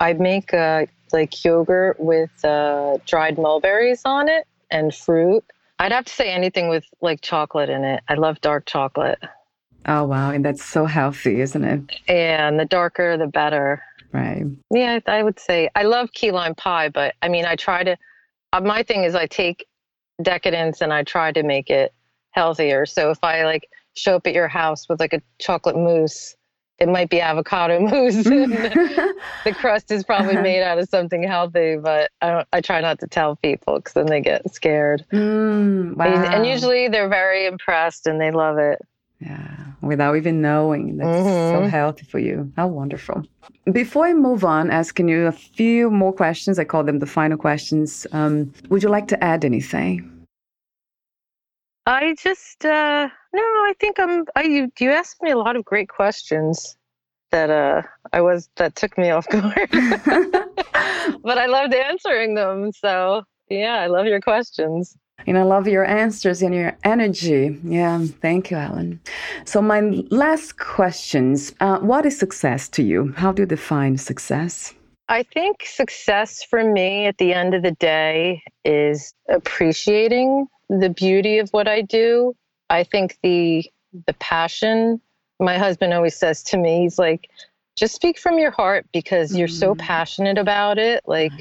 I 0.00 0.12
make 0.12 0.54
uh, 0.54 0.86
like 1.12 1.44
yogurt 1.44 1.98
with 1.98 2.44
uh, 2.44 2.98
dried 3.06 3.38
mulberries 3.38 4.02
on 4.04 4.28
it 4.28 4.46
and 4.70 4.94
fruit. 4.94 5.44
I'd 5.78 5.92
have 5.92 6.04
to 6.06 6.12
say 6.12 6.30
anything 6.30 6.68
with 6.68 6.84
like 7.00 7.20
chocolate 7.20 7.70
in 7.70 7.84
it. 7.84 8.02
I 8.08 8.14
love 8.14 8.40
dark 8.40 8.66
chocolate. 8.66 9.18
Oh, 9.86 10.04
wow. 10.04 10.30
And 10.30 10.44
that's 10.44 10.64
so 10.64 10.84
healthy, 10.84 11.40
isn't 11.40 11.64
it? 11.64 11.80
And 12.08 12.58
the 12.58 12.64
darker, 12.64 13.16
the 13.16 13.26
better. 13.26 13.82
Right. 14.12 14.44
Yeah, 14.70 15.00
I 15.06 15.22
would 15.22 15.38
say 15.38 15.70
I 15.74 15.84
love 15.84 16.12
key 16.12 16.30
lime 16.30 16.54
pie, 16.54 16.88
but 16.88 17.14
I 17.22 17.28
mean, 17.28 17.44
I 17.44 17.56
try 17.56 17.84
to. 17.84 17.96
Uh, 18.52 18.60
my 18.60 18.82
thing 18.82 19.04
is, 19.04 19.14
I 19.14 19.26
take 19.26 19.66
decadence 20.22 20.80
and 20.80 20.92
I 20.92 21.02
try 21.02 21.32
to 21.32 21.42
make 21.42 21.70
it 21.70 21.92
healthier. 22.30 22.86
So 22.86 23.10
if 23.10 23.18
I 23.22 23.44
like 23.44 23.68
show 23.94 24.16
up 24.16 24.26
at 24.26 24.34
your 24.34 24.48
house 24.48 24.88
with 24.88 25.00
like 25.00 25.12
a 25.12 25.22
chocolate 25.38 25.76
mousse, 25.76 26.36
it 26.78 26.88
might 26.88 27.10
be 27.10 27.20
avocado 27.20 27.80
mousse. 27.88 28.24
the 28.24 29.54
crust 29.54 29.90
is 29.90 30.04
probably 30.04 30.34
uh-huh. 30.34 30.42
made 30.42 30.62
out 30.62 30.78
of 30.78 30.88
something 30.88 31.22
healthy, 31.22 31.76
but 31.76 32.10
I, 32.20 32.44
I 32.52 32.60
try 32.60 32.80
not 32.80 33.00
to 33.00 33.06
tell 33.06 33.36
people 33.36 33.76
because 33.76 33.94
then 33.94 34.06
they 34.06 34.20
get 34.20 34.54
scared. 34.54 35.04
Mm, 35.12 35.96
wow. 35.96 36.06
And 36.06 36.46
usually 36.46 36.88
they're 36.88 37.08
very 37.08 37.46
impressed 37.46 38.06
and 38.06 38.20
they 38.20 38.30
love 38.30 38.58
it. 38.58 38.80
Yeah, 39.20 39.56
without 39.80 40.16
even 40.16 40.40
knowing. 40.40 40.96
That's 40.96 41.26
mm-hmm. 41.26 41.64
so 41.64 41.68
healthy 41.68 42.04
for 42.04 42.20
you. 42.20 42.52
How 42.56 42.68
wonderful. 42.68 43.24
Before 43.72 44.06
I 44.06 44.14
move 44.14 44.44
on, 44.44 44.70
asking 44.70 45.08
you 45.08 45.26
a 45.26 45.32
few 45.32 45.90
more 45.90 46.12
questions, 46.12 46.58
I 46.58 46.64
call 46.64 46.84
them 46.84 47.00
the 47.00 47.06
final 47.06 47.36
questions. 47.36 48.06
Um, 48.12 48.52
would 48.68 48.82
you 48.84 48.88
like 48.88 49.08
to 49.08 49.22
add 49.24 49.44
anything? 49.44 50.18
I 51.86 52.14
just 52.22 52.64
uh, 52.64 53.08
no, 53.32 53.42
I 53.42 53.74
think 53.80 53.98
I'm. 53.98 54.24
I 54.36 54.42
you 54.42 54.70
you 54.78 54.90
asked 54.90 55.22
me 55.22 55.30
a 55.30 55.38
lot 55.38 55.56
of 55.56 55.64
great 55.64 55.88
questions 55.88 56.76
that 57.30 57.50
uh 57.50 57.82
I 58.12 58.20
was 58.20 58.48
that 58.56 58.76
took 58.76 58.96
me 58.98 59.10
off 59.10 59.26
guard, 59.30 59.70
but 61.22 61.38
I 61.38 61.46
loved 61.46 61.74
answering 61.74 62.34
them. 62.34 62.72
So 62.72 63.22
yeah, 63.48 63.76
I 63.76 63.86
love 63.86 64.06
your 64.06 64.20
questions. 64.20 64.96
And 65.26 65.36
I 65.36 65.42
love 65.42 65.68
your 65.68 65.84
answers 65.84 66.42
and 66.42 66.54
your 66.54 66.76
energy. 66.84 67.58
Yeah, 67.64 68.04
thank 68.20 68.50
you, 68.50 68.56
Ellen. 68.56 69.00
So, 69.44 69.60
my 69.60 69.80
last 70.10 70.58
questions 70.58 71.54
uh, 71.60 71.78
What 71.78 72.06
is 72.06 72.18
success 72.18 72.68
to 72.70 72.82
you? 72.82 73.12
How 73.16 73.32
do 73.32 73.42
you 73.42 73.46
define 73.46 73.98
success? 73.98 74.74
I 75.08 75.22
think 75.22 75.64
success 75.64 76.44
for 76.44 76.62
me 76.62 77.06
at 77.06 77.18
the 77.18 77.32
end 77.32 77.54
of 77.54 77.62
the 77.62 77.72
day 77.72 78.42
is 78.64 79.14
appreciating 79.28 80.46
the 80.68 80.90
beauty 80.90 81.38
of 81.38 81.48
what 81.50 81.66
I 81.66 81.82
do. 81.82 82.34
I 82.70 82.84
think 82.84 83.18
the 83.22 83.68
the 84.06 84.12
passion 84.14 85.00
my 85.40 85.56
husband 85.56 85.94
always 85.94 86.16
says 86.16 86.42
to 86.44 86.56
me, 86.56 86.82
he's 86.82 86.98
like, 86.98 87.30
just 87.76 87.94
speak 87.94 88.18
from 88.18 88.38
your 88.38 88.50
heart 88.50 88.86
because 88.92 89.36
you're 89.36 89.48
mm. 89.48 89.58
so 89.58 89.74
passionate 89.74 90.36
about 90.36 90.78
it. 90.78 91.02
Like 91.06 91.32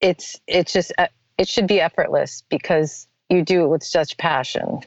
it's 0.00 0.40
it's 0.46 0.72
just 0.72 0.92
uh, 0.96 1.08
it 1.36 1.48
should 1.48 1.66
be 1.66 1.80
effortless 1.80 2.42
because 2.48 3.06
you 3.32 3.42
do 3.42 3.64
it 3.64 3.68
with 3.68 3.82
such 3.82 4.16
passion. 4.18 4.80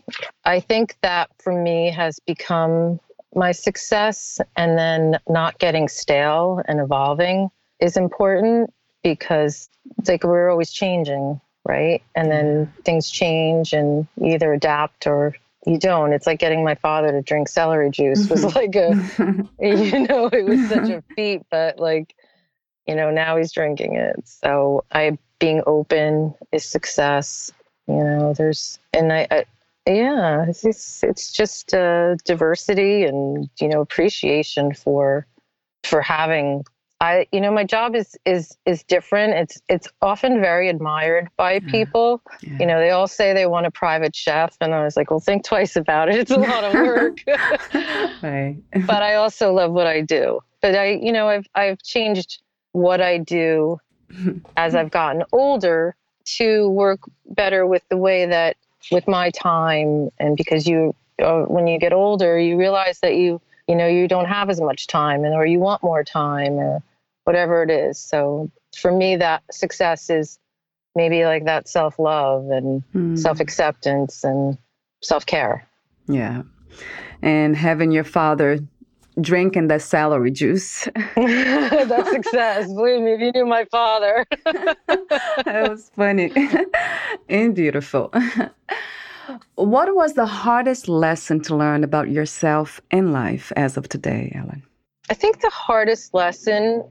I 0.46 0.60
think 0.60 0.98
that 1.02 1.30
for 1.40 1.52
me 1.52 1.90
has 1.92 2.20
become 2.20 3.00
my 3.34 3.52
success, 3.52 4.40
and 4.56 4.78
then 4.78 5.20
not 5.28 5.60
getting 5.60 5.90
stale 5.90 6.62
and 6.68 6.80
evolving 6.80 7.50
is 7.80 7.98
important 7.98 8.74
because 9.04 9.68
it's 9.98 10.08
like 10.08 10.24
we're 10.24 10.50
always 10.50 10.72
changing, 10.72 11.42
right? 11.66 12.02
And 12.16 12.32
then 12.32 12.72
things 12.86 13.10
change, 13.10 13.74
and 13.74 14.08
you 14.16 14.36
either 14.36 14.54
adapt 14.54 15.06
or 15.06 15.36
you 15.66 15.78
don't. 15.78 16.14
It's 16.14 16.28
like 16.28 16.40
getting 16.40 16.64
my 16.64 16.76
father 16.76 17.12
to 17.12 17.22
drink 17.22 17.50
celery 17.50 17.90
juice 17.90 18.30
was 18.30 18.46
mm-hmm. 18.46 18.56
like 18.56 18.76
a, 18.76 18.92
you 19.68 20.08
know, 20.08 20.28
it 20.28 20.46
was 20.46 20.70
such 20.70 20.90
a 20.90 21.04
feat, 21.16 21.42
but 21.50 21.80
like, 21.80 22.16
you 22.88 22.96
know, 22.96 23.10
now 23.10 23.36
he's 23.36 23.52
drinking 23.52 23.96
it. 23.96 24.16
So 24.26 24.86
I 24.92 25.18
being 25.40 25.62
open 25.68 26.34
is 26.54 26.64
success 26.64 27.52
you 27.88 28.04
know 28.04 28.34
there's 28.34 28.80
and 28.94 29.14
I, 29.14 29.28
I 29.32 29.46
yeah, 29.88 30.46
it's 30.48 31.04
it's 31.04 31.32
just 31.32 31.74
uh, 31.74 32.16
diversity 32.26 33.04
and 33.04 33.50
you 33.60 33.68
know 33.68 33.82
appreciation 33.82 34.74
for 34.74 35.28
for 35.84 36.02
having. 36.02 36.64
I 37.02 37.28
you 37.32 37.40
know 37.40 37.52
my 37.52 37.66
job 37.66 37.96
is 37.96 38.18
is 38.26 38.58
is 38.66 38.82
different. 38.84 39.34
It's 39.34 39.62
it's 39.70 39.88
often 40.02 40.42
very 40.42 40.70
admired 40.70 41.30
by 41.38 41.60
people. 41.60 42.22
Yeah. 42.42 42.58
You 42.60 42.66
know 42.66 42.80
they 42.80 42.90
all 42.90 43.08
say 43.08 43.34
they 43.34 43.46
want 43.46 43.68
a 43.68 43.72
private 43.72 44.16
chef, 44.16 44.58
and 44.60 44.74
I 44.74 44.84
was 44.84 44.98
like, 44.98 45.12
well, 45.12 45.20
think 45.20 45.44
twice 45.44 45.76
about 45.76 46.10
it. 46.10 46.16
It's 46.16 46.32
a 46.32 46.38
lot 46.38 46.64
of 46.64 46.74
work. 46.74 47.20
right. 48.24 48.58
but 48.88 49.04
I 49.04 49.16
also 49.16 49.54
love 49.54 49.72
what 49.72 49.86
I 49.86 50.02
do. 50.02 50.40
But 50.62 50.76
I 50.76 50.94
you 50.94 51.12
know 51.12 51.28
I've 51.28 51.46
I've 51.54 51.84
changed 51.84 52.42
what 52.72 53.02
I 53.02 53.20
do 53.20 53.80
as 54.58 54.74
I've 54.74 54.90
gotten 54.90 55.24
older 55.32 55.96
to 56.26 56.70
work 56.70 57.00
better 57.26 57.66
with 57.66 57.84
the 57.90 57.98
way 57.98 58.26
that 58.26 58.58
with 58.92 59.08
my 59.08 59.32
time. 59.32 60.10
And 60.20 60.36
because 60.36 60.68
you 60.68 60.96
uh, 61.22 61.44
when 61.44 61.68
you 61.68 61.80
get 61.80 61.94
older 61.94 62.38
you 62.38 62.58
realize 62.58 63.00
that 63.00 63.16
you 63.16 63.42
you 63.68 63.76
know 63.76 63.88
you 63.88 64.08
don't 64.08 64.26
have 64.26 64.50
as 64.50 64.60
much 64.60 64.88
time 64.88 65.24
and 65.24 65.34
or 65.34 65.46
you 65.46 65.60
want 65.60 65.82
more 65.82 66.04
time 66.04 66.54
or 66.54 66.84
whatever 67.24 67.64
it 67.64 67.70
is. 67.70 67.98
So 67.98 68.52
for 68.76 68.92
me 68.92 69.16
that 69.18 69.44
success 69.52 70.10
is 70.10 70.40
maybe 70.96 71.26
like 71.26 71.46
that 71.46 71.68
self-love 71.68 72.50
and 72.50 72.84
mm. 72.94 73.18
self-acceptance 73.18 74.24
and 74.24 74.58
self-care. 75.02 75.68
Yeah. 76.08 76.44
And 77.22 77.56
having 77.56 77.92
your 77.92 78.04
father 78.04 78.60
drinking 79.22 79.68
the 79.68 79.80
celery 79.80 80.32
juice. 80.32 80.88
That's 81.16 82.10
success. 82.12 82.68
Believe 82.68 83.02
me, 83.02 83.14
if 83.14 83.22
you 83.22 83.32
knew 83.32 83.46
my 83.46 83.66
father. 83.66 84.26
that 84.46 85.70
was 85.70 85.90
funny 85.96 86.32
and 87.30 87.56
beautiful. 87.56 88.14
what 89.56 89.96
was 89.96 90.14
the 90.14 90.26
hardest 90.26 90.88
lesson 90.88 91.42
to 91.42 91.56
learn 91.56 91.84
about 91.84 92.10
yourself 92.10 92.82
and 92.92 93.14
life 93.14 93.52
as 93.56 93.78
of 93.78 93.88
today, 93.90 94.32
Ellen? 94.36 94.64
I 95.10 95.14
think 95.14 95.42
the 95.42 95.50
hardest 95.50 96.14
lesson 96.14 96.84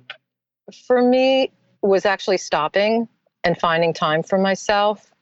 for 0.87 1.03
me 1.03 1.53
was 1.83 2.07
actually 2.07 2.39
stopping 2.39 3.09
and 3.43 3.59
finding 3.59 3.93
time 3.93 4.22
for 4.22 4.39
myself 4.39 5.12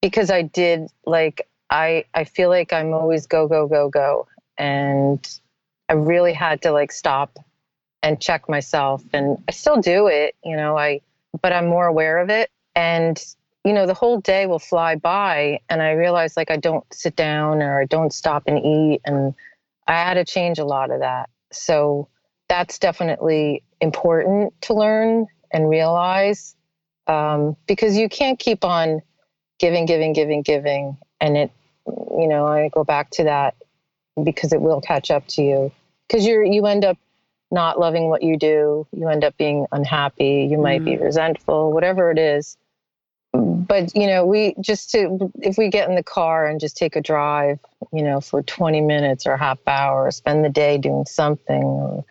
because 0.00 0.30
I 0.30 0.42
did 0.42 0.88
like 1.04 1.46
I 1.70 2.04
I 2.14 2.24
feel 2.24 2.48
like 2.48 2.72
I'm 2.72 2.94
always 2.94 3.26
go 3.26 3.46
go 3.46 3.66
go 3.66 3.90
go 3.90 4.26
and 4.56 5.20
I 5.88 5.94
really 5.94 6.32
had 6.32 6.62
to 6.62 6.72
like 6.72 6.92
stop 6.92 7.38
and 8.02 8.20
check 8.20 8.48
myself. 8.48 9.02
And 9.12 9.42
I 9.48 9.52
still 9.52 9.80
do 9.80 10.06
it, 10.06 10.34
you 10.44 10.56
know, 10.56 10.76
I, 10.76 11.00
but 11.42 11.52
I'm 11.52 11.66
more 11.66 11.86
aware 11.86 12.18
of 12.18 12.30
it. 12.30 12.50
And, 12.74 13.22
you 13.64 13.72
know, 13.72 13.86
the 13.86 13.94
whole 13.94 14.20
day 14.20 14.46
will 14.46 14.58
fly 14.58 14.94
by 14.94 15.60
and 15.68 15.82
I 15.82 15.92
realize 15.92 16.36
like 16.36 16.50
I 16.50 16.56
don't 16.56 16.84
sit 16.92 17.16
down 17.16 17.62
or 17.62 17.80
I 17.80 17.86
don't 17.86 18.12
stop 18.12 18.44
and 18.46 18.58
eat. 18.58 19.00
And 19.04 19.34
I 19.86 19.94
had 19.94 20.14
to 20.14 20.24
change 20.24 20.58
a 20.58 20.64
lot 20.64 20.90
of 20.90 21.00
that. 21.00 21.30
So 21.52 22.08
that's 22.48 22.78
definitely 22.78 23.62
important 23.80 24.60
to 24.62 24.74
learn 24.74 25.26
and 25.50 25.68
realize 25.68 26.54
um, 27.06 27.56
because 27.66 27.96
you 27.96 28.08
can't 28.08 28.38
keep 28.38 28.64
on 28.64 29.00
giving, 29.58 29.86
giving, 29.86 30.12
giving, 30.12 30.42
giving. 30.42 30.96
And 31.20 31.36
it, 31.36 31.50
you 31.86 32.28
know, 32.28 32.46
I 32.46 32.68
go 32.68 32.84
back 32.84 33.10
to 33.12 33.24
that 33.24 33.56
because 34.24 34.52
it 34.52 34.60
will 34.60 34.80
catch 34.80 35.10
up 35.10 35.26
to 35.28 35.42
you. 35.42 35.72
Because 36.06 36.26
you're 36.26 36.44
you 36.44 36.66
end 36.66 36.84
up 36.84 36.98
not 37.50 37.78
loving 37.78 38.08
what 38.08 38.22
you 38.22 38.36
do. 38.36 38.86
You 38.92 39.08
end 39.08 39.24
up 39.24 39.36
being 39.36 39.66
unhappy. 39.72 40.46
You 40.50 40.58
might 40.58 40.82
mm-hmm. 40.82 40.96
be 40.96 41.04
resentful 41.04 41.72
whatever 41.72 42.10
it 42.10 42.18
is. 42.18 42.56
But 43.32 43.94
you 43.94 44.06
know 44.06 44.24
we 44.24 44.54
just 44.60 44.90
to 44.92 45.30
if 45.40 45.58
we 45.58 45.68
get 45.68 45.88
in 45.88 45.94
the 45.94 46.02
car 46.02 46.46
and 46.46 46.60
just 46.60 46.76
take 46.76 46.96
a 46.96 47.00
drive 47.00 47.58
you 47.92 48.02
know 48.02 48.20
for 48.20 48.42
20 48.42 48.80
minutes 48.80 49.26
or 49.26 49.36
half 49.36 49.58
hour 49.66 50.06
or 50.06 50.10
spend 50.10 50.44
the 50.44 50.48
day 50.48 50.78
doing 50.78 51.04
something 51.04 51.62
or 51.62 52.04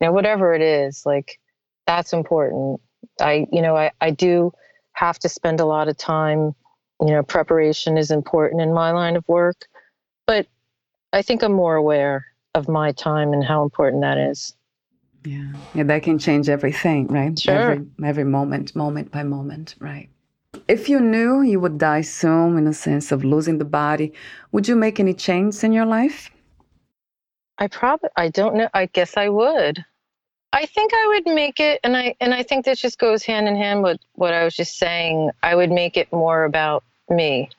you 0.00 0.06
know 0.06 0.12
whatever 0.12 0.54
it 0.54 0.62
is 0.62 1.04
like 1.04 1.40
that's 1.86 2.12
important. 2.12 2.80
I 3.20 3.46
you 3.50 3.62
know 3.62 3.76
i, 3.76 3.90
I 4.00 4.10
do 4.10 4.52
have 4.92 5.18
to 5.20 5.28
spend 5.28 5.60
a 5.60 5.64
lot 5.64 5.88
of 5.88 5.96
time 5.96 6.54
you 7.00 7.10
know 7.10 7.22
preparation 7.22 7.96
is 7.96 8.10
important 8.10 8.60
in 8.60 8.72
my 8.72 8.92
line 8.92 9.16
of 9.16 9.26
work. 9.28 9.66
But 10.26 10.46
i 11.12 11.22
think 11.22 11.42
i'm 11.42 11.52
more 11.52 11.76
aware 11.76 12.26
of 12.54 12.68
my 12.68 12.92
time 12.92 13.32
and 13.32 13.44
how 13.44 13.62
important 13.62 14.02
that 14.02 14.18
is. 14.18 14.54
Yeah, 15.24 15.52
yeah, 15.74 15.82
that 15.84 16.02
can 16.02 16.18
change 16.18 16.48
everything, 16.48 17.06
right? 17.08 17.38
Sure. 17.38 17.54
Every 17.54 17.86
every 18.04 18.24
moment, 18.24 18.74
moment 18.74 19.10
by 19.10 19.22
moment, 19.22 19.74
right? 19.78 20.08
If 20.66 20.88
you 20.88 20.98
knew 20.98 21.42
you 21.42 21.60
would 21.60 21.78
die 21.78 22.00
soon, 22.00 22.56
in 22.56 22.66
a 22.66 22.72
sense 22.72 23.12
of 23.12 23.22
losing 23.22 23.58
the 23.58 23.64
body, 23.64 24.12
would 24.52 24.66
you 24.66 24.76
make 24.76 24.98
any 24.98 25.14
change 25.14 25.62
in 25.62 25.72
your 25.72 25.86
life? 25.86 26.30
I 27.58 27.66
probably, 27.68 28.08
I 28.16 28.28
don't 28.30 28.56
know. 28.56 28.68
I 28.72 28.86
guess 28.86 29.16
I 29.16 29.28
would. 29.28 29.84
I 30.52 30.66
think 30.66 30.92
I 30.92 31.06
would 31.08 31.34
make 31.34 31.60
it, 31.60 31.80
and 31.84 31.96
I 31.96 32.14
and 32.20 32.32
I 32.34 32.42
think 32.42 32.64
this 32.64 32.80
just 32.80 32.98
goes 32.98 33.22
hand 33.22 33.46
in 33.46 33.56
hand 33.56 33.82
with 33.82 34.00
what 34.14 34.32
I 34.32 34.42
was 34.44 34.56
just 34.56 34.78
saying. 34.78 35.30
I 35.42 35.54
would 35.54 35.70
make 35.70 35.96
it 35.98 36.10
more 36.12 36.44
about 36.44 36.82
me. 37.10 37.50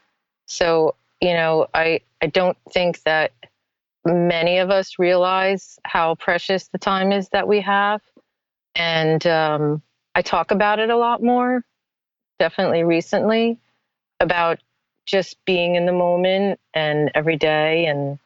So 0.47 0.95
you 1.21 1.33
know, 1.33 1.67
I 1.73 2.01
I 2.21 2.27
don't 2.27 2.57
think 2.71 3.01
that 3.03 3.31
many 4.05 4.57
of 4.57 4.69
us 4.69 4.99
realize 4.99 5.79
how 5.85 6.15
precious 6.15 6.67
the 6.67 6.77
time 6.77 7.11
is 7.11 7.29
that 7.29 7.47
we 7.47 7.61
have. 7.61 8.01
And 8.75 9.25
um, 9.27 9.81
I 10.15 10.21
talk 10.21 10.51
about 10.51 10.79
it 10.79 10.89
a 10.89 10.97
lot 10.97 11.21
more, 11.21 11.63
definitely 12.39 12.83
recently, 12.83 13.59
about 14.19 14.59
just 15.05 15.43
being 15.45 15.75
in 15.75 15.85
the 15.85 15.93
moment 15.93 16.59
and 16.73 17.11
every 17.15 17.37
day 17.37 17.85
and 17.85 18.17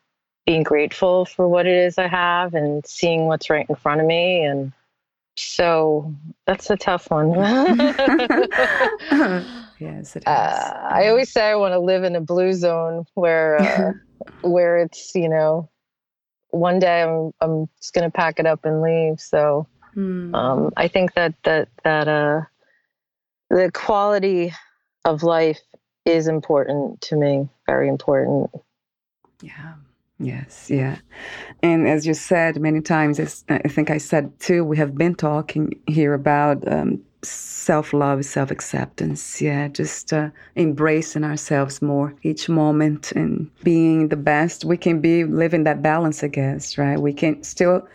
being 0.45 0.63
grateful 0.63 1.25
for 1.25 1.47
what 1.47 1.65
it 1.65 1.73
is 1.73 1.97
I 1.97 2.07
have 2.07 2.53
and 2.53 2.85
seeing 2.85 3.25
what's 3.25 3.49
right 3.49 3.65
in 3.67 3.75
front 3.75 4.01
of 4.01 4.07
me. 4.07 4.43
And 4.43 4.71
so 5.35 6.13
that's 6.45 6.69
a 6.69 6.77
tough 6.77 7.09
one. 7.09 7.33
yes, 9.79 10.15
it 10.15 10.19
is. 10.19 10.27
Uh, 10.27 10.89
I 10.91 11.07
always 11.07 11.31
say 11.31 11.49
I 11.49 11.55
want 11.55 11.73
to 11.73 11.79
live 11.79 12.03
in 12.03 12.15
a 12.15 12.21
blue 12.21 12.53
zone 12.53 13.05
where 13.13 13.61
uh, 13.61 13.91
where 14.47 14.77
it's 14.77 15.13
you 15.15 15.29
know 15.29 15.69
one 16.49 16.79
day 16.79 17.03
I'm 17.03 17.31
I'm 17.41 17.69
just 17.77 17.93
gonna 17.93 18.11
pack 18.11 18.39
it 18.39 18.45
up 18.45 18.65
and 18.65 18.81
leave. 18.81 19.19
So 19.19 19.67
hmm. 19.93 20.33
um, 20.33 20.71
I 20.77 20.87
think 20.87 21.13
that 21.15 21.33
that 21.43 21.69
that 21.83 22.07
uh, 22.07 22.41
the 23.49 23.71
quality 23.73 24.53
of 25.03 25.23
life 25.23 25.59
is 26.05 26.27
important 26.27 27.01
to 27.01 27.15
me. 27.15 27.49
Very 27.65 27.87
important. 27.87 28.49
Yeah. 29.41 29.73
Yes, 30.17 30.69
yeah. 30.69 30.97
And 31.61 31.87
as 31.87 32.07
you 32.07 32.13
said 32.13 32.61
many 32.61 32.79
times, 32.79 33.43
I 33.49 33.57
think 33.59 33.89
I 33.89 33.97
said 33.97 34.39
too, 34.39 34.63
we 34.63 34.77
have 34.77 34.95
been 34.95 35.13
talking 35.13 35.73
here 35.87 36.13
about 36.13 36.65
um, 36.71 37.01
self 37.27 37.93
love, 37.93 38.25
self 38.25 38.51
acceptance. 38.51 39.41
Yeah, 39.41 39.67
just 39.67 40.13
uh, 40.13 40.29
embracing 40.55 41.23
ourselves 41.23 41.81
more 41.81 42.13
each 42.23 42.49
moment 42.49 43.11
and 43.11 43.49
being 43.63 44.09
the 44.09 44.17
best 44.17 44.65
we 44.65 44.77
can 44.77 45.01
be, 45.01 45.23
living 45.23 45.63
that 45.63 45.81
balance, 45.81 46.23
I 46.23 46.27
guess, 46.27 46.77
right? 46.77 46.99
We 46.99 47.13
can 47.13 47.43
still 47.43 47.87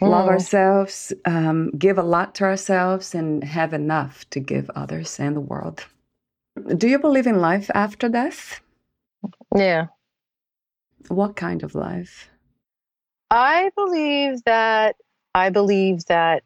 mm. 0.00 0.08
love 0.08 0.28
ourselves, 0.28 1.12
um, 1.24 1.70
give 1.70 1.98
a 1.98 2.02
lot 2.02 2.34
to 2.36 2.44
ourselves, 2.44 3.14
and 3.14 3.42
have 3.44 3.72
enough 3.72 4.28
to 4.30 4.40
give 4.40 4.70
others 4.70 5.18
and 5.18 5.36
the 5.36 5.40
world. 5.40 5.84
Do 6.76 6.88
you 6.88 6.98
believe 6.98 7.26
in 7.26 7.40
life 7.40 7.70
after 7.74 8.08
death? 8.08 8.60
Yeah. 9.54 9.86
What 11.08 11.36
kind 11.36 11.62
of 11.62 11.74
life? 11.74 12.30
I 13.30 13.70
believe 13.76 14.42
that 14.44 14.96
I 15.34 15.50
believe 15.50 16.06
that 16.06 16.44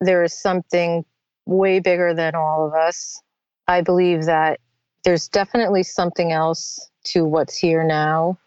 there 0.00 0.22
is 0.22 0.38
something 0.38 1.04
way 1.46 1.80
bigger 1.80 2.12
than 2.12 2.34
all 2.34 2.66
of 2.66 2.74
us. 2.74 3.20
I 3.66 3.80
believe 3.80 4.24
that 4.26 4.60
there's 5.04 5.28
definitely 5.28 5.82
something 5.82 6.32
else 6.32 6.90
to 7.04 7.24
what's 7.24 7.56
here 7.56 7.84
now. 7.84 8.38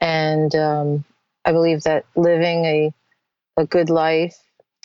And 0.00 0.54
um, 0.54 1.04
I 1.44 1.52
believe 1.52 1.84
that 1.84 2.04
living 2.16 2.64
a, 2.64 2.92
a 3.56 3.64
good 3.64 3.88
life 3.88 4.36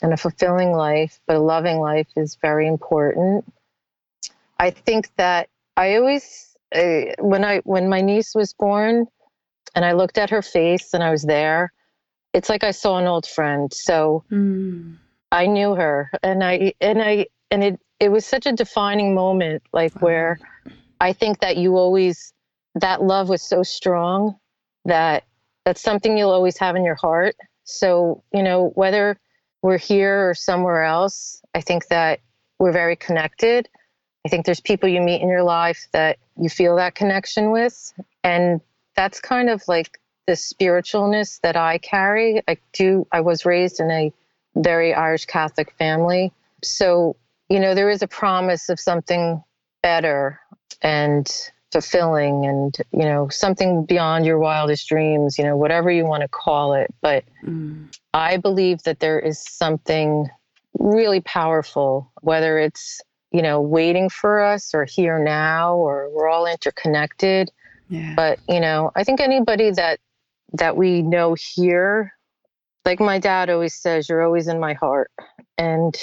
and 0.01 0.14
a 0.14 0.18
fulfilling 0.18 0.72
life, 0.72 1.20
but 1.26 1.36
a 1.36 1.39
loving 1.39 1.80
life 1.80 2.08
is 2.16 2.38
very 2.41 2.68
important. 2.68 3.51
I 4.60 4.70
think 4.70 5.10
that 5.18 5.49
I 5.76 5.95
always, 5.95 6.55
uh, 6.74 7.14
when 7.20 7.43
I 7.43 7.60
when 7.60 7.89
my 7.89 8.01
niece 8.01 8.34
was 8.36 8.53
born, 8.53 9.08
and 9.76 9.86
I 9.86 9.93
looked 9.93 10.18
at 10.18 10.30
her 10.30 10.41
face 10.41 10.93
and 10.93 11.03
I 11.03 11.12
was 11.12 11.24
there, 11.24 11.72
it's 12.34 12.49
like 12.49 12.64
I 12.64 12.72
saw 12.72 12.97
an 12.97 13.05
old 13.05 13.26
friend. 13.26 13.72
So 13.74 14.24
mm. 14.32 14.97
I 15.32 15.45
knew 15.47 15.76
her, 15.76 16.12
and 16.24 16.43
I 16.43 16.74
and 16.82 17.01
I 17.01 17.28
and 17.51 17.63
it 17.63 17.79
it 17.99 18.09
was 18.09 18.25
such 18.25 18.45
a 18.45 18.51
defining 18.51 19.13
moment 19.13 19.63
like 19.73 20.01
where 20.01 20.39
i 21.01 21.13
think 21.13 21.39
that 21.39 21.57
you 21.57 21.75
always 21.77 22.33
that 22.75 23.01
love 23.01 23.29
was 23.29 23.41
so 23.41 23.63
strong 23.63 24.35
that 24.85 25.23
that's 25.65 25.81
something 25.81 26.17
you'll 26.17 26.31
always 26.31 26.57
have 26.57 26.75
in 26.75 26.83
your 26.83 26.95
heart 26.95 27.35
so 27.63 28.23
you 28.33 28.43
know 28.43 28.71
whether 28.75 29.17
we're 29.61 29.77
here 29.77 30.29
or 30.29 30.33
somewhere 30.33 30.83
else 30.83 31.41
i 31.55 31.61
think 31.61 31.87
that 31.87 32.19
we're 32.59 32.71
very 32.71 32.95
connected 32.95 33.67
i 34.25 34.29
think 34.29 34.45
there's 34.45 34.61
people 34.61 34.87
you 34.87 35.01
meet 35.01 35.21
in 35.21 35.29
your 35.29 35.43
life 35.43 35.87
that 35.91 36.17
you 36.39 36.49
feel 36.49 36.75
that 36.75 36.95
connection 36.95 37.51
with 37.51 37.93
and 38.23 38.61
that's 38.95 39.21
kind 39.21 39.49
of 39.49 39.61
like 39.67 39.99
the 40.27 40.33
spiritualness 40.33 41.39
that 41.41 41.55
I 41.55 41.79
carry. 41.79 42.43
I 42.47 42.57
do, 42.73 43.07
I 43.11 43.21
was 43.21 43.45
raised 43.45 43.79
in 43.79 43.89
a 43.89 44.13
very 44.55 44.93
Irish 44.93 45.25
Catholic 45.25 45.71
family. 45.71 46.31
So, 46.63 47.15
you 47.49 47.59
know, 47.59 47.75
there 47.75 47.89
is 47.89 48.01
a 48.01 48.07
promise 48.07 48.69
of 48.69 48.79
something 48.79 49.43
better 49.81 50.39
and 50.81 51.31
fulfilling 51.71 52.45
and, 52.45 52.77
you 52.91 53.03
know, 53.03 53.27
something 53.29 53.85
beyond 53.85 54.25
your 54.25 54.39
wildest 54.39 54.87
dreams, 54.87 55.37
you 55.37 55.43
know, 55.43 55.55
whatever 55.55 55.91
you 55.91 56.05
want 56.05 56.21
to 56.21 56.27
call 56.27 56.73
it. 56.73 56.93
But 57.01 57.23
mm. 57.43 57.93
I 58.13 58.37
believe 58.37 58.83
that 58.83 58.99
there 58.99 59.19
is 59.19 59.39
something 59.39 60.29
really 60.79 61.21
powerful, 61.21 62.11
whether 62.21 62.59
it's, 62.59 63.01
you 63.31 63.41
know, 63.41 63.61
waiting 63.61 64.09
for 64.09 64.41
us 64.41 64.73
or 64.73 64.85
here 64.85 65.19
now 65.19 65.75
or 65.75 66.09
we're 66.11 66.29
all 66.29 66.45
interconnected. 66.45 67.51
Yeah. 67.89 68.13
But, 68.15 68.39
you 68.47 68.59
know, 68.59 68.91
I 68.95 69.03
think 69.03 69.19
anybody 69.19 69.71
that 69.71 69.99
that 70.53 70.77
we 70.77 71.01
know 71.01 71.35
here 71.37 72.13
like 72.87 73.01
my 73.01 73.19
dad 73.19 73.49
always 73.49 73.75
says, 73.75 74.07
you're 74.07 74.23
always 74.23 74.47
in 74.47 74.61
my 74.61 74.73
heart. 74.73 75.11
And 75.57 75.93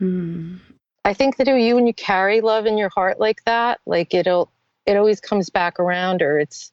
mm. 0.00 0.60
I 1.08 1.14
think 1.14 1.38
that 1.38 1.46
you, 1.46 1.74
when 1.74 1.86
you 1.86 1.94
carry 1.94 2.42
love 2.42 2.66
in 2.66 2.76
your 2.76 2.90
heart 2.90 3.18
like 3.18 3.42
that, 3.44 3.80
like 3.86 4.12
it'll, 4.12 4.52
it 4.84 4.94
always 4.94 5.20
comes 5.20 5.48
back 5.48 5.80
around 5.80 6.20
or 6.20 6.38
it's 6.38 6.70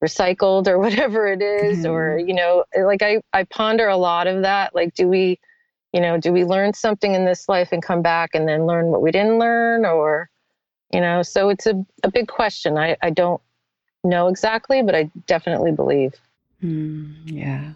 recycled 0.00 0.68
or 0.68 0.78
whatever 0.84 1.26
it 1.26 1.42
is. 1.42 1.84
Mm. 1.84 1.90
Or, 1.90 2.16
you 2.16 2.34
know, 2.34 2.62
like 2.80 3.02
I, 3.02 3.20
I 3.32 3.42
ponder 3.42 3.88
a 3.88 3.96
lot 3.96 4.28
of 4.28 4.42
that. 4.42 4.76
Like, 4.76 4.94
do 4.94 5.08
we, 5.08 5.40
you 5.92 6.00
know, 6.00 6.18
do 6.18 6.32
we 6.32 6.44
learn 6.44 6.72
something 6.72 7.14
in 7.16 7.24
this 7.24 7.48
life 7.48 7.70
and 7.72 7.82
come 7.82 8.00
back 8.00 8.30
and 8.34 8.46
then 8.46 8.64
learn 8.64 8.92
what 8.92 9.02
we 9.02 9.10
didn't 9.10 9.40
learn 9.40 9.84
or, 9.84 10.30
you 10.92 11.00
know, 11.00 11.22
so 11.22 11.48
it's 11.48 11.66
a, 11.66 11.84
a 12.04 12.12
big 12.12 12.28
question. 12.28 12.78
I, 12.78 12.96
I 13.02 13.10
don't 13.10 13.42
know 14.04 14.28
exactly, 14.28 14.82
but 14.82 14.94
I 14.94 15.10
definitely 15.26 15.72
believe. 15.72 16.14
Mm, 16.62 17.16
yeah. 17.24 17.72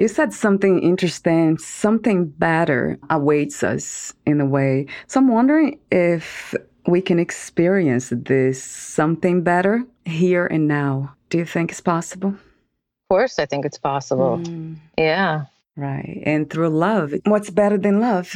You 0.00 0.08
said 0.08 0.32
something 0.32 0.82
interesting, 0.82 1.58
something 1.58 2.24
better 2.24 2.98
awaits 3.10 3.62
us 3.62 4.14
in 4.24 4.40
a 4.40 4.46
way. 4.46 4.86
So 5.08 5.20
I'm 5.20 5.28
wondering 5.28 5.78
if 5.92 6.54
we 6.86 7.02
can 7.02 7.18
experience 7.18 8.08
this 8.10 8.64
something 8.64 9.42
better 9.42 9.84
here 10.06 10.46
and 10.46 10.66
now. 10.66 11.14
Do 11.28 11.36
you 11.36 11.44
think 11.44 11.70
it's 11.70 11.82
possible? 11.82 12.30
Of 12.30 13.08
course, 13.10 13.38
I 13.38 13.44
think 13.44 13.66
it's 13.66 13.76
possible. 13.76 14.38
Mm. 14.38 14.76
Yeah. 14.96 15.44
Right. 15.76 16.22
And 16.24 16.48
through 16.48 16.70
love. 16.70 17.12
What's 17.26 17.50
better 17.50 17.76
than 17.76 18.00
love? 18.00 18.34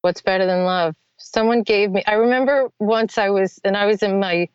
What's 0.00 0.22
better 0.22 0.44
than 0.44 0.64
love? 0.64 0.96
Someone 1.18 1.62
gave 1.62 1.92
me, 1.92 2.02
I 2.08 2.14
remember 2.14 2.68
once 2.80 3.16
I 3.16 3.30
was, 3.30 3.60
and 3.62 3.76
I 3.76 3.86
was 3.86 4.02
in 4.02 4.18
my 4.18 4.48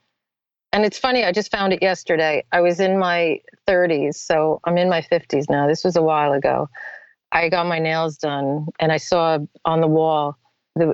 and 0.75 0.83
it's 0.83 0.99
funny, 0.99 1.23
I 1.23 1.31
just 1.31 1.49
found 1.51 1.71
it 1.71 1.81
yesterday. 1.81 2.43
I 2.51 2.59
was 2.59 2.81
in 2.81 2.99
my 2.99 3.39
30s, 3.65 4.15
so 4.15 4.59
I'm 4.65 4.77
in 4.77 4.89
my 4.89 5.01
50s 5.01 5.49
now. 5.49 5.67
This 5.67 5.85
was 5.85 5.95
a 5.95 6.01
while 6.01 6.33
ago. 6.33 6.69
I 7.31 7.47
got 7.47 7.65
my 7.65 7.79
nails 7.79 8.17
done 8.17 8.67
and 8.79 8.91
I 8.91 8.97
saw 8.97 9.39
on 9.63 9.79
the 9.79 9.87
wall 9.87 10.37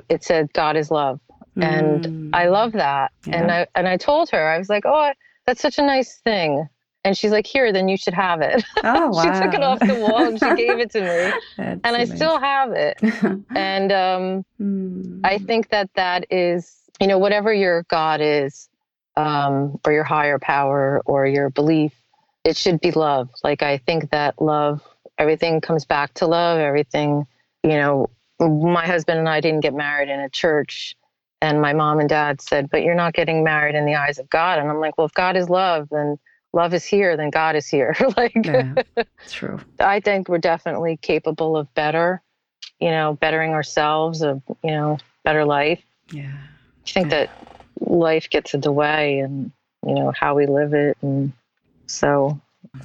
it 0.08 0.22
said 0.22 0.52
God 0.52 0.76
is 0.76 0.90
love. 0.90 1.18
And 1.56 2.04
mm. 2.04 2.30
I 2.32 2.46
love 2.48 2.72
that. 2.72 3.10
Yeah. 3.26 3.36
And 3.36 3.50
I 3.50 3.66
and 3.74 3.88
I 3.88 3.96
told 3.96 4.30
her, 4.30 4.48
I 4.48 4.56
was 4.56 4.68
like, 4.68 4.84
"Oh, 4.86 5.12
that's 5.46 5.60
such 5.60 5.78
a 5.78 5.82
nice 5.82 6.18
thing." 6.18 6.66
And 7.04 7.18
she's 7.18 7.30
like, 7.30 7.46
"Here, 7.46 7.72
then 7.72 7.88
you 7.88 7.96
should 7.96 8.14
have 8.14 8.40
it." 8.40 8.64
Oh, 8.84 9.08
wow. 9.08 9.22
she 9.22 9.40
took 9.42 9.54
it 9.54 9.62
off 9.62 9.80
the 9.80 9.96
wall 9.96 10.24
and 10.24 10.38
she 10.38 10.54
gave 10.54 10.78
it 10.78 10.90
to 10.92 11.00
me, 11.00 11.32
and 11.58 11.80
amazing. 11.84 12.12
I 12.12 12.16
still 12.16 12.38
have 12.38 12.72
it. 12.72 12.98
and 13.54 13.92
um, 13.92 14.44
mm. 14.60 15.20
I 15.24 15.38
think 15.38 15.68
that 15.70 15.90
that 15.94 16.26
is, 16.30 16.74
you 17.00 17.06
know, 17.06 17.18
whatever 17.18 17.52
your 17.52 17.82
God 17.90 18.20
is, 18.22 18.70
um, 19.16 19.78
or 19.84 19.92
your 19.92 20.04
higher 20.04 20.38
power 20.38 21.02
or 21.04 21.26
your 21.26 21.50
belief. 21.50 21.92
It 22.44 22.56
should 22.56 22.80
be 22.80 22.90
love. 22.90 23.30
Like 23.44 23.62
I 23.62 23.78
think 23.78 24.10
that 24.10 24.40
love, 24.40 24.82
everything 25.18 25.60
comes 25.60 25.84
back 25.84 26.14
to 26.14 26.26
love. 26.26 26.58
Everything, 26.58 27.26
you 27.62 27.70
know, 27.70 28.10
my 28.40 28.86
husband 28.86 29.18
and 29.18 29.28
I 29.28 29.40
didn't 29.40 29.60
get 29.60 29.74
married 29.74 30.08
in 30.08 30.20
a 30.20 30.28
church. 30.28 30.96
And 31.40 31.60
my 31.60 31.72
mom 31.72 31.98
and 31.98 32.08
dad 32.08 32.40
said, 32.40 32.70
but 32.70 32.82
you're 32.82 32.94
not 32.94 33.14
getting 33.14 33.42
married 33.42 33.74
in 33.74 33.84
the 33.84 33.96
eyes 33.96 34.18
of 34.18 34.30
God. 34.30 34.58
And 34.58 34.70
I'm 34.70 34.78
like, 34.78 34.96
well, 34.96 35.06
if 35.06 35.14
God 35.14 35.36
is 35.36 35.48
love, 35.48 35.88
then 35.90 36.18
love 36.52 36.72
is 36.74 36.84
here, 36.84 37.16
then 37.16 37.30
God 37.30 37.56
is 37.56 37.66
here. 37.66 37.96
like, 38.16 38.32
yeah, 38.44 38.74
true. 39.28 39.58
I 39.80 40.00
think 40.00 40.28
we're 40.28 40.38
definitely 40.38 40.98
capable 40.98 41.56
of 41.56 41.72
better, 41.74 42.22
you 42.80 42.90
know, 42.90 43.14
bettering 43.14 43.52
ourselves, 43.52 44.22
of, 44.22 44.40
you 44.62 44.70
know, 44.70 44.98
better 45.24 45.44
life. 45.44 45.82
Yeah. 46.12 46.32
I 46.86 46.90
think 46.90 47.10
yeah. 47.10 47.26
that 47.26 47.51
life 47.80 48.28
gets 48.30 48.54
in 48.54 48.60
the 48.60 48.72
way 48.72 49.18
and 49.18 49.52
you 49.86 49.94
know 49.94 50.12
how 50.18 50.34
we 50.34 50.46
live 50.46 50.74
it 50.74 50.96
and 51.02 51.32
so. 51.86 52.40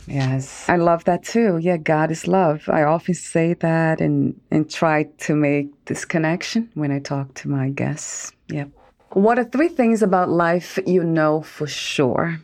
Yes. 0.08 0.68
I 0.68 0.76
love 0.78 1.04
that 1.06 1.24
too. 1.24 1.58
Yeah 1.58 1.78
god 1.78 2.12
is 2.12 2.28
love. 2.28 2.68
I 2.68 2.84
often 2.84 3.14
say 3.14 3.54
that 3.56 4.02
and 4.02 4.40
and 4.52 4.70
try 4.70 5.04
to 5.20 5.36
make 5.36 5.68
this 5.86 6.06
connection 6.06 6.70
when 6.74 6.92
i 6.92 7.00
talk 7.00 7.34
to 7.36 7.50
my 7.50 7.70
guests. 7.70 8.32
Yep. 8.50 8.70
What 9.14 9.40
are 9.40 9.46
three 9.46 9.70
things 9.70 10.02
about 10.02 10.30
life 10.30 10.78
you 10.86 11.04
know 11.04 11.42
for 11.42 11.68
sure? 11.68 12.40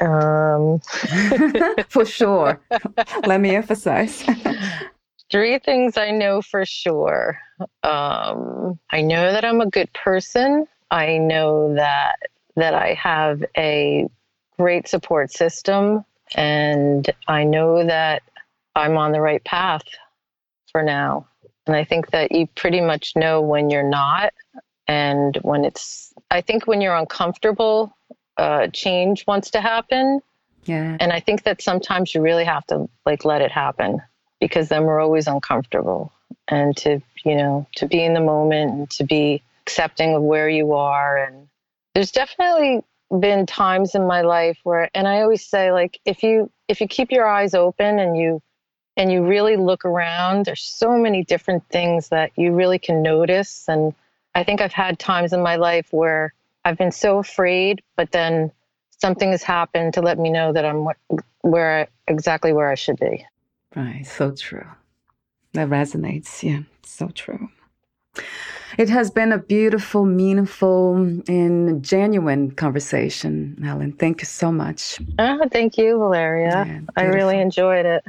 Um. 0.00 0.80
For 1.88 2.04
sure. 2.04 2.60
Let 3.26 3.40
me 3.40 3.56
emphasize. 3.56 4.22
Three 5.30 5.58
things 5.58 5.96
i 5.96 6.10
know 6.10 6.40
for 6.42 6.64
sure. 6.64 7.38
Um 7.82 8.78
i 8.90 9.00
know 9.00 9.32
that 9.32 9.44
i'm 9.44 9.60
a 9.60 9.70
good 9.70 9.92
person 9.92 10.66
I 10.90 11.18
know 11.18 11.74
that 11.74 12.16
that 12.56 12.74
I 12.74 12.94
have 12.94 13.44
a 13.56 14.08
great 14.58 14.88
support 14.88 15.30
system 15.30 16.04
and 16.34 17.08
I 17.28 17.44
know 17.44 17.84
that 17.84 18.22
I'm 18.74 18.96
on 18.96 19.12
the 19.12 19.20
right 19.20 19.44
path 19.44 19.82
for 20.72 20.82
now. 20.82 21.26
And 21.66 21.76
I 21.76 21.84
think 21.84 22.10
that 22.10 22.32
you 22.32 22.46
pretty 22.54 22.80
much 22.80 23.14
know 23.16 23.40
when 23.40 23.70
you're 23.70 23.88
not 23.88 24.32
and 24.88 25.36
when 25.42 25.64
it's 25.64 26.14
I 26.30 26.40
think 26.40 26.66
when 26.66 26.80
you're 26.80 26.96
uncomfortable, 26.96 27.96
uh, 28.36 28.68
change 28.68 29.26
wants 29.26 29.50
to 29.50 29.60
happen. 29.60 30.20
Yeah. 30.64 30.96
And 30.98 31.12
I 31.12 31.20
think 31.20 31.44
that 31.44 31.62
sometimes 31.62 32.14
you 32.14 32.20
really 32.20 32.44
have 32.44 32.66
to 32.66 32.88
like 33.04 33.24
let 33.24 33.42
it 33.42 33.52
happen 33.52 34.00
because 34.40 34.68
then 34.68 34.84
we're 34.84 35.00
always 35.00 35.26
uncomfortable. 35.26 36.12
And 36.48 36.76
to, 36.78 37.00
you 37.24 37.36
know, 37.36 37.66
to 37.76 37.86
be 37.86 38.04
in 38.04 38.14
the 38.14 38.20
moment 38.20 38.70
and 38.72 38.90
to 38.90 39.04
be 39.04 39.42
accepting 39.66 40.14
of 40.14 40.22
where 40.22 40.48
you 40.48 40.72
are. 40.74 41.18
And 41.18 41.48
there's 41.92 42.12
definitely 42.12 42.82
been 43.20 43.46
times 43.46 43.96
in 43.96 44.06
my 44.06 44.22
life 44.22 44.58
where, 44.62 44.88
and 44.94 45.08
I 45.08 45.22
always 45.22 45.44
say, 45.44 45.72
like, 45.72 45.98
if 46.04 46.22
you 46.22 46.50
if 46.68 46.80
you 46.80 46.86
keep 46.86 47.10
your 47.10 47.26
eyes 47.26 47.52
open 47.54 47.98
and 47.98 48.16
you 48.16 48.40
and 48.96 49.10
you 49.10 49.26
really 49.26 49.56
look 49.56 49.84
around, 49.84 50.46
there's 50.46 50.62
so 50.62 50.96
many 50.96 51.24
different 51.24 51.68
things 51.68 52.08
that 52.08 52.30
you 52.36 52.52
really 52.52 52.78
can 52.78 53.02
notice. 53.02 53.68
And 53.68 53.92
I 54.34 54.44
think 54.44 54.60
I've 54.60 54.72
had 54.72 54.98
times 54.98 55.32
in 55.32 55.42
my 55.42 55.56
life 55.56 55.88
where 55.90 56.32
I've 56.64 56.78
been 56.78 56.92
so 56.92 57.18
afraid, 57.18 57.82
but 57.96 58.12
then 58.12 58.52
something 58.98 59.32
has 59.32 59.42
happened 59.42 59.94
to 59.94 60.00
let 60.00 60.18
me 60.18 60.30
know 60.30 60.52
that 60.52 60.64
I'm 60.64 60.88
where 61.42 61.88
exactly 62.06 62.52
where 62.52 62.70
I 62.70 62.76
should 62.76 62.98
be. 62.98 63.26
Right. 63.74 64.06
So 64.06 64.30
true. 64.30 64.66
That 65.52 65.68
resonates. 65.68 66.42
Yeah. 66.42 66.60
So 66.84 67.08
true. 67.08 67.50
It 68.78 68.88
has 68.88 69.10
been 69.10 69.32
a 69.32 69.38
beautiful, 69.38 70.04
meaningful, 70.04 70.96
and 71.28 71.82
genuine 71.82 72.50
conversation, 72.50 73.56
Helen. 73.62 73.92
Thank 73.92 74.20
you 74.20 74.26
so 74.26 74.52
much. 74.52 74.98
Oh, 75.18 75.48
thank 75.50 75.78
you, 75.78 75.98
Valeria. 75.98 76.64
Yeah, 76.66 76.80
I 76.96 77.04
really 77.04 77.38
enjoyed 77.38 77.86
it. 77.86 78.04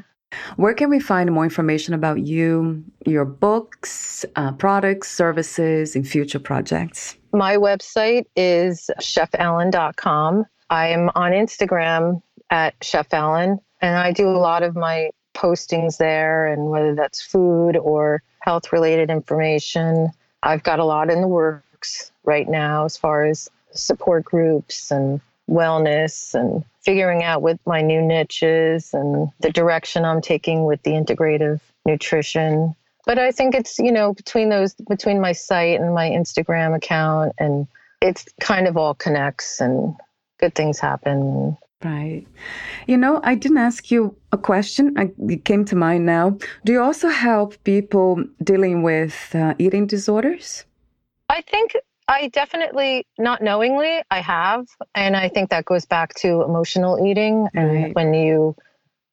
Where 0.57 0.73
can 0.73 0.89
we 0.89 0.99
find 0.99 1.31
more 1.31 1.45
information 1.45 1.93
about 1.93 2.19
you, 2.19 2.83
your 3.05 3.23
books, 3.23 4.25
uh, 4.35 4.51
products, 4.53 5.09
services, 5.09 5.95
and 5.95 6.07
future 6.07 6.39
projects? 6.39 7.15
My 7.31 7.55
website 7.55 8.25
is 8.35 8.89
chefellen.com. 8.99 10.45
I 10.69 10.87
am 10.87 11.09
on 11.15 11.31
Instagram 11.31 12.21
at 12.49 12.75
Chef 12.81 13.13
Ellen, 13.13 13.59
and 13.81 13.95
I 13.95 14.11
do 14.11 14.27
a 14.27 14.37
lot 14.37 14.63
of 14.63 14.75
my 14.75 15.11
postings 15.33 15.97
there, 15.97 16.45
and 16.47 16.69
whether 16.69 16.93
that's 16.93 17.21
food 17.21 17.77
or 17.77 18.21
health 18.41 18.73
related 18.73 19.09
information. 19.09 20.09
I've 20.43 20.63
got 20.63 20.79
a 20.79 20.85
lot 20.85 21.09
in 21.09 21.21
the 21.21 21.27
works 21.27 22.11
right 22.23 22.47
now 22.47 22.85
as 22.85 22.97
far 22.97 23.25
as 23.25 23.49
support 23.71 24.25
groups 24.25 24.91
and 24.91 25.21
wellness 25.49 26.33
and 26.33 26.63
figuring 26.81 27.23
out 27.23 27.41
what 27.41 27.59
my 27.65 27.81
new 27.81 28.01
niches 28.01 28.93
and 28.93 29.29
the 29.39 29.51
direction 29.51 30.05
I'm 30.05 30.21
taking 30.21 30.65
with 30.65 30.81
the 30.83 30.91
integrative 30.91 31.59
nutrition. 31.85 32.75
But 33.05 33.17
I 33.19 33.31
think 33.31 33.55
it's, 33.55 33.79
you 33.79 33.91
know, 33.91 34.13
between 34.13 34.49
those, 34.49 34.73
between 34.73 35.21
my 35.21 35.31
site 35.31 35.79
and 35.79 35.93
my 35.93 36.09
Instagram 36.09 36.75
account, 36.75 37.33
and 37.39 37.67
it's 38.01 38.25
kind 38.39 38.67
of 38.67 38.75
all 38.77 38.93
connects 38.93 39.61
and 39.61 39.95
good 40.39 40.53
things 40.55 40.79
happen. 40.79 41.57
Right. 41.83 42.25
You 42.87 42.97
know, 42.97 43.19
I 43.23 43.35
didn't 43.35 43.59
ask 43.59 43.91
you 43.91 44.15
a 44.31 44.37
question. 44.37 44.95
I, 44.97 45.11
it 45.29 45.45
came 45.45 45.63
to 45.65 45.75
mind 45.75 46.05
now. 46.05 46.37
Do 46.65 46.71
you 46.73 46.81
also 46.81 47.07
help 47.09 47.63
people 47.63 48.23
dealing 48.43 48.81
with 48.81 49.35
uh, 49.35 49.53
eating 49.59 49.85
disorders? 49.85 50.65
I 51.29 51.41
think 51.41 51.75
I 52.07 52.29
definitely, 52.29 53.05
not 53.19 53.43
knowingly, 53.43 54.01
I 54.09 54.21
have. 54.21 54.65
And 54.95 55.15
I 55.15 55.29
think 55.29 55.51
that 55.51 55.65
goes 55.65 55.85
back 55.85 56.15
to 56.15 56.41
emotional 56.41 57.05
eating. 57.05 57.47
And 57.53 57.69
Right. 57.69 57.95
when 57.95 58.13
you 58.13 58.55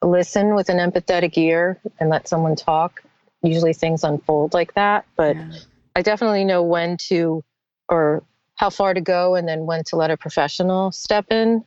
listen 0.00 0.54
with 0.54 0.70
an 0.70 0.78
empathetic 0.78 1.36
ear 1.36 1.78
and 2.00 2.08
let 2.08 2.28
someone 2.28 2.56
talk, 2.56 3.02
usually 3.42 3.74
things 3.74 4.04
unfold 4.04 4.54
like 4.54 4.72
that. 4.74 5.04
But 5.16 5.36
Yeah. 5.36 5.58
I 5.96 6.02
definitely 6.02 6.44
know 6.44 6.62
when 6.62 6.96
to 7.08 7.44
or 7.90 8.22
how 8.56 8.70
far 8.70 8.94
to 8.94 9.00
go 9.02 9.34
and 9.34 9.46
then 9.46 9.66
when 9.66 9.84
to 9.84 9.96
let 9.96 10.10
a 10.10 10.16
professional 10.16 10.92
step 10.92 11.26
in. 11.30 11.62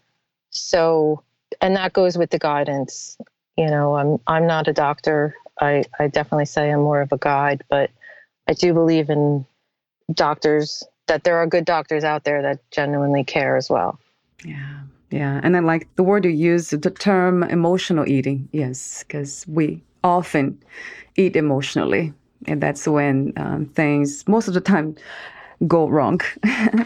So, 0.60 1.24
and 1.62 1.76
that 1.76 1.94
goes 1.94 2.18
with 2.18 2.32
the 2.32 2.40
guidance. 2.40 3.18
You 3.58 3.68
know, 3.68 3.96
I'm 3.96 4.20
I'm 4.28 4.48
not 4.48 4.68
a 4.68 4.74
doctor. 4.74 5.36
I 5.60 5.84
I 6.00 6.08
definitely 6.08 6.46
say 6.46 6.72
I'm 6.72 6.82
more 6.82 7.02
of 7.02 7.12
a 7.12 7.18
guide, 7.18 7.64
but 7.70 7.90
I 8.48 8.54
do 8.54 8.74
believe 8.74 9.10
in 9.10 9.46
doctors 10.14 10.84
that 11.08 11.24
there 11.24 11.38
are 11.38 11.48
good 11.48 11.66
doctors 11.66 12.04
out 12.04 12.24
there 12.24 12.42
that 12.42 12.60
genuinely 12.72 13.24
care 13.24 13.56
as 13.58 13.70
well. 13.70 14.00
Yeah. 14.44 14.80
Yeah. 15.10 15.40
And 15.42 15.56
I 15.56 15.60
like 15.60 15.88
the 15.96 16.04
word 16.04 16.26
you 16.26 16.32
use, 16.32 16.70
the 16.70 16.92
term 16.92 17.44
emotional 17.44 18.08
eating. 18.08 18.50
Yes. 18.52 19.04
Because 19.04 19.46
we 19.48 19.82
often 20.04 20.62
eat 21.16 21.36
emotionally. 21.36 22.14
And 22.46 22.62
that's 22.62 22.88
when 22.88 23.34
um, 23.38 23.66
things, 23.66 24.28
most 24.28 24.48
of 24.48 24.54
the 24.54 24.62
time, 24.62 24.96
go 25.66 25.88
wrong. 25.88 26.22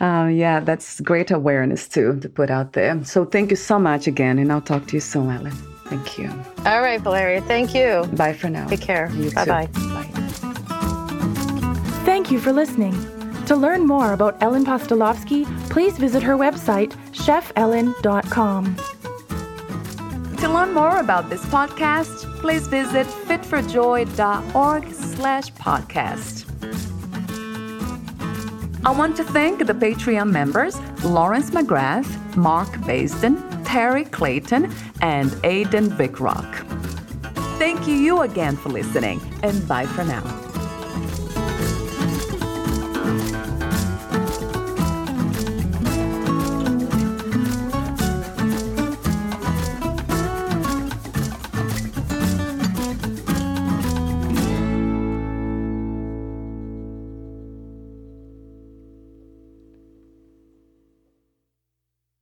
um, 0.00 0.30
yeah, 0.30 0.60
that's 0.60 1.00
great 1.00 1.30
awareness 1.30 1.88
too 1.88 2.18
to 2.20 2.28
put 2.28 2.50
out 2.50 2.72
there. 2.72 3.02
So 3.04 3.24
thank 3.24 3.50
you 3.50 3.56
so 3.56 3.78
much 3.78 4.06
again. 4.06 4.38
And 4.38 4.52
I'll 4.52 4.60
talk 4.60 4.86
to 4.88 4.96
you 4.96 5.00
soon, 5.00 5.30
Ellen. 5.30 5.52
Thank 5.86 6.18
you. 6.18 6.28
All 6.64 6.82
right, 6.82 7.00
Valeria, 7.00 7.40
thank 7.42 7.74
you. 7.74 8.04
Bye 8.14 8.32
for 8.32 8.48
now. 8.50 8.66
Take 8.66 8.80
care. 8.80 9.10
You. 9.14 9.30
Bye-bye. 9.30 9.66
Bye. 9.66 10.06
Thank 12.04 12.30
you 12.30 12.38
for 12.40 12.52
listening. 12.52 12.94
To 13.46 13.54
learn 13.54 13.86
more 13.86 14.12
about 14.12 14.42
Ellen 14.42 14.64
Postolowski, 14.64 15.44
please 15.70 15.96
visit 15.96 16.22
her 16.24 16.36
website, 16.36 16.92
chefellen.com. 17.12 18.76
To 20.38 20.48
learn 20.48 20.74
more 20.74 20.98
about 20.98 21.30
this 21.30 21.44
podcast, 21.46 22.24
please 22.40 22.66
visit 22.66 23.06
fitforjoy.org 23.06 24.92
slash 24.92 25.52
podcast. 25.52 26.45
I 28.86 28.90
want 28.90 29.16
to 29.16 29.24
thank 29.24 29.66
the 29.66 29.72
Patreon 29.72 30.30
members 30.30 30.78
Lawrence 31.02 31.50
McGrath, 31.50 32.36
Mark 32.36 32.68
Basden, 32.86 33.42
Terry 33.64 34.04
Clayton, 34.04 34.72
and 35.00 35.36
Aidan 35.42 35.90
Vickrock. 35.90 36.64
Thank 37.58 37.88
you 37.88 38.22
again 38.22 38.56
for 38.56 38.68
listening, 38.68 39.20
and 39.42 39.66
bye 39.66 39.86
for 39.86 40.04
now. 40.04 40.45